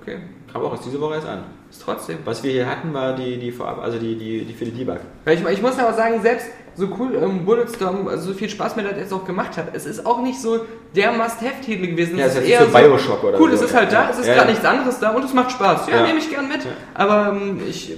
[0.00, 0.18] Okay.
[0.52, 1.44] Kam auch erst diese Woche erst an.
[1.70, 2.18] Ist trotzdem.
[2.24, 4.98] Was wir hier hatten, war die, die Vorab, also die, die, die für die Debug.
[5.26, 8.82] Ich, ich muss aber sagen, selbst so cool ähm, Bulletstorm, also so viel Spaß mir
[8.84, 10.60] das jetzt auch gemacht hat, es ist auch nicht so
[10.94, 12.18] der Must-Have-Titel gewesen.
[12.18, 13.56] Ja, es ist ist eher so Bioshock oder Cool, so.
[13.56, 14.52] es ist halt da, es ist Ja, gerade ja.
[14.52, 15.88] nichts anderes da und es macht Spaß.
[15.88, 16.06] Ja, Ja.
[16.06, 16.60] nehme ich gern mit.
[16.94, 17.94] Aber ähm, ich,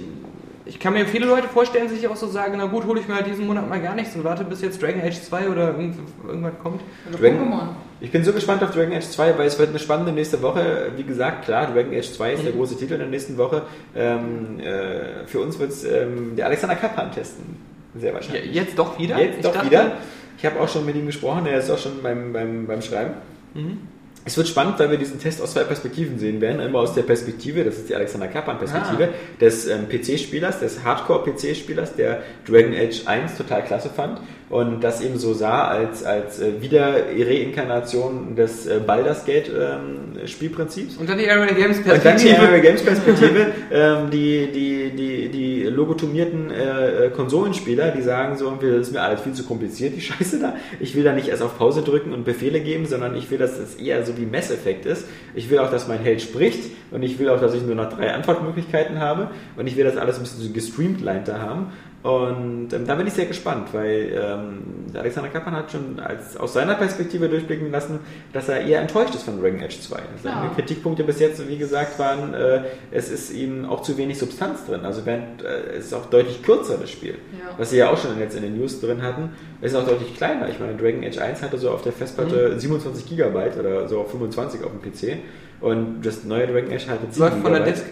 [0.69, 3.07] ich kann mir viele Leute vorstellen, die sich auch so sagen, na gut, hole ich
[3.07, 5.67] mir halt diesen Monat mal gar nichts und warte bis jetzt Dragon Age 2 oder
[5.69, 5.95] irgend,
[6.27, 6.81] irgendwas kommt.
[7.09, 7.67] Oder Dragon- Pokémon.
[8.01, 10.91] Ich bin so gespannt auf Dragon Age 2, weil es wird eine spannende nächste Woche.
[10.95, 13.63] Wie gesagt, klar, Dragon Age 2 ist der große Titel in der nächsten Woche.
[13.95, 17.57] Ähm, äh, für uns wird es ähm, der Alexander Kappan testen.
[17.95, 18.53] Sehr Ja, wahrscheinlich.
[18.53, 19.19] jetzt doch wieder?
[19.19, 19.91] Jetzt Ich doch dachte- wieder.
[20.37, 23.15] Ich habe auch schon mit ihm gesprochen, er ist auch schon beim, beim, beim Schreiben.
[23.53, 23.79] Mhm.
[24.25, 26.59] Es wird spannend, weil wir diesen Test aus zwei Perspektiven sehen werden.
[26.59, 29.39] Einmal aus der Perspektive, das ist die Alexander Kappan-Perspektive, Ah.
[29.39, 34.19] des ähm, PC-Spielers, des Hardcore-PC-Spielers, der Dragon Age 1 total klasse fand
[34.49, 40.27] und das eben so sah als, als äh, wieder Reinkarnation des äh, Baldur's Gate ähm,
[40.27, 40.97] Spielprinzips.
[40.97, 42.39] Und dann die Area Games Und dann die Perspektive.
[42.39, 48.49] Area Games Perspektive, ähm, die, die, die, die logotomierten äh, äh, Konsolenspieler, die sagen so,
[48.59, 50.55] das ist mir alles viel zu kompliziert, die Scheiße da.
[50.79, 53.59] Ich will da nicht erst auf Pause drücken und Befehle geben, sondern ich will, dass
[53.59, 55.05] es eher so wie Mass Effect ist.
[55.35, 57.89] Ich will auch, dass mein Held spricht und ich will auch, dass ich nur noch
[57.93, 61.67] drei Antwortmöglichkeiten habe und ich will das alles ein bisschen so gestreamlinter haben.
[62.01, 64.59] Und ähm, da bin ich sehr gespannt, weil ähm,
[64.93, 67.99] der Alexander Kappan hat schon als, aus seiner Perspektive durchblicken lassen,
[68.31, 69.99] dass er eher enttäuscht ist von Dragon Age 2.
[70.23, 70.51] Seine Ja.
[70.55, 74.85] Kritikpunkte bis jetzt, wie gesagt, waren, äh, es ist ihm auch zu wenig Substanz drin.
[74.85, 77.15] Also während, äh, es ist auch deutlich kürzer, das Spiel.
[77.37, 77.53] Ja.
[77.57, 79.31] Was sie ja auch schon jetzt in den News drin hatten,
[79.61, 80.47] ist auch deutlich kleiner.
[80.47, 84.11] Ich meine, Dragon Age 1 hatte so auf der Festplatte 27 Gigabyte oder so auf
[84.11, 85.17] 25 auf dem PC.
[85.59, 87.63] Und das neue Dragon Age hatte 7 Läuft von der.
[87.63, 87.85] Disk.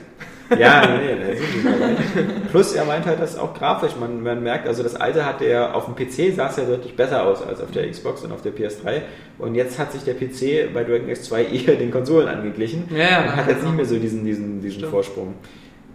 [0.58, 3.96] Ja, nee, das ist nicht Plus er meint halt, das ist auch grafisch.
[4.00, 6.96] Man, man merkt, also das alte hatte er auf dem PC sah es ja deutlich
[6.96, 9.02] besser aus als auf der Xbox und auf der PS3.
[9.40, 12.86] Und jetzt hat sich der PC bei Dragon Age 2 eher den Konsolen angeglichen.
[12.92, 14.92] Ja, ja, und hat ja, jetzt nicht mehr so diesen, diesen, diesen Stimmt.
[14.92, 15.36] Vorsprung.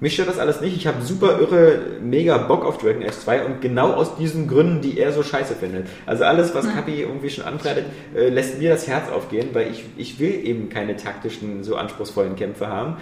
[0.02, 0.76] Mich stört das alles nicht.
[0.76, 4.80] Ich habe super irre, mega Bock auf Dragon Age 2 und genau aus diesen Gründen,
[4.80, 5.86] die er so scheiße findet.
[6.06, 7.84] Also alles, was Kapi irgendwie schon antreibt,
[8.16, 12.34] äh, lässt mir das Herz aufgehen, weil ich, ich will eben keine taktischen, so anspruchsvollen
[12.34, 12.96] Kämpfe haben.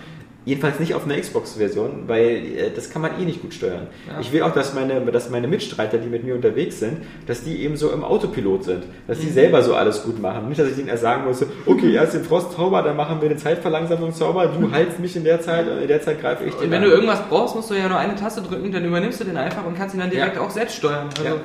[0.46, 2.26] Jedenfalls nicht auf einer Xbox-Version, weil
[2.56, 3.88] äh, das kann man eh nicht gut steuern.
[4.08, 4.20] Ja.
[4.20, 7.62] Ich will auch, dass meine, dass meine Mitstreiter, die mit mir unterwegs sind, dass die
[7.62, 8.84] eben so im Autopilot sind.
[9.06, 9.22] Dass Mhm.
[9.22, 10.48] die selber so alles gut machen.
[10.48, 13.36] Nicht, dass ich denen erst sagen muss, okay, erst den Frostzauber, dann machen wir den
[13.38, 16.70] Zeitverlangsamungszauber, du heilst mich in der Zeit und in der Zeit greife ich Und den
[16.70, 16.88] wenn an.
[16.88, 19.64] du irgendwas brauchst, musst du ja nur eine Taste drücken, dann übernimmst du den einfach
[19.66, 20.42] und kannst ihn dann direkt Ja.
[20.42, 21.08] auch selbst steuern.
[21.18, 21.40] Also, Ja.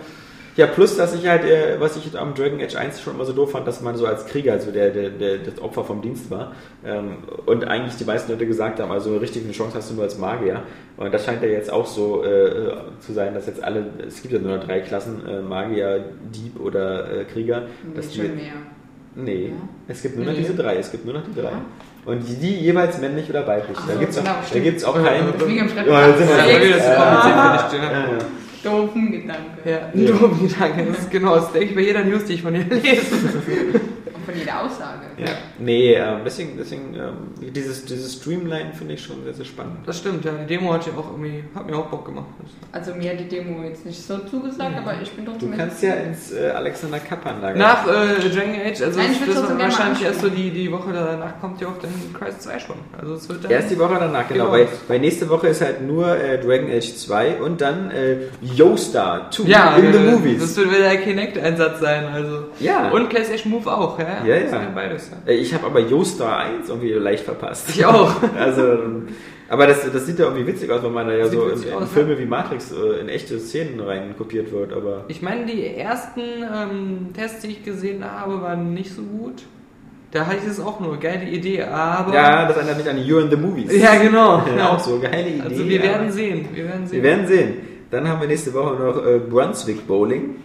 [0.58, 3.34] Ja, plus, dass ich halt, äh, was ich am Dragon Age 1 schon immer so
[3.34, 6.32] doof fand, dass man so als Krieger so der, der, der, das Opfer vom Dienst
[6.32, 6.53] war.
[6.86, 10.03] Ähm, und eigentlich die meisten Leute gesagt haben, also richtig eine Chance hast du nur
[10.06, 10.62] als Magier.
[10.95, 14.34] Und das scheint ja jetzt auch so äh, zu sein, dass jetzt alle, es gibt
[14.34, 17.64] ja nur noch drei Klassen, äh, Magier, Dieb oder äh, Krieger.
[17.93, 18.53] dass Nee, die, schon mehr.
[19.16, 19.53] nee, Ja.
[19.89, 20.38] es gibt nur noch Nee.
[20.39, 21.49] diese drei, es gibt nur noch die drei.
[21.51, 21.62] Ja.
[22.06, 23.76] Und die, die jeweils männlich oder weiblich.
[23.78, 25.28] Ach da so, gibt es auch, genau, da gibt's auch keinen...
[25.28, 27.91] Ja, wir- Ja, das ja, Ja.
[27.91, 28.18] ja.
[28.66, 29.70] Doofen Gedanke.
[29.70, 30.86] Ja, ein doofer Gedanke.
[30.86, 33.05] Das ist genau, das denke ich bei jeder News, die ich von dir lese.
[34.16, 35.05] Und von dir mit der Aussage.
[35.18, 35.32] Ja.
[35.59, 39.78] Nee, ähm, deswegen, deswegen ähm, dieses, dieses Streamline finde ich schon sehr, sehr spannend.
[39.86, 40.32] Das stimmt, ja.
[40.32, 42.28] Die Demo hat ja auch irgendwie, hat mir auch Bock gemacht.
[42.72, 45.84] Also mir hat die Demo jetzt nicht so zugesagt, aber ich bin Du trotzdem kannst
[45.84, 47.57] ja ins äh, Alexander Kappan lager.
[47.57, 50.93] Nach äh, Dragon Age, also Nein, ich das gerne wahrscheinlich erst so die, die Woche
[50.93, 52.76] danach kommt ja auch dann Crisis 2 schon.
[52.97, 53.51] Also es wird dann.
[53.51, 54.45] Erst die Woche danach, genau.
[54.45, 54.51] Genau.
[54.51, 59.32] Weil, weil nächste Woche ist halt nur äh, Dragon Age 2 und dann äh, Yo-Star
[59.32, 60.41] 2 ja, in the äh, movies.
[60.41, 62.45] Das wird wieder der Kinect-Einsatz sein, also.
[62.59, 62.89] Ja.
[62.89, 64.05] Und PlayStation Move auch, ja?
[64.26, 64.60] Ja, Das ja.
[64.62, 65.32] sind beides, ja.
[65.32, 67.70] Äh, Ich habe aber Yo-Star 1 irgendwie leicht verpasst.
[67.70, 68.14] Ich auch.
[68.38, 68.78] Also,
[69.47, 71.74] aber das, das sieht ja irgendwie witzig aus, wenn man da ja so in, in
[71.74, 75.66] aus, Filme wie Matrix äh, in echte Szenen rein kopiert wird, aber Ich meine, die
[75.76, 79.43] ersten ähm, Tests, die ich gesehen habe, waren nicht so gut.
[80.12, 82.14] Da hatte ich es auch nur, geile Idee, aber.
[82.14, 83.72] ja, das erinnert mich an You in the Movies.
[83.76, 84.38] Ja, genau.
[84.47, 84.70] Ja, ja.
[84.70, 85.41] auch so geile Idee.
[85.41, 86.47] Also wir werden sehen.
[86.53, 86.95] Wir werden sehen.
[86.95, 87.53] Wir werden sehen.
[87.91, 90.36] Dann haben wir nächste Woche noch äh, Brunswick Bowling.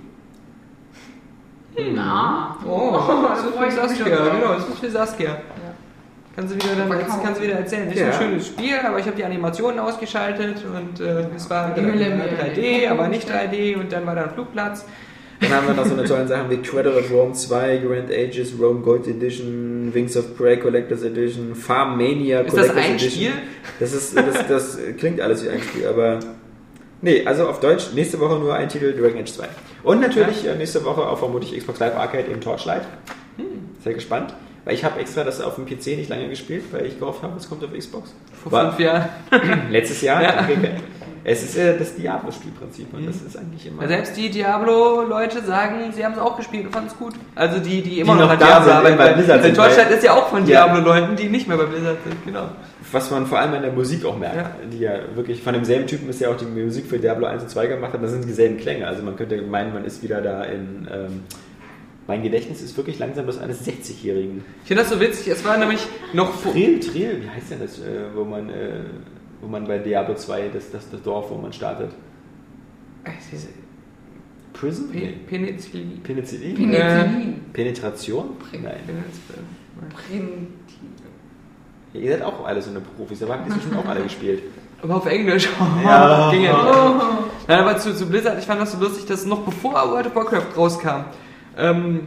[1.95, 2.57] Na.
[2.67, 2.93] Oh,
[3.29, 5.37] das ist für Saskia, genau, das ist für Saskia.
[6.37, 6.89] Kann sie wieder, dann,
[7.23, 7.89] kann sie wieder erzählen.
[7.89, 8.07] Nicht Ja.
[8.07, 12.89] ein schönes Spiel, aber ich habe die Animationen ausgeschaltet und äh, es war mir 3D,
[12.89, 14.85] aber nicht 3D und dann war da ein Flugplatz.
[15.41, 18.53] Dann haben wir noch so eine tollen Sachen wie Cradle of Rome 2, Grand Ages,
[18.61, 23.11] Rome Gold Edition, Wings of Prey Collector's Edition, Farm Mania Ist das Collector's ein Edition.
[23.33, 23.33] Spiel?
[23.81, 26.21] Das, ist, das, das klingt alles wie ein Spiel, aber
[27.03, 29.49] nee, also auf Deutsch nächste Woche nur ein Titel Dragon Age 2.
[29.83, 32.83] Und natürlich äh, nächste Woche auch vermutlich Xbox Live Arcade im Torchlight.
[33.37, 33.45] Hm.
[33.83, 34.35] Sehr gespannt.
[34.67, 37.35] Weil ich habe extra das auf dem PC nicht lange gespielt, weil ich gehofft habe,
[37.39, 38.15] es kommt auf Xbox.
[38.43, 39.09] Vor War- fünf Jahren.
[39.71, 40.23] Letztes Jahr.
[40.23, 40.47] Ja.
[41.25, 43.87] Es ist äh, das Diablo-Spielprinzip und das ist eigentlich immer.
[43.87, 47.15] Selbst die Diablo-Leute sagen, sie haben es auch gespielt und fanden es gut.
[47.35, 48.97] Also die, die immer Die noch, noch da Diablo sind, arbeiten.
[48.99, 50.67] bei Blizzard sind, Deutschland ist ja auch von Ja.
[50.67, 52.25] Diablo-Leuten, die nicht mehr bei Blizzard sind.
[52.25, 52.49] Genau.
[52.93, 54.57] Was man vor allem an der Musik auch merkt, Ja.
[54.73, 57.49] die ja wirklich von demselben Typen ist, der auch die Musik für Diablo 1 und
[57.49, 58.87] 2 gemacht hat, das sind dieselben Klänge.
[58.87, 60.89] Also man könnte meinen, man ist wieder da in.
[60.93, 61.23] Ähm,
[62.07, 64.43] mein Gedächtnis ist wirklich langsam das eines 60-Jährigen.
[64.63, 66.51] Ich finde das so witzig, es war nämlich noch vor...
[66.53, 67.83] Trill, Trill, wie heißt denn das, äh,
[68.17, 68.81] wo man, äh,
[69.41, 71.93] wo man bei Diablo 2, das, das, das Dorf, wo man startet?
[73.05, 73.49] Äh, diese-
[74.53, 74.91] Prison?
[74.91, 75.13] Pe-.
[75.29, 76.01] Penicillin.
[76.03, 76.55] Penicillin?
[76.57, 77.35] Penicillin.
[77.53, 78.31] Penetration?
[78.55, 78.81] Nein.
[80.09, 80.47] Penicillin.
[81.93, 84.43] Ihr seid auch alle so eine Profis, aber habt ihr schon auch alle gespielt.
[84.83, 85.47] Aber auf Englisch.
[85.85, 86.31] Ja.
[86.33, 87.07] Ging ja nicht.
[87.47, 90.15] Nein, aber zu, zu Blizzard, ich fand das so lustig, dass noch bevor World of
[90.15, 91.05] Warcraft rauskam,
[91.59, 92.07] ähm,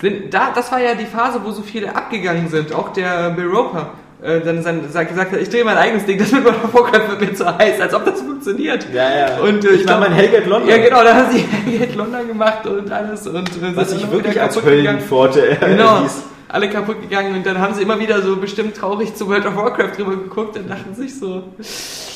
[0.00, 2.72] sind, da, das war ja die Phase, wo so viele abgegangen sind.
[2.72, 3.90] Auch der Bill Roper
[4.22, 6.72] äh, dann sein, sagt, gesagt hat, ich drehe mein eigenes Ding, das mit World of
[6.72, 8.86] Warcraft wird mir zu heiß, als ob das funktioniert.
[8.92, 9.38] Ja, ja.
[9.40, 10.68] Und, äh, ich war mein Helgate London.
[10.70, 13.26] Ja, genau, da haben sie Hellgate London gemacht und alles.
[13.26, 14.62] Und, äh, Was ich wirklich als.
[14.62, 16.22] Höllenpforte äh, Genau, hieß.
[16.52, 19.56] Alle kaputt gegangen und dann haben sie immer wieder so bestimmt traurig zu World of
[19.56, 21.66] Warcraft drüber geguckt und dachten sich so, Das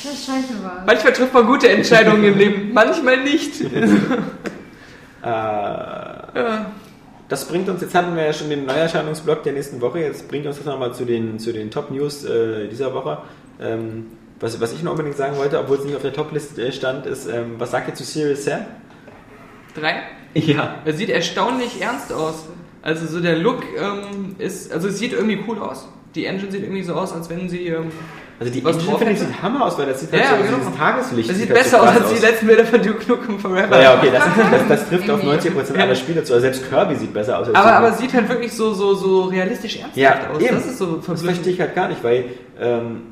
[0.05, 0.85] scheiße war.
[0.87, 3.53] manchmal trifft man gute Entscheidungen im Leben, manchmal nicht.
[5.23, 6.67] Äh, Ja.
[7.29, 10.47] Das bringt uns, jetzt hatten wir ja schon den Neuerscheinungsblock der nächsten Woche, jetzt bringt
[10.47, 13.19] uns das nochmal zu den, zu den Top-News äh, dieser Woche.
[13.61, 14.07] Ähm,
[14.39, 17.27] was, was ich noch unbedingt sagen wollte, obwohl es nicht auf der Top-Liste stand, ist,
[17.27, 18.61] ähm, was sagt ihr zu Serious Sam?
[19.75, 20.03] Drei.
[20.35, 20.77] Ja.
[20.85, 22.45] Er sieht erstaunlich ernst aus.
[22.83, 25.89] Also so der Look ähm, ist, also es sieht irgendwie cool aus.
[26.15, 27.91] Die Engine sieht irgendwie so aus, als wenn sie ähm,
[28.39, 30.43] Also die Was Engine, finde ich, sieht Hammer aus, weil das sieht halt Ja, so
[30.45, 30.57] genau.
[30.59, 31.29] dieses Tageslicht.
[31.31, 33.67] das sieht halt besser aus als die letzten Bilder von Duke Nukem Forever.
[33.69, 36.33] Naja, okay, das, das, das trifft auf 90% aller Spiele zu.
[36.33, 38.95] Also selbst Kirby sieht besser aus als Aber, aber es sieht halt wirklich so, so,
[38.95, 40.41] so realistisch ernsthaft Ja, aus.
[40.41, 40.55] eben.
[40.55, 41.35] Das ist so Das verblüffend.
[41.35, 42.25] verstehe ich halt gar nicht, weil
[42.61, 43.03] ähm,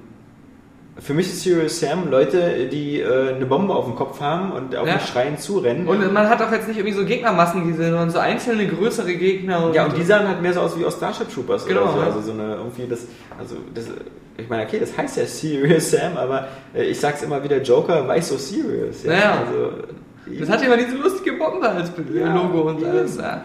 [0.99, 4.77] für mich ist Serious Sam Leute, die äh, eine Bombe auf dem Kopf haben und
[4.77, 4.97] auf Ja.
[4.97, 5.89] den Schreien zurennen.
[5.89, 9.71] Und man hat auch jetzt nicht irgendwie so Gegnermassen gesehen, sondern so einzelne größere Gegner.
[9.73, 11.99] ja, und die sahen halt mehr so aus wie aus Starship Troopers Genau, oder so.
[11.99, 12.05] ja.
[12.07, 13.07] Also so eine irgendwie das,
[13.39, 13.87] also das,
[14.37, 18.07] ich meine, okay, das heißt ja Serious Sam, aber äh, ich sag's immer wieder, Joker
[18.07, 19.03] weiß so serious.
[19.05, 19.39] Ja, Ja.
[19.47, 19.71] Also,
[20.41, 23.17] Das hat immer diese lustige Bombe als Ja, Logo und alles.
[23.19, 23.45] Ja.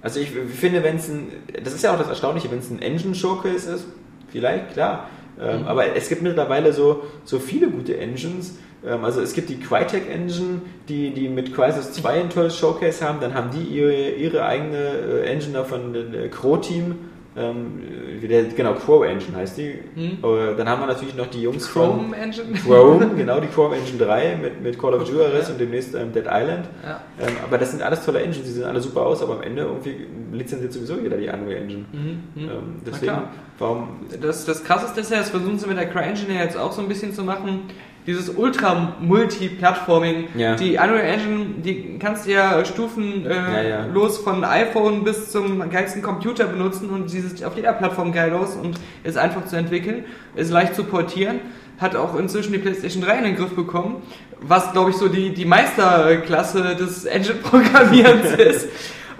[0.00, 1.28] Also ich finde, wenn es ein,
[1.62, 3.84] das ist ja auch das Erstaunliche, wenn es ein Engine Showcase ist,
[4.32, 5.08] vielleicht, klar.
[5.40, 5.66] Ähm, Mhm.
[5.66, 8.58] Aber es gibt mittlerweile so, so viele gute Engines.
[8.86, 13.06] Ähm, also es gibt die Crytek Engine, die, die mit Crysis 2 ein tolles Showcase
[13.06, 13.20] haben.
[13.20, 16.84] Dann haben die ihre, ihre eigene äh, Engine da von dem äh, Crow-Team.
[16.84, 19.78] Ähm, wie der, genau, Crow Engine heißt die.
[19.94, 20.18] Mhm.
[20.20, 22.52] Aber dann haben wir natürlich noch die Jungs von Chrome Engine.
[22.66, 26.26] Chrome, genau, die Chrome Engine 3 mit, mit Call of Juarez und demnächst ähm, Dead
[26.26, 26.66] Island.
[26.84, 27.00] Ja.
[27.20, 29.62] Ähm, aber das sind alles tolle Engines, die sehen alle super aus, aber am Ende
[29.62, 31.84] irgendwie lizenziert sowieso jeder die Unreal Engine.
[31.92, 32.48] Mhm, mhm.
[32.48, 33.22] Ähm, deswegen,
[33.58, 33.88] warum.
[34.20, 36.82] Das, das krasseste ist ja, das versuchen sie mit der CryEngine ja jetzt auch so
[36.82, 37.62] ein bisschen zu machen,
[38.06, 40.28] dieses Ultra-Multi-Plattforming.
[40.36, 40.56] Ja.
[40.56, 44.08] Die Unreal Engine, die kannst du ja stufenlos äh, Ja, ja.
[44.24, 48.56] von iPhone bis zum geilsten Computer benutzen und sie sieht auf jeder Plattform geil aus
[48.56, 51.40] und ist einfach zu entwickeln, ist leicht zu portieren.
[51.78, 54.02] Hat auch inzwischen die PlayStation 3 in den Griff bekommen,
[54.40, 58.68] was glaube ich so die, die Meisterklasse des Engine-Programmierens ist.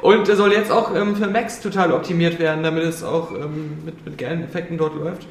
[0.00, 4.04] Und soll jetzt auch ähm, für Macs total optimiert werden, damit es auch ähm, mit,
[4.04, 5.26] mit geilen Effekten dort läuft.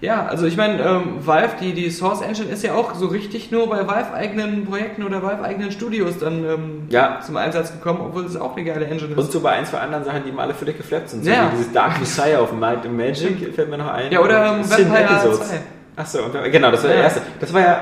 [0.00, 3.50] Ja, also ich meine, ähm, Valve, die, die Source Engine ist ja auch so richtig
[3.50, 7.18] nur bei Valve-eigenen Projekten oder Valve-eigenen Studios dann ähm, Ja.
[7.20, 9.18] zum Einsatz gekommen, obwohl es auch eine geile Engine ist.
[9.18, 11.24] Und so bei ein, zwei anderen Sachen, die mal alle völlig geflappt sind.
[11.24, 11.48] So Ja.
[11.52, 14.12] wie dieses Dark Messiah auf Markt im Magic fällt mir noch ein.
[14.12, 15.48] Ja, oder, ähm, Vampire Episodes.
[15.48, 15.60] 2.
[15.96, 16.18] Achso,
[16.52, 17.02] genau, das war der Ja.
[17.04, 17.22] erste.
[17.40, 17.80] Das war ja,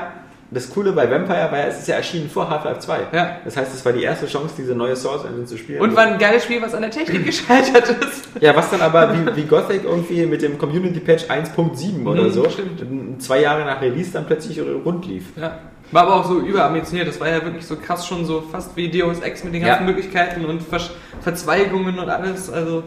[0.51, 2.99] das Coole bei Vampire war ja, es ist ja erschienen vor Half-Life 2.
[3.13, 3.37] Ja.
[3.45, 5.81] Das heißt, es war die erste Chance, diese neue Source Engine zu spielen.
[5.81, 8.29] Und war ein geiles Spiel, was an der Technik gescheitert ist.
[8.41, 12.31] Ja, was dann aber wie, wie Gothic irgendwie mit dem Community Patch 1.7 oder Mhm,
[12.31, 13.23] so, stimmt.
[13.23, 15.25] zwei Jahre nach Release dann plötzlich rund lief.
[15.37, 15.59] Ja.
[15.93, 17.07] War aber auch so überambitioniert.
[17.09, 19.83] Das war ja wirklich so krass schon so fast wie Deus Ex mit den ganzen
[19.83, 19.87] Ja.
[19.87, 20.91] Möglichkeiten und Versch
[21.21, 22.51] Verzweigungen und alles.
[22.51, 22.83] Also,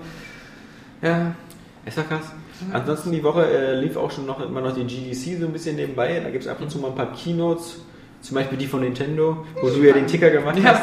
[1.02, 1.32] ja.
[1.86, 2.26] Ist doch krass.
[2.74, 5.76] Ansonsten die Woche äh, lief auch schon noch immer noch die GDC so ein bisschen
[5.76, 6.20] nebenbei.
[6.24, 7.78] Da gibt es ab und zu mal ein paar Keynotes.
[8.22, 10.74] Zum Beispiel die von Nintendo, wo du ja den Ticker gemacht Ja.
[10.74, 10.82] hast.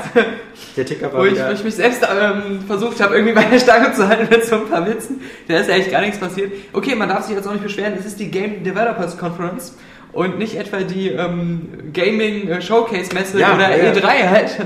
[0.74, 3.59] Der Ticker war Wo ich, wo ich mich selbst ähm, versucht habe, irgendwie bei der
[3.59, 5.20] Stange zu halten mit so ein paar Witzen.
[5.47, 6.51] Da ist ja echt gar nichts passiert.
[6.72, 9.77] Okay, man darf sich jetzt auch nicht beschweren, es ist die Game Developers Conference
[10.14, 13.93] und nicht etwa die ähm, Gaming äh, Showcase Messe Ja, oder ja.
[13.93, 14.57] E3 halt.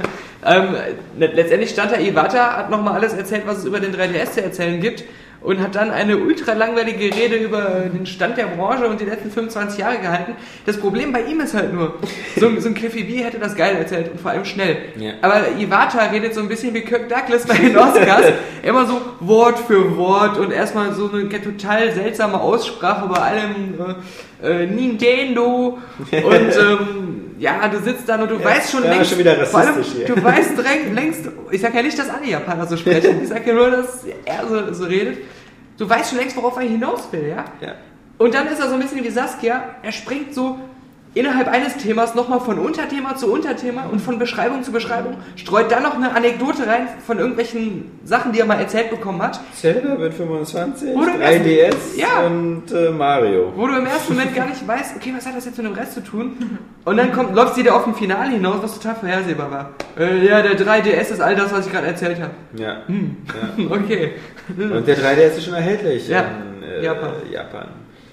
[0.47, 0.75] Ähm,
[1.19, 4.43] le- letztendlich stand da Iwata, hat nochmal alles erzählt, was es über den 3DS zu
[4.45, 5.03] erzählen gibt
[5.43, 9.31] und hat dann eine ultra langweilige Rede über den Stand der Branche und die letzten
[9.31, 10.37] 25 Jahre gehalten.
[10.67, 11.95] Das Problem bei ihm ist halt nur,
[12.37, 14.77] so, ein- so ein Cliffy B hätte das geil erzählt und vor allem schnell.
[14.99, 15.13] Ja.
[15.23, 18.27] Aber Iwata redet so ein bisschen wie Kirk Douglas bei den Oscars.
[18.63, 23.95] Immer so Wort für Wort und erstmal so eine total seltsame Aussprache bei allem äh,
[24.43, 25.79] äh, Nintendo
[26.11, 26.11] und
[26.59, 29.61] ähm, ja, du sitzt dann und du Ja, weißt schon ja, längst, schon wieder vor
[29.61, 30.15] allem, rassistisch hier.
[30.15, 31.21] du weißt direkt, längst,
[31.51, 34.47] ich sag ja nicht, dass alle Japaner so sprechen, ich sag ja nur, dass er
[34.47, 35.19] so, so redet.
[35.79, 37.45] Du weißt schon längst, worauf er hinaus will, ja?
[37.61, 37.75] ja.
[38.19, 40.59] Und dann ist er so ein bisschen wie Saskia, er springt so
[41.15, 45.83] innerhalb eines Themas nochmal von Unterthema zu Unterthema und von Beschreibung zu Beschreibung, streut dann
[45.83, 50.15] noch eine Anekdote rein von irgendwelchen Sachen, die er mal erzählt bekommen hat, Zelda wird
[50.15, 52.27] 25, Oder im 3DS Ja.
[52.27, 53.53] und äh, Mario.
[53.57, 55.75] wo du im ersten Moment gar nicht weißt, okay, was hat das jetzt mit dem
[55.75, 56.59] Rest zu tun?
[56.85, 59.71] Und dann kommt, läuft sie wieder auf ein Finale hinaus, was total vorhersehbar war.
[59.99, 62.31] Äh, ja, der 3DS ist all das, was ich gerade erzählt habe.
[62.55, 62.79] Ja.
[62.87, 63.17] Hm.
[63.59, 63.65] ja.
[63.77, 64.13] Okay.
[64.59, 66.21] Und der 3DS ist schon erhältlich Ja.
[66.57, 67.13] in äh, Japan.
[67.31, 67.67] Japan.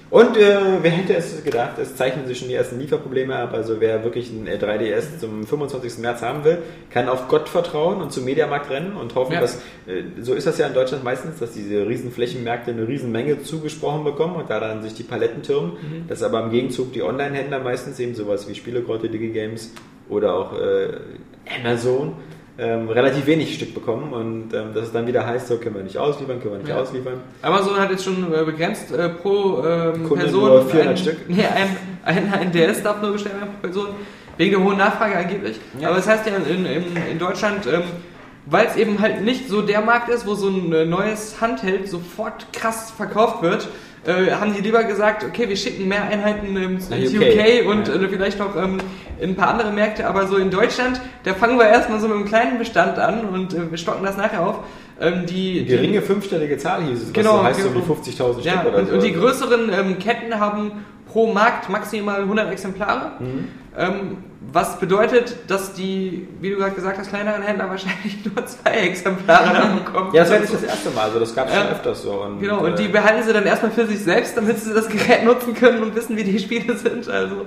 [0.09, 3.53] Und äh, wer hätte es gedacht, es zeichnen sich schon die ersten Lieferprobleme ab.
[3.53, 5.97] Also wer wirklich ein äh, 3DS zum 25.
[5.97, 9.41] März haben will, kann auf Gott vertrauen und zum Mediamarkt rennen und hoffen, Ja.
[9.41, 13.11] dass, äh, so ist das ja in Deutschland meistens, dass diese riesen Flächenmärkte eine riesen
[13.11, 15.71] Menge zugesprochen bekommen und da dann sich die Paletten türmen.
[15.73, 16.07] Mhm.
[16.07, 19.73] Dass aber im Gegenzug die Online-Händler meistens eben sowas wie Spielegrotte, Digigames
[20.07, 20.87] oder auch äh,
[21.59, 22.13] Amazon
[22.59, 25.83] ähm, relativ wenig Stück bekommen und ähm, dass es dann wieder heißt, so können wir
[25.83, 26.77] nicht ausliefern, können wir nicht Ja.
[26.77, 27.21] ausliefern.
[27.41, 31.17] Amazon hat jetzt schon äh, begrenzt äh, pro ähm, Person nur 400 ein, Stück.
[31.29, 33.87] Nee, ein, ein, ein DS darf nur bestellt werden pro Person,
[34.37, 35.59] wegen der hohen Nachfrage angeblich.
[35.79, 35.89] Ja.
[35.89, 37.83] Aber das heißt ja in, in, in Deutschland, ähm,
[38.47, 41.87] weil es eben halt nicht so der Markt ist, wo so ein äh, neues Handheld
[41.89, 43.67] sofort krass verkauft wird,
[44.05, 47.21] äh, haben die lieber gesagt, okay, wir schicken mehr Einheiten ähm, ins UK.
[47.21, 47.95] UK, und Ja.
[47.95, 48.77] äh, vielleicht noch ähm,
[49.19, 52.17] in ein paar andere Märkte, aber so in Deutschland, da fangen wir erstmal so mit
[52.17, 54.59] einem kleinen Bestand an und äh, wir stocken das nachher auf.
[54.99, 57.85] Ähm, die, die, Geringe fünfstellige Zahl hieß es, was Genau, so heißt genau.
[57.85, 58.93] so wie 50.000 ja, Stück oder und, so.
[58.95, 63.11] und die größeren ähm, Ketten haben pro Markt maximal 100 Exemplare.
[63.19, 63.47] Mhm.
[63.77, 64.17] Ähm,
[64.51, 69.53] was bedeutet, dass die, wie du gerade gesagt hast, kleineren Händler wahrscheinlich nur zwei Exemplare
[69.53, 70.11] dann bekommen.
[70.13, 71.61] Ja, das war nicht das erste Mal, also das gab es Ja.
[71.63, 72.11] schon öfters so.
[72.23, 74.87] Und, Genau, und die äh, behalten sie dann erstmal für sich selbst, damit sie das
[74.87, 77.09] Gerät nutzen können und wissen, wie die Spiele sind.
[77.09, 77.45] Also,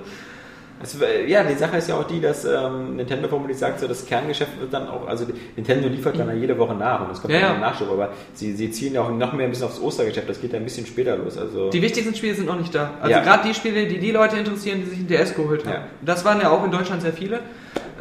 [0.83, 4.05] es, ja, die Sache ist ja auch die, dass ähm, Nintendo vermutlich sagt, so das
[4.05, 5.25] Kerngeschäft wird dann auch, also
[5.55, 7.59] Nintendo liefert dann ja jede Woche nach und es kommt Ja, dann ja.
[7.59, 10.53] Nachschub, aber sie, sie ziehen ja auch noch mehr ein bisschen aufs Ostergeschäft, das geht
[10.53, 11.37] ja ein bisschen später los.
[11.37, 12.91] Also die wichtigsten Spiele sind noch nicht da.
[13.01, 13.21] Also Ja.
[13.21, 15.73] gerade die Spiele, die die Leute interessieren, die sich einen DS geholt haben.
[15.73, 15.83] Ja.
[16.01, 17.39] Das waren ja auch in Deutschland sehr viele.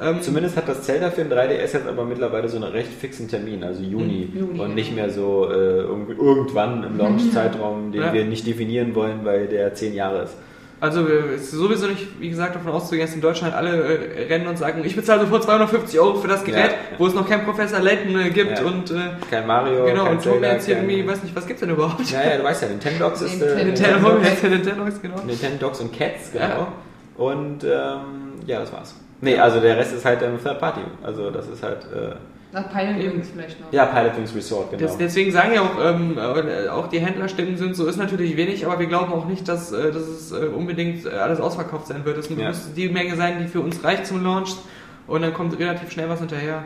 [0.02, 3.28] Ähm, Zumindest hat das Zelda für den 3DS jetzt aber mittlerweile so einen recht fixen
[3.28, 4.30] Termin, also Juni.
[4.34, 8.12] Juni, und nicht mehr so äh, irgendwann im Launch-Zeitraum, den Ja.
[8.14, 10.36] wir nicht definieren wollen, weil der 10 Jahre ist.
[10.80, 14.46] Also es ist sowieso nicht, wie gesagt, davon auszugehen, dass in Deutschland alle äh, rennen
[14.46, 16.98] und sagen, ich bezahle sofort 250 Euro für das Gerät, Ja.
[16.98, 18.64] wo es noch keinen Professor Layton äh, gibt Ja.
[18.64, 18.94] und äh,
[19.30, 21.68] Kein Mario, genau, kein und Zelda, jetzt hier kein- irgendwie, weiß nicht, was gibt's denn
[21.70, 22.10] überhaupt?
[22.10, 24.12] Ja, ja, du weißt ja, Nintendox ist äh, Nintendo,
[24.42, 25.20] Nintendox, genau.
[25.26, 26.44] Nintendox und Cats, genau.
[26.46, 26.72] Ja.
[27.18, 28.94] Und ähm, ja, das war's.
[29.20, 30.80] Nee, also der Rest ist halt ähm, Third Party.
[31.02, 32.14] Also das ist halt äh,
[32.52, 33.72] Nach Pioneering vielleicht noch.
[33.72, 34.82] ja Pilot Wings Resort, genau.
[34.82, 38.66] Das, deswegen sagen ja auch, ähm, äh, auch die Händlerstimmen sind, so ist natürlich wenig,
[38.66, 42.18] aber wir glauben auch nicht, dass, äh, dass es äh, unbedingt alles ausverkauft sein wird.
[42.18, 42.48] Es Ja.
[42.48, 44.56] muss die Menge sein, die für uns reicht zum Launch
[45.06, 46.64] und dann kommt relativ schnell was hinterher.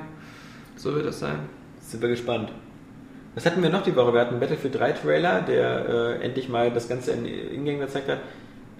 [0.76, 1.36] So wird es sein.
[1.80, 2.50] Sind wir gespannt.
[3.34, 4.12] Was hatten wir noch die Woche?
[4.14, 5.88] Wir hatten einen Battlefield 3 Trailer, der
[6.20, 8.18] äh, endlich mal das Ganze in Ingame gezeigt hat.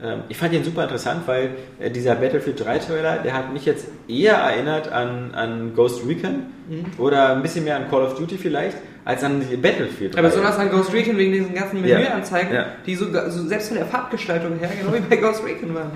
[0.03, 3.65] Ähm, ich fand ihn super interessant, weil äh, dieser Battlefield 3 Trailer, der hat mich
[3.65, 6.87] jetzt eher erinnert an, an Ghost Recon Mhm.
[6.99, 10.19] oder ein bisschen mehr an Call of Duty vielleicht, als an die Battlefield 3.
[10.19, 11.99] Aber besonders an Ghost Recon wegen diesen ganzen Ja.
[11.99, 12.67] Menüanzeigen, Ja.
[12.87, 15.91] die so, so selbst von der Farbgestaltung her genau wie bei Ghost Recon waren.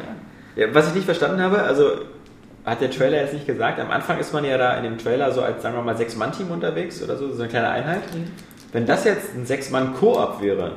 [0.56, 0.66] Ja.
[0.66, 1.90] Ja, was ich nicht verstanden habe, also
[2.66, 5.32] hat der Trailer jetzt nicht gesagt, am Anfang ist man ja da in dem Trailer
[5.32, 8.00] so als, sagen wir mal, Sechs-Mann-Team unterwegs oder so, so eine kleine Einheit.
[8.72, 10.72] Wenn das jetzt ein Sechs-Mann-Koop wäre,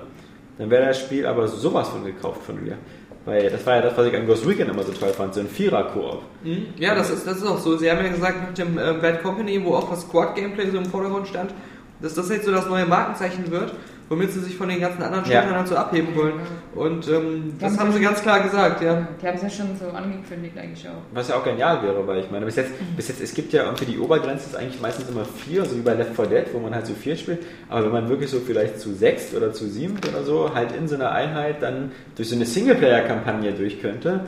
[0.58, 2.78] dann wäre das Spiel aber sowas von gekauft von mir.
[3.26, 5.42] Weil das war ja das, was ich an Ghost Recon immer so toll fand, so
[5.42, 6.22] ein Vierer-Koop.
[6.44, 6.68] Mhm.
[6.78, 7.78] Ja, das ist, das ist auch so.
[7.78, 10.86] Sie haben ja gesagt, mit dem äh, Bad Company, wo auch das Squad-Gameplay so im
[10.86, 11.54] Vordergrund stand,
[12.02, 13.74] dass das jetzt so das neue Markenzeichen wird,
[14.12, 15.42] womit sie sich von den ganzen anderen Ja.
[15.42, 16.34] Shootern halt so abheben wollen.
[16.76, 19.08] Und ähm, das Haben sie- ganz klar gesagt, ja.
[19.22, 21.02] Die haben es ja schon so angekündigt eigentlich auch.
[21.14, 23.64] Was ja auch genial wäre, weil ich meine, bis jetzt, bis jetzt, es gibt ja
[23.64, 26.60] irgendwie die Obergrenze ist eigentlich meistens immer vier, so wie bei Left 4 Dead, wo
[26.60, 27.40] man halt zu vier spielt.
[27.70, 30.88] Aber wenn man wirklich so vielleicht zu sechs oder zu sieben oder so halt in
[30.90, 34.26] so einer Einheit dann durch so eine Singleplayer-Kampagne durch könnte,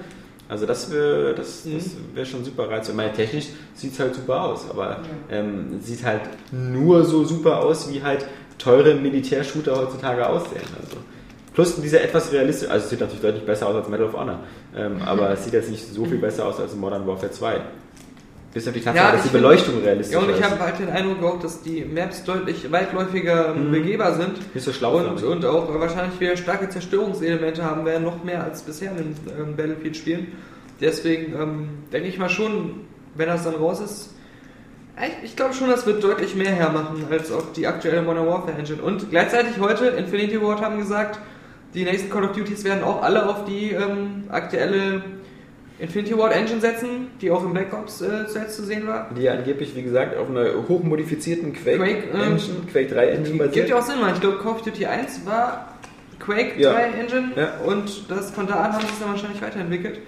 [0.50, 2.92] also das wäre das, das wär schon super reizvoll.
[2.94, 4.98] Ich meine, technisch sieht es halt super aus, aber
[5.32, 8.26] ähm, sieht halt nur so super aus, wie halt
[8.58, 10.62] teure Militärshooter heutzutage aussehen.
[10.82, 10.98] Also.
[11.54, 14.40] Plus diese etwas realistisch, also es sieht natürlich deutlich besser aus als Medal of Honor,
[14.76, 17.62] ähm, aber es sieht jetzt nicht so viel besser aus als Modern Warfare 2.
[18.54, 20.44] Bis auf die Tatsache, Ja, dass die finde- Beleuchtung realistisch Ja, und ich ist.
[20.50, 24.54] habe halt den Eindruck auch, dass die Maps deutlich weitläufiger ähm, begehbar sind.
[24.54, 24.98] Nicht so schlau.
[24.98, 29.16] Und, und auch wahrscheinlich wieder starke Zerstörungselemente haben werden, noch mehr als bisher in den
[29.40, 30.28] ähm, Battlefield-Spielen.
[30.82, 32.82] Deswegen ähm, denke ich mal schon,
[33.16, 34.14] wenn das dann raus ist,
[35.02, 38.58] ich, ich glaube schon, das wird deutlich mehr hermachen als auch die aktuelle Modern Warfare
[38.58, 38.82] Engine.
[38.82, 41.20] Und gleichzeitig heute, Infinity Ward haben gesagt,
[41.74, 45.02] die nächsten Call of Duties werden auch alle auf die ähm, aktuelle
[45.80, 49.10] Infinity Ward Engine setzen, die auch im Black Ops äh, zuletzt zu sehen war.
[49.18, 53.48] Die angeblich, wie gesagt, auf einer hochmodifizierten Quake, Quake, ähm, Engine, Quake 3 Engine Gibt
[53.50, 53.70] basiert.
[53.70, 55.74] ja auch Sinn, weil ich glaube, Call of Duty 1 war
[56.20, 56.74] Quake Ja.
[56.74, 57.54] 3 Engine Ja.
[57.66, 60.00] und das von da an haben sie es dann wahrscheinlich weiterentwickelt.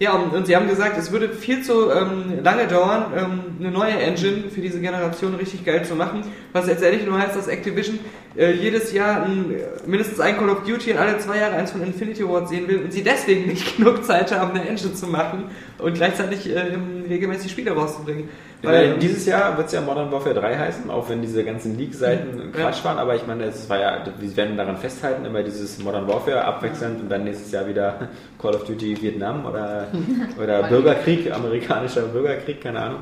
[0.00, 3.92] Ja, und, sie haben gesagt, es würde viel zu ähm, lange dauern, ähm, eine neue
[3.92, 6.22] Engine für diese Generation richtig geil zu machen.
[6.52, 8.00] Was letztendlich nur heißt, dass Activision
[8.36, 11.70] äh, jedes Jahr ein, äh, mindestens ein Call of Duty und alle zwei Jahre eins
[11.70, 15.06] von Infinity Ward sehen will und sie deswegen nicht genug Zeit haben, eine Engine zu
[15.06, 15.44] machen
[15.78, 16.76] und gleichzeitig äh,
[17.08, 18.28] regelmäßig Spiele rauszubringen.
[18.62, 22.46] Weil dieses Jahr wird es ja Modern Warfare 3 heißen, auch wenn diese ganzen Leak-Seiten
[22.46, 22.52] Mhm.
[22.52, 26.08] Quatsch waren, aber ich meine, es war ja, wir werden daran festhalten, immer dieses Modern
[26.08, 28.08] Warfare abwechselnd und dann nächstes Jahr wieder
[28.40, 29.88] Call of Duty Vietnam oder,
[30.42, 32.98] oder Bürgerkrieg, amerikanischer Bürgerkrieg, keine Ahnung.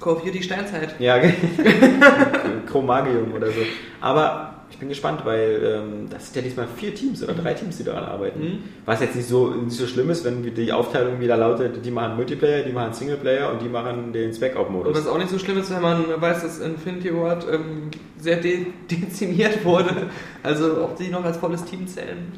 [0.00, 0.94] Call of Duty Steinzeit.
[0.98, 1.18] Ja,
[2.70, 3.60] Chromagium oder so.
[4.00, 7.76] Aber ich bin gespannt, weil ähm, das sind ja diesmal vier Teams oder drei Teams,
[7.76, 8.40] die daran arbeiten.
[8.40, 8.58] Mhm.
[8.84, 12.16] Was jetzt nicht so, nicht so schlimm ist, wenn die Aufteilung wieder lautet, die machen
[12.16, 14.98] Multiplayer, die machen Singleplayer und die machen den Und Spec-Op-Modus.
[14.98, 18.66] was auch nicht so schlimm ist, wenn man weiß, dass Infinity Ward ähm, sehr de
[18.90, 20.08] dezimiert wurde.
[20.42, 22.32] Also ob die noch als volles Team zählen.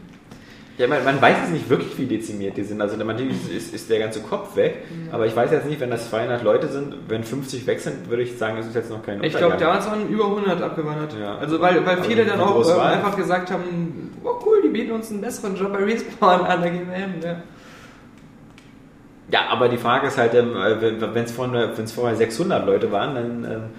[0.78, 2.81] Ja, man, man weiß jetzt nicht wirklich, wie dezimiert die sind.
[2.82, 6.11] Also natürlich ist, ist der ganze Kopf weg, aber ich weiß jetzt nicht, wenn das
[6.11, 9.23] 200 Leute sind, wenn 50 weg sind, würde ich sagen, es ist jetzt noch kein
[9.24, 9.81] Ich glaube, Untergang.
[9.81, 11.15] damals waren über 100 abgewandert.
[11.19, 11.39] Ja.
[11.39, 12.85] Also weil, weil Aber viele wie dann auch ähm, er?
[12.85, 16.69] einfach gesagt haben, oh cool, die bieten uns einen besseren Job bei Respawn an, da
[16.69, 17.15] gehen wir hin.
[17.23, 17.36] Ja.
[19.28, 23.15] Ja, aber die Frage ist halt, ähm, wenn es vorher, wenn's vorher 600 Leute waren,
[23.15, 23.70] dann.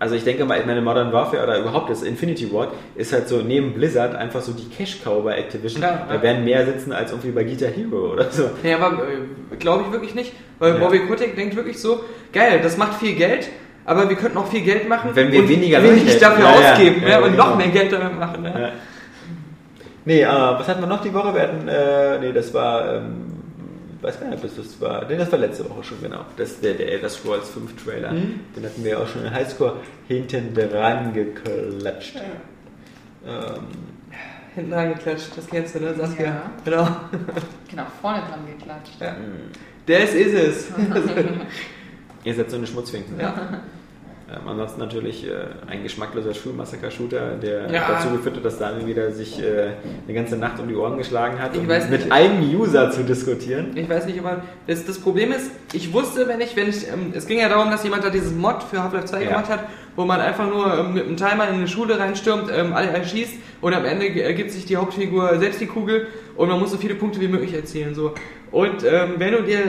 [0.00, 3.26] Also ich denke mal, ich meine Modern Warfare oder überhaupt das Infinity Ward ist halt
[3.28, 5.82] so neben Blizzard einfach so die Cash-Cow bei Activision.
[5.82, 6.22] Klar, da ja.
[6.22, 8.50] werden mehr sitzen als irgendwie bei Guitar Hero oder so.
[8.62, 10.78] Nee, aber äh, glaube ich wirklich nicht, weil Ja.
[10.78, 13.48] Bobby Kotick denkt wirklich so, geil, das macht viel Geld,
[13.84, 16.72] aber wir könnten auch viel Geld machen Wenn wir weniger wenig dafür Ja, ja.
[16.72, 17.46] ausgeben Ja, ja, und genau.
[17.48, 18.42] noch mehr Geld damit machen.
[18.42, 18.54] Ne?
[18.56, 18.68] Ja.
[20.04, 21.34] Nee, äh, was hatten wir noch die Woche?
[21.34, 23.27] Wir hatten, äh, nee, das war, ähm,
[24.00, 26.24] weiß gar nicht, ob das war, nee, das war letzte Woche schon, genau.
[26.36, 28.12] Das, der, der Elder Scrolls 5 Trailer.
[28.12, 28.40] Mhm.
[28.56, 29.76] Den hatten wir auch schon in Highscore
[30.06, 32.16] hinten dran geklatscht.
[33.26, 33.66] Ähm,
[34.54, 35.94] Hinten angeklatscht, das kennst du, ne?
[35.94, 36.24] Saskia.
[36.24, 36.50] Ja.
[36.64, 36.88] Genau.
[37.70, 39.00] Genau, vorne dran geklatscht.
[39.00, 39.14] Ja.
[39.86, 40.68] Das ist es.
[42.24, 43.20] ihr seid so eine Schmutzfinken.
[43.20, 43.60] Ja.
[44.30, 45.30] Ähm, ansonsten natürlich äh,
[45.66, 47.88] ein geschmackloser Schulmassaker-Shooter, der Ja.
[47.88, 49.70] dazu geführt hat, dass Daniel wieder sich äh,
[50.06, 52.12] eine ganze Nacht um die Ohren geschlagen hat, um weiß mit nicht.
[52.12, 53.74] einem User zu diskutieren.
[53.74, 54.42] Ich weiß nicht, ob man.
[54.66, 56.86] Das, das Problem ist, ich wusste, wenn ich, wenn ich.
[56.88, 59.28] Ähm, es ging ja darum, dass jemand da dieses Mod für Half-Life 2 Ja.
[59.30, 59.60] gemacht hat,
[59.96, 63.32] wo man einfach nur ähm, mit einem Timer in eine Schule reinstürmt, ähm, alle erschießt
[63.62, 66.06] und am Ende ergibt sich die Hauptfigur selbst die Kugel
[66.36, 67.94] und man muss so viele Punkte wie möglich erzielen.
[67.94, 68.12] So.
[68.50, 69.60] Und ähm, wenn du dir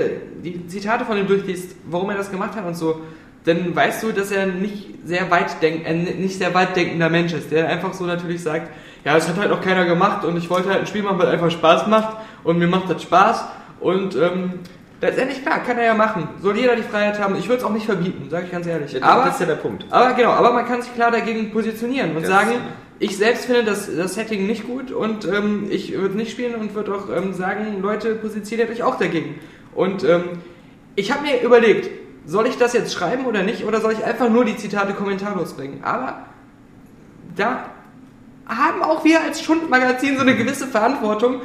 [0.43, 2.99] die Zitate von ihm durchliest, warum er das gemacht hat und so,
[3.49, 7.33] dann weißt du, dass er nicht sehr weit denk äh, nicht sehr weit denkender Mensch
[7.33, 8.69] ist, der einfach so natürlich sagt,
[9.05, 11.27] ja, das hat halt noch keiner gemacht und ich wollte halt ein Spiel machen, was
[11.27, 13.43] einfach Spaß macht und mir macht das Spaß
[13.79, 14.59] und ähm,
[15.01, 16.27] letztendlich klar, kann er ja machen.
[16.41, 17.35] Soll jeder die Freiheit haben.
[17.37, 18.91] Ich würde es auch nicht verbieten, sage ich ganz ehrlich.
[18.91, 19.85] Ja, aber, das ist ja der Punkt.
[19.89, 22.51] aber genau, aber man kann sich klar dagegen positionieren und Das- sagen,
[23.01, 26.75] ich selbst finde das, das Setting nicht gut und ähm, ich würde nicht spielen und
[26.75, 29.39] würde auch ähm, sagen, Leute, positioniert euch auch dagegen.
[29.73, 30.23] Und ähm,
[30.97, 31.89] ich habe mir überlegt,
[32.29, 35.53] soll ich das jetzt schreiben oder nicht oder soll ich einfach nur die Zitate kommentarlos
[35.53, 35.79] bringen?
[35.83, 36.25] Aber
[37.35, 37.65] da
[38.47, 41.41] haben auch wir als Schundmagazin so eine gewisse Verantwortung,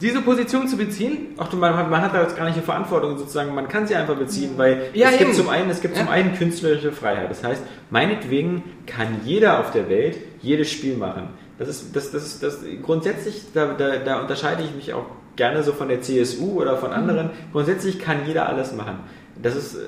[0.00, 1.28] diese Position zu beziehen.
[1.38, 3.86] Ach du, man, hat- man hat da jetzt gar nicht die Verantwortung sozusagen, man kann
[3.86, 5.24] sie einfach beziehen, weil Ja, es eben.
[5.26, 6.12] gibt zum einen, es gibt zum Ja.
[6.12, 7.30] einen künstlerische Freiheit.
[7.30, 11.28] Das heißt, meinetwegen kann jeder auf der Welt jedes Spiel machen.
[11.58, 15.72] Das ist, das, das, das, grundsätzlich, da, da, da unterscheide ich mich auch gerne so
[15.72, 17.30] von der CSU oder von anderen.
[17.52, 18.98] Grundsätzlich kann jeder alles machen.
[19.40, 19.78] Dass es äh,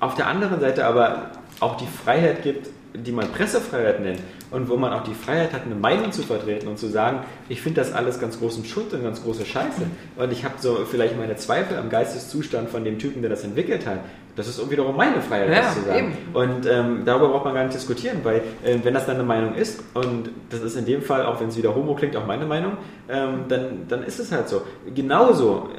[0.00, 4.20] auf der anderen Seite aber auch die Freiheit gibt, die man Pressefreiheit nennt
[4.50, 7.60] und wo man auch die Freiheit hat, eine Meinung zu vertreten und zu sagen, ich
[7.60, 9.82] finde das alles ganz großen Schund und ganz große Scheiße
[10.16, 13.86] und ich habe so vielleicht meine Zweifel am Geisteszustand von dem Typen, der das entwickelt
[13.86, 13.98] hat.
[14.34, 15.98] Das ist wiederum meine Freiheit, Ja, das zu sagen.
[15.98, 16.34] eben.
[16.34, 19.54] Und ähm, darüber braucht man gar nicht diskutieren, weil äh, wenn das dann eine Meinung
[19.54, 22.44] ist, und das ist in dem Fall, auch wenn es wieder homo klingt, auch meine
[22.44, 22.72] Meinung,
[23.08, 24.60] ähm, dann, dann ist es halt so.
[24.94, 25.70] Genauso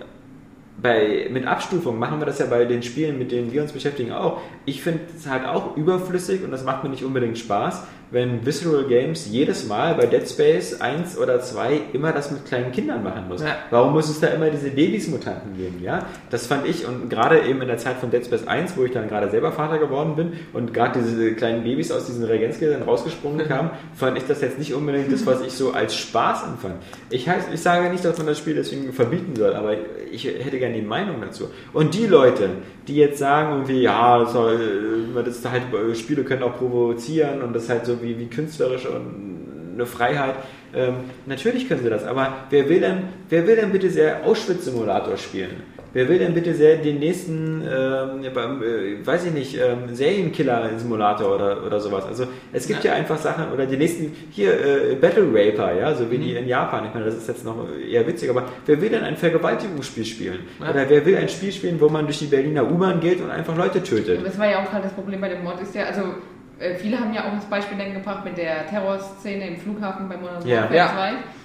[0.82, 4.12] bei, mit Abstufung machen wir das ja bei den Spielen, mit denen wir uns beschäftigen,
[4.12, 4.42] auch.
[4.66, 8.86] Ich finde es halt auch überflüssig und das macht mir nicht unbedingt Spaß, wenn Visceral
[8.86, 13.28] Games jedes Mal bei Dead Space 1 oder 2 immer das mit kleinen Kindern machen
[13.28, 13.42] muss.
[13.42, 13.58] Ja.
[13.70, 15.82] Warum muss es da immer diese Babys-Mutanten geben?
[15.84, 16.06] Ja?
[16.30, 18.92] Das fand ich und gerade eben in der Zeit von Dead Space 1, wo ich
[18.92, 23.48] dann gerade selber Vater geworden bin und gerade diese kleinen Babys aus diesen Reagenzgläsern rausgesprungen
[23.48, 26.76] kamen, fand ich das jetzt nicht unbedingt das, was ich so als Spaß empfand.
[27.10, 29.76] Ich, ich sage nicht, dass man das Spiel deswegen verbieten soll, aber
[30.12, 31.50] ich hätte gerne die Meinung dazu.
[31.74, 32.50] Und die Leute,
[32.88, 35.64] die jetzt sagen, irgendwie, ja, das, soll, das halt,
[35.98, 40.36] Spiele können auch provozieren und das ist halt so wie, wie künstlerisch und eine Freiheit.
[40.74, 40.96] Ähm,
[41.26, 45.77] natürlich können sie das, aber wer will denn, wer will denn bitte sehr Auschwitz-Simulator spielen?
[45.94, 51.36] Wer will denn bitte sehr den nächsten, ähm, ja, äh, weiß ich nicht, ähm, Serienkiller-Simulator
[51.36, 52.06] oder, oder sowas?
[52.06, 52.94] Also es gibt ja.
[52.94, 56.86] einfach Sachen, oder die nächsten, hier, äh, Battle Raper, ja, so wie die in Japan.
[56.86, 57.56] Ich meine, das ist jetzt noch
[57.90, 60.40] eher witzig, aber wer will denn ein Vergewaltigungsspiel spielen?
[60.60, 60.72] Ja.
[60.72, 63.56] Oder wer will ein Spiel spielen, wo man durch die Berliner U-Bahn geht und einfach
[63.56, 64.26] Leute tötet?
[64.26, 66.02] Das war ja auch gerade das Problem bei dem Mod, ist ja, also
[66.60, 70.18] äh, viele haben ja auch das Beispiel dann gebracht mit der Terrorszene im Flughafen bei
[70.18, 70.64] Modern Ja.
[70.64, 70.92] Warfare Ja.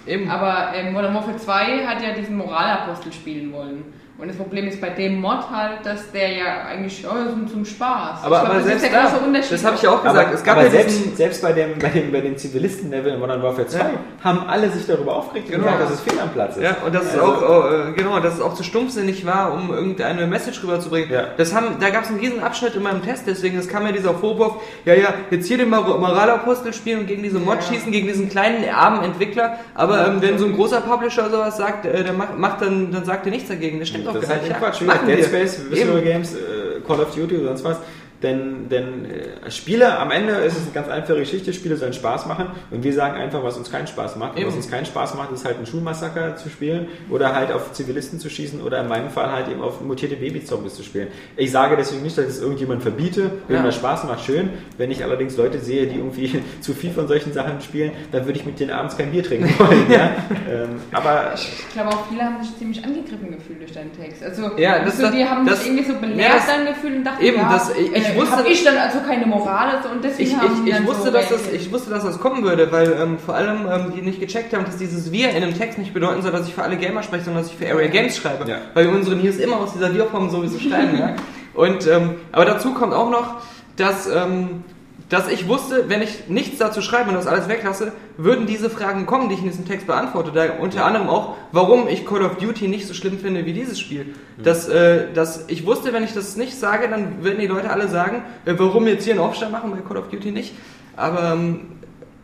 [0.06, 0.12] 2.
[0.12, 0.30] Eben.
[0.30, 3.84] Aber ähm, Modern Warfare 2 hat ja diesen Moralapostel spielen wollen.
[4.22, 8.22] Und das Problem ist bei dem Mod halt, dass der ja eigentlich oh, zum, Spaß.
[8.22, 9.52] Aber, Ich glaub, aber das selbst ist der da, große Unterschied.
[9.52, 11.78] das habe ich ja auch gesagt, Aber, es gab aber ja selbst, selbst bei dem,
[11.80, 13.90] bei dem, bei dem Zivilisten-Level in Modern Warfare 2 Ja.
[14.22, 15.64] haben alle sich darüber aufgeregt und Genau.
[15.64, 16.62] gesagt, dass es fehl am Platz ist.
[16.62, 19.74] Ja, und das ist Also- auch, äh, genau, dass es auch zu stumpfsinnig war, um
[19.74, 21.10] irgendeine Message rüberzubringen.
[21.10, 21.24] Ja.
[21.36, 23.90] Das haben, da gab es einen riesen Abschnitt in meinem Test, deswegen es kam ja
[23.90, 27.62] dieser Vorwurf, ja, ja, jetzt hier den Mor- Moralapostel spielen und gegen diese Mod Ja.
[27.62, 31.86] schießen, gegen diesen kleinen, armen Entwickler, aber ähm, wenn so ein großer Publisher sowas sagt,
[31.86, 34.28] äh, der macht, macht dann, dann sagt er nichts dagegen, das stimmt doch das ist
[34.28, 34.58] gar halt nicht.
[34.58, 35.06] Quatsch.
[35.06, 35.24] Wie Dead.
[35.24, 36.02] Space, Visual.
[36.02, 37.78] Games, äh, Call of Duty oder sonst was.
[38.22, 42.26] Denn, denn äh, Spiele, am Ende ist es eine ganz einfache Geschichte, Spiele sollen Spaß
[42.26, 44.36] machen und wir sagen einfach, was uns keinen Spaß macht.
[44.38, 47.72] Und was uns keinen Spaß macht, ist halt ein Schulmassaker zu spielen oder halt auf
[47.72, 51.08] Zivilisten zu schießen oder in meinem Fall halt eben auf mutierte Babyzombies zu spielen.
[51.36, 53.62] Ich sage deswegen nicht, dass ich es irgendjemand verbiete, wenn Ja.
[53.62, 54.50] mir Spaß macht, schön.
[54.78, 58.38] Wenn ich allerdings Leute sehe, die irgendwie zu viel von solchen Sachen spielen, dann würde
[58.38, 59.90] ich mit denen abends kein Bier trinken wollen.
[59.90, 60.10] ja?
[60.48, 64.22] ähm, aber Ich glaube auch viele haben sich ziemlich angegriffen gefühlt durch deinen Text.
[64.22, 66.96] Also Ja, das- so, die haben das- sich irgendwie so belehrt ja, das- dann gefühlt
[66.98, 69.88] und dachten, eben, ja, das- ich- ich wusste- hab ich dann also keine Moral also,
[69.90, 70.36] und deswegen Ich,
[70.66, 73.34] ich, ich, wusste, so dass das, ich wusste, dass das kommen würde, weil ähm, vor
[73.34, 76.32] allem ähm, die nicht gecheckt haben, dass dieses Wir in einem Text nicht bedeuten soll,
[76.32, 78.48] dass ich für alle Gamer spreche, sondern dass ich für Area Games schreibe.
[78.48, 78.58] Ja.
[78.74, 80.98] Weil wir unsere News immer aus dieser Wir-Form sowieso schreiben.
[80.98, 81.14] ja.
[81.54, 83.36] Und, ähm, aber dazu kommt auch noch,
[83.76, 84.64] dass, ähm,
[85.12, 89.04] dass ich wusste, wenn ich nichts dazu schreibe und das alles weglasse, würden diese Fragen
[89.04, 90.32] kommen, die ich in diesem Text beantworte.
[90.32, 93.78] Da unter anderem auch, warum ich Call of Duty nicht so schlimm finde wie dieses
[93.78, 94.14] Spiel.
[94.42, 97.88] Dass, äh, dass ich wusste, wenn ich das nicht sage, dann würden die Leute alle
[97.88, 100.54] sagen, äh, warum jetzt hier einen Aufstand machen bei Call of Duty nicht.
[100.96, 101.60] Aber ähm,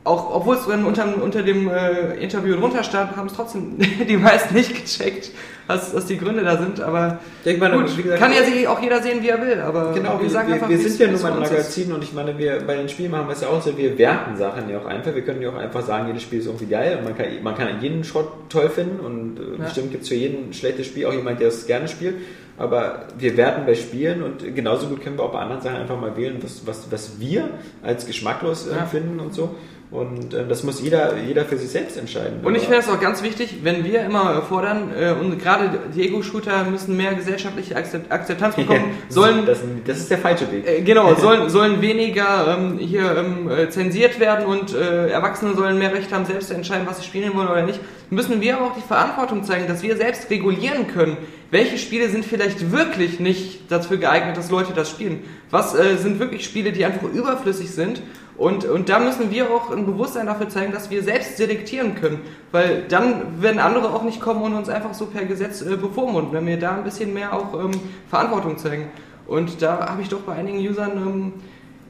[0.04, 3.76] auch, obwohl es dann unter, unter dem äh, Interview drunter stand, haben es trotzdem
[4.08, 5.30] die meisten nicht gecheckt,
[5.66, 6.80] was, was die Gründe da sind.
[6.80, 9.60] Aber Ich meine, gut, gesagt- kann ja sich auch jeder sehen, wie er will.
[9.60, 11.40] Aber Genau, wir, sagen wir, einfach, wir sind ja es mal ein.
[11.40, 13.98] Magazin und ich meine, wir bei den Spielen machen wir es ja auch so, wir
[13.98, 15.14] werten Sachen ja auch einfach.
[15.14, 17.54] Wir können ja auch einfach sagen, jedes Spiel ist irgendwie geil und man kann, man
[17.54, 19.64] kann jeden Schrott toll finden und äh, Ja.
[19.64, 22.14] bestimmt gibt es für jeden schlechtes Spiel auch jemand, der es gerne spielt.
[22.56, 26.00] Aber wir werten bei Spielen und genauso gut können wir auch bei anderen Sachen einfach
[26.00, 27.50] mal wählen, was, was, was wir
[27.84, 28.78] als geschmacklos äh, Ja.
[28.78, 29.54] empfinden und so.
[29.90, 32.40] Und äh, das muss jeder, jeder für sich selbst entscheiden.
[32.42, 36.02] Und ich finde es auch ganz wichtig, wenn wir immer fordern, äh, und gerade die
[36.02, 40.68] Ego-Shooter müssen mehr gesellschaftliche Akzept Akzeptanz bekommen, sollen das, das ist der falsche Weg.
[40.68, 45.78] Äh, genau, sollen, sollen weniger ähm, hier ähm, äh, zensiert werden und äh, Erwachsene sollen
[45.78, 47.80] mehr Recht haben, selbst zu entscheiden, was sie spielen wollen oder nicht.
[48.10, 51.16] Müssen wir aber auch die Verantwortung zeigen, dass wir selbst regulieren können,
[51.50, 55.22] welche Spiele sind vielleicht wirklich nicht dafür geeignet, dass Leute das spielen.
[55.50, 58.02] Was äh, sind wirklich Spiele, die einfach überflüssig sind
[58.38, 62.20] Und, und da müssen wir auch ein Bewusstsein dafür zeigen, dass wir selbst selektieren können.
[62.52, 66.32] Weil dann werden andere auch nicht kommen und uns einfach so per Gesetz äh, bevormunden,
[66.32, 67.72] wenn wir da ein bisschen mehr auch ähm,
[68.08, 68.90] Verantwortung zeigen.
[69.26, 71.32] Und da habe ich doch bei einigen Usern ähm,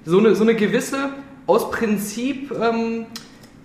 [0.07, 1.11] so, eine, so eine gewisse,
[1.47, 3.05] aus Prinzip, ähm,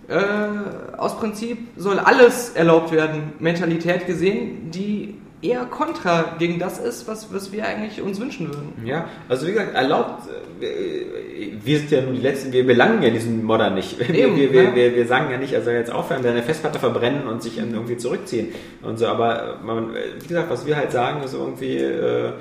[0.10, 7.08] äh, aus Prinzip soll alles erlaubt werden, Mentalität gesehen, die eher kontra gegen das ist,
[7.08, 8.74] was, was wir eigentlich uns wünschen würden.
[8.86, 10.24] Ja, also wie gesagt, erlaubt,
[10.62, 14.00] äh, wir sind ja nun die Letzten, wir belangen ja diesen Modder nicht.
[14.14, 14.76] Wir, Eben, wir, wir, ja.
[14.76, 18.50] wir, wir sagen ja nicht, also jetzt aufhören, eine Festplatte verbrennen und sich irgendwie zurückziehen
[18.82, 22.34] und so, aber man, wie gesagt, was wir halt sagen, ist irgendwie, äh,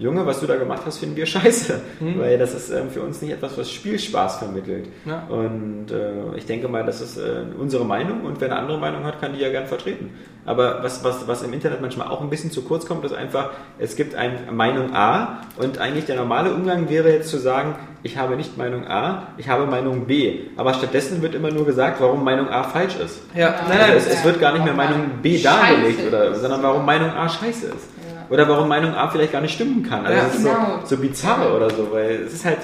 [0.00, 1.78] Junge, was du da gemacht hast, finden wir scheiße,
[2.16, 4.88] weil das ist ähm, für uns nicht etwas, was Spielspaß vermittelt.
[5.04, 5.24] Ja.
[5.28, 9.04] Und äh, ich denke mal, das ist äh, unsere Meinung und wer eine andere Meinung
[9.04, 10.10] hat, kann die ja gern vertreten.
[10.46, 13.50] Aber was, was, was im Internet manchmal auch ein bisschen zu kurz kommt, ist einfach,
[13.78, 18.16] es gibt eine Meinung A und eigentlich der normale Umgang wäre jetzt zu sagen, ich
[18.16, 20.40] habe nicht Meinung A, ich habe Meinung B.
[20.56, 23.20] Aber stattdessen wird immer nur gesagt, warum Meinung A falsch ist.
[23.34, 26.62] Ja, nein, Also nein, es, es wird gar nicht mehr Meinung B dargelegt, oder, sondern
[26.62, 27.99] warum Meinung A scheiße ist.
[28.30, 30.06] Oder warum Meinung A vielleicht gar nicht stimmen kann.
[30.06, 30.78] Also Ja, ist genau.
[30.84, 32.58] so, so bizarr oder so, weil es ist halt,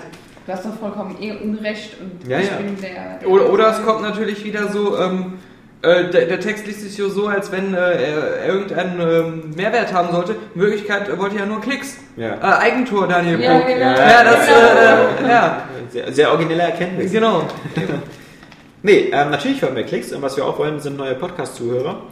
[0.46, 2.56] Du hast doch vollkommen eh Unrecht und Ja, ich ja.
[2.58, 3.18] bin der.
[3.20, 5.32] der Oder, oder es kommt natürlich wieder so, ähm,
[5.82, 9.92] äh, der, der Text liest sich so, so als wenn äh, er irgendeinen ähm, Mehrwert
[9.92, 10.36] haben sollte.
[10.54, 11.96] In Wirklichkeit äh, wollte er ja nur Klicks.
[12.16, 12.34] Ja.
[12.34, 13.66] Äh, Eigentor, Daniel Ja, Bruch.
[13.66, 13.80] genau.
[13.86, 15.26] Ja, das, Genau.
[15.26, 17.10] äh, ja, sehr, sehr originelle Erkenntnis.
[17.10, 17.42] genau.
[18.82, 22.02] Nee, ähm, natürlich wollen wir Klicks und was wir auch wollen, sind neue Podcast-Zuhörer.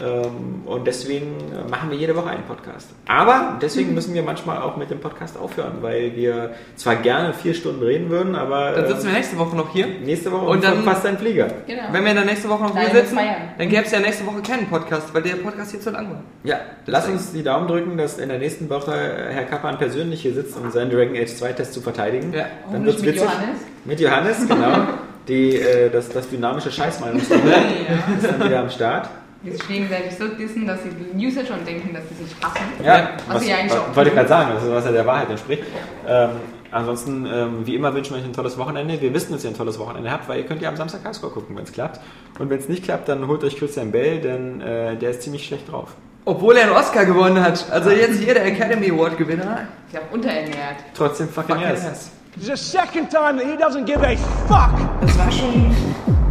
[0.00, 2.88] Ähm, und deswegen äh, machen wir jede Woche einen Podcast.
[3.06, 7.54] Aber deswegen müssen wir manchmal auch mit dem Podcast aufhören, weil wir zwar gerne vier
[7.54, 9.86] Stunden reden würden, aber Dann äh, sitzen wir nächste Woche noch hier.
[9.86, 11.46] nächste Woche Und dann- fast ein Flieger.
[11.66, 11.82] Genau.
[11.92, 13.18] Wenn wir dann nächste Woche noch Nein, hier sitzen,
[13.58, 16.22] dann gäbe es ja nächste Woche keinen Podcast, weil der Podcast hier zu lang war.
[16.42, 16.56] Ja,
[16.86, 18.92] lass uns die Daumen drücken, dass in der nächsten Woche
[19.30, 22.32] Herr Kappan persönlich hier sitzt, um seinen Dragon Age 2 Test zu verteidigen.
[22.32, 22.46] Ja.
[22.70, 23.28] Dann Hoffentlich wird's mit witzig.
[23.28, 23.60] Johannes.
[23.84, 24.76] Mit Johannes, genau.
[25.28, 27.40] Die, äh, das, das dynamische Scheißmeinungsduell
[28.20, 29.08] ist dann wieder am Start.
[29.44, 32.64] Die sich gegenseitig so dissen, dass sie die User schon denken, dass sie sich hassen.
[32.82, 35.28] Ja, Was sie eigentlich auch wollte ich gerade sagen, das ist, was ja der Wahrheit
[35.28, 35.64] entspricht.
[36.08, 36.30] Ähm,
[36.70, 39.00] ansonsten, ähm, wie immer, wünschen wir euch ein tolles Wochenende.
[39.00, 41.32] Wir wissen, dass ihr ein tolles Wochenende habt, weil ihr könnt ja am Samstag Highscore
[41.32, 42.00] gucken, wenn es klappt.
[42.38, 45.46] Und wenn es nicht klappt, dann holt euch Christian Bell, denn äh, der ist ziemlich
[45.46, 45.94] schlecht drauf.
[46.24, 47.66] Obwohl er einen Oscar gewonnen hat.
[47.70, 49.68] Also jetzt hier der Academy Award Gewinner.
[49.90, 50.76] Sie haben unterernährt.
[50.94, 51.84] Trotzdem fucking Fucking yes.
[51.86, 52.10] ass.
[52.36, 54.16] It's the second time that he doesn't give a
[54.48, 54.70] fuck.
[55.02, 55.76] Das war schon ein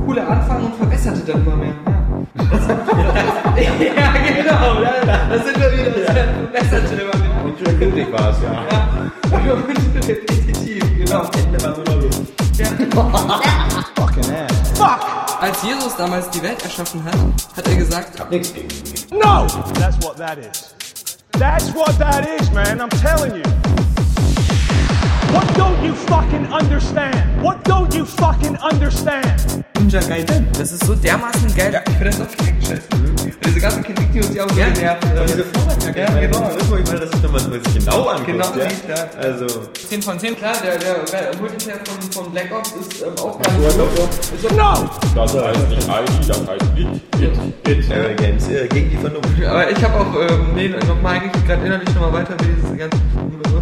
[0.06, 1.74] cooler Anfang und verbesserte dann immer mehr.
[1.86, 2.03] Ja,
[2.36, 4.82] ja genau.
[4.82, 5.92] Da, da sind wir wieder.
[5.92, 7.46] Das verbesserte immer mehr.
[7.46, 8.54] Und schön glücklich war es, ja.
[9.32, 11.30] Ja, repetitiv, genau.
[11.38, 12.30] Ende war so lustig.
[13.96, 14.72] Fucking ass.
[14.76, 15.00] Fuck.
[15.42, 17.16] Als Jesus damals die Welt erschaffen hat,
[17.58, 19.20] hat er gesagt, Nix gegen ihn.
[19.20, 19.46] No.
[19.80, 20.74] That's what that is.
[21.38, 22.80] That's what that is, man.
[22.80, 23.83] I'm telling you.
[25.34, 27.42] What don't you fucking understand?
[27.42, 29.64] What don't you fucking understand?
[29.80, 30.48] Ninja Gaiden.
[30.58, 31.82] Das ist so dermaßen geil.
[31.88, 32.88] Ich finde das auch geschätzt.
[33.46, 35.04] Diese ganzen Kritikvideos, die auch so genervt.
[35.04, 36.40] Und diese Vorwärtsjacke, Ja, genau.
[36.40, 38.28] das wo ich meine, das ist, wenn man sich genau anguckt.
[38.28, 38.96] Genau, ja.
[38.96, 39.10] ja.
[39.22, 39.46] Also,
[39.90, 43.40] 10 von 10, klar, der, der, der Multiplayer von, von Black Ops ist ähm, auch
[43.40, 44.52] ja, ganz gut.
[44.52, 44.90] No.
[45.16, 46.88] Das heißt nicht ID, das heißt It.
[47.22, 47.68] It.
[47.68, 47.88] It.
[47.88, 49.30] Terror Games, äh, gegen die Vernunft.
[49.48, 52.98] Aber ich habe auch, ähm, nee, nochmal eigentlich gerade innerlich nochmal weiter, wie dieses ganze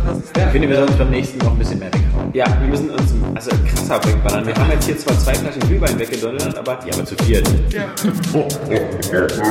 [0.05, 0.37] hast.
[0.37, 2.31] Ich finde, wir sollten beim nächsten noch ein bisschen mehr weghauen.
[2.33, 4.45] Ja, wir müssen uns also krasser wegballern.
[4.45, 7.47] Wir haben jetzt hier zwar zwei Flaschen Glühwein weggedonnert, aber Ja, aber zu viert.
[7.71, 7.85] Ja.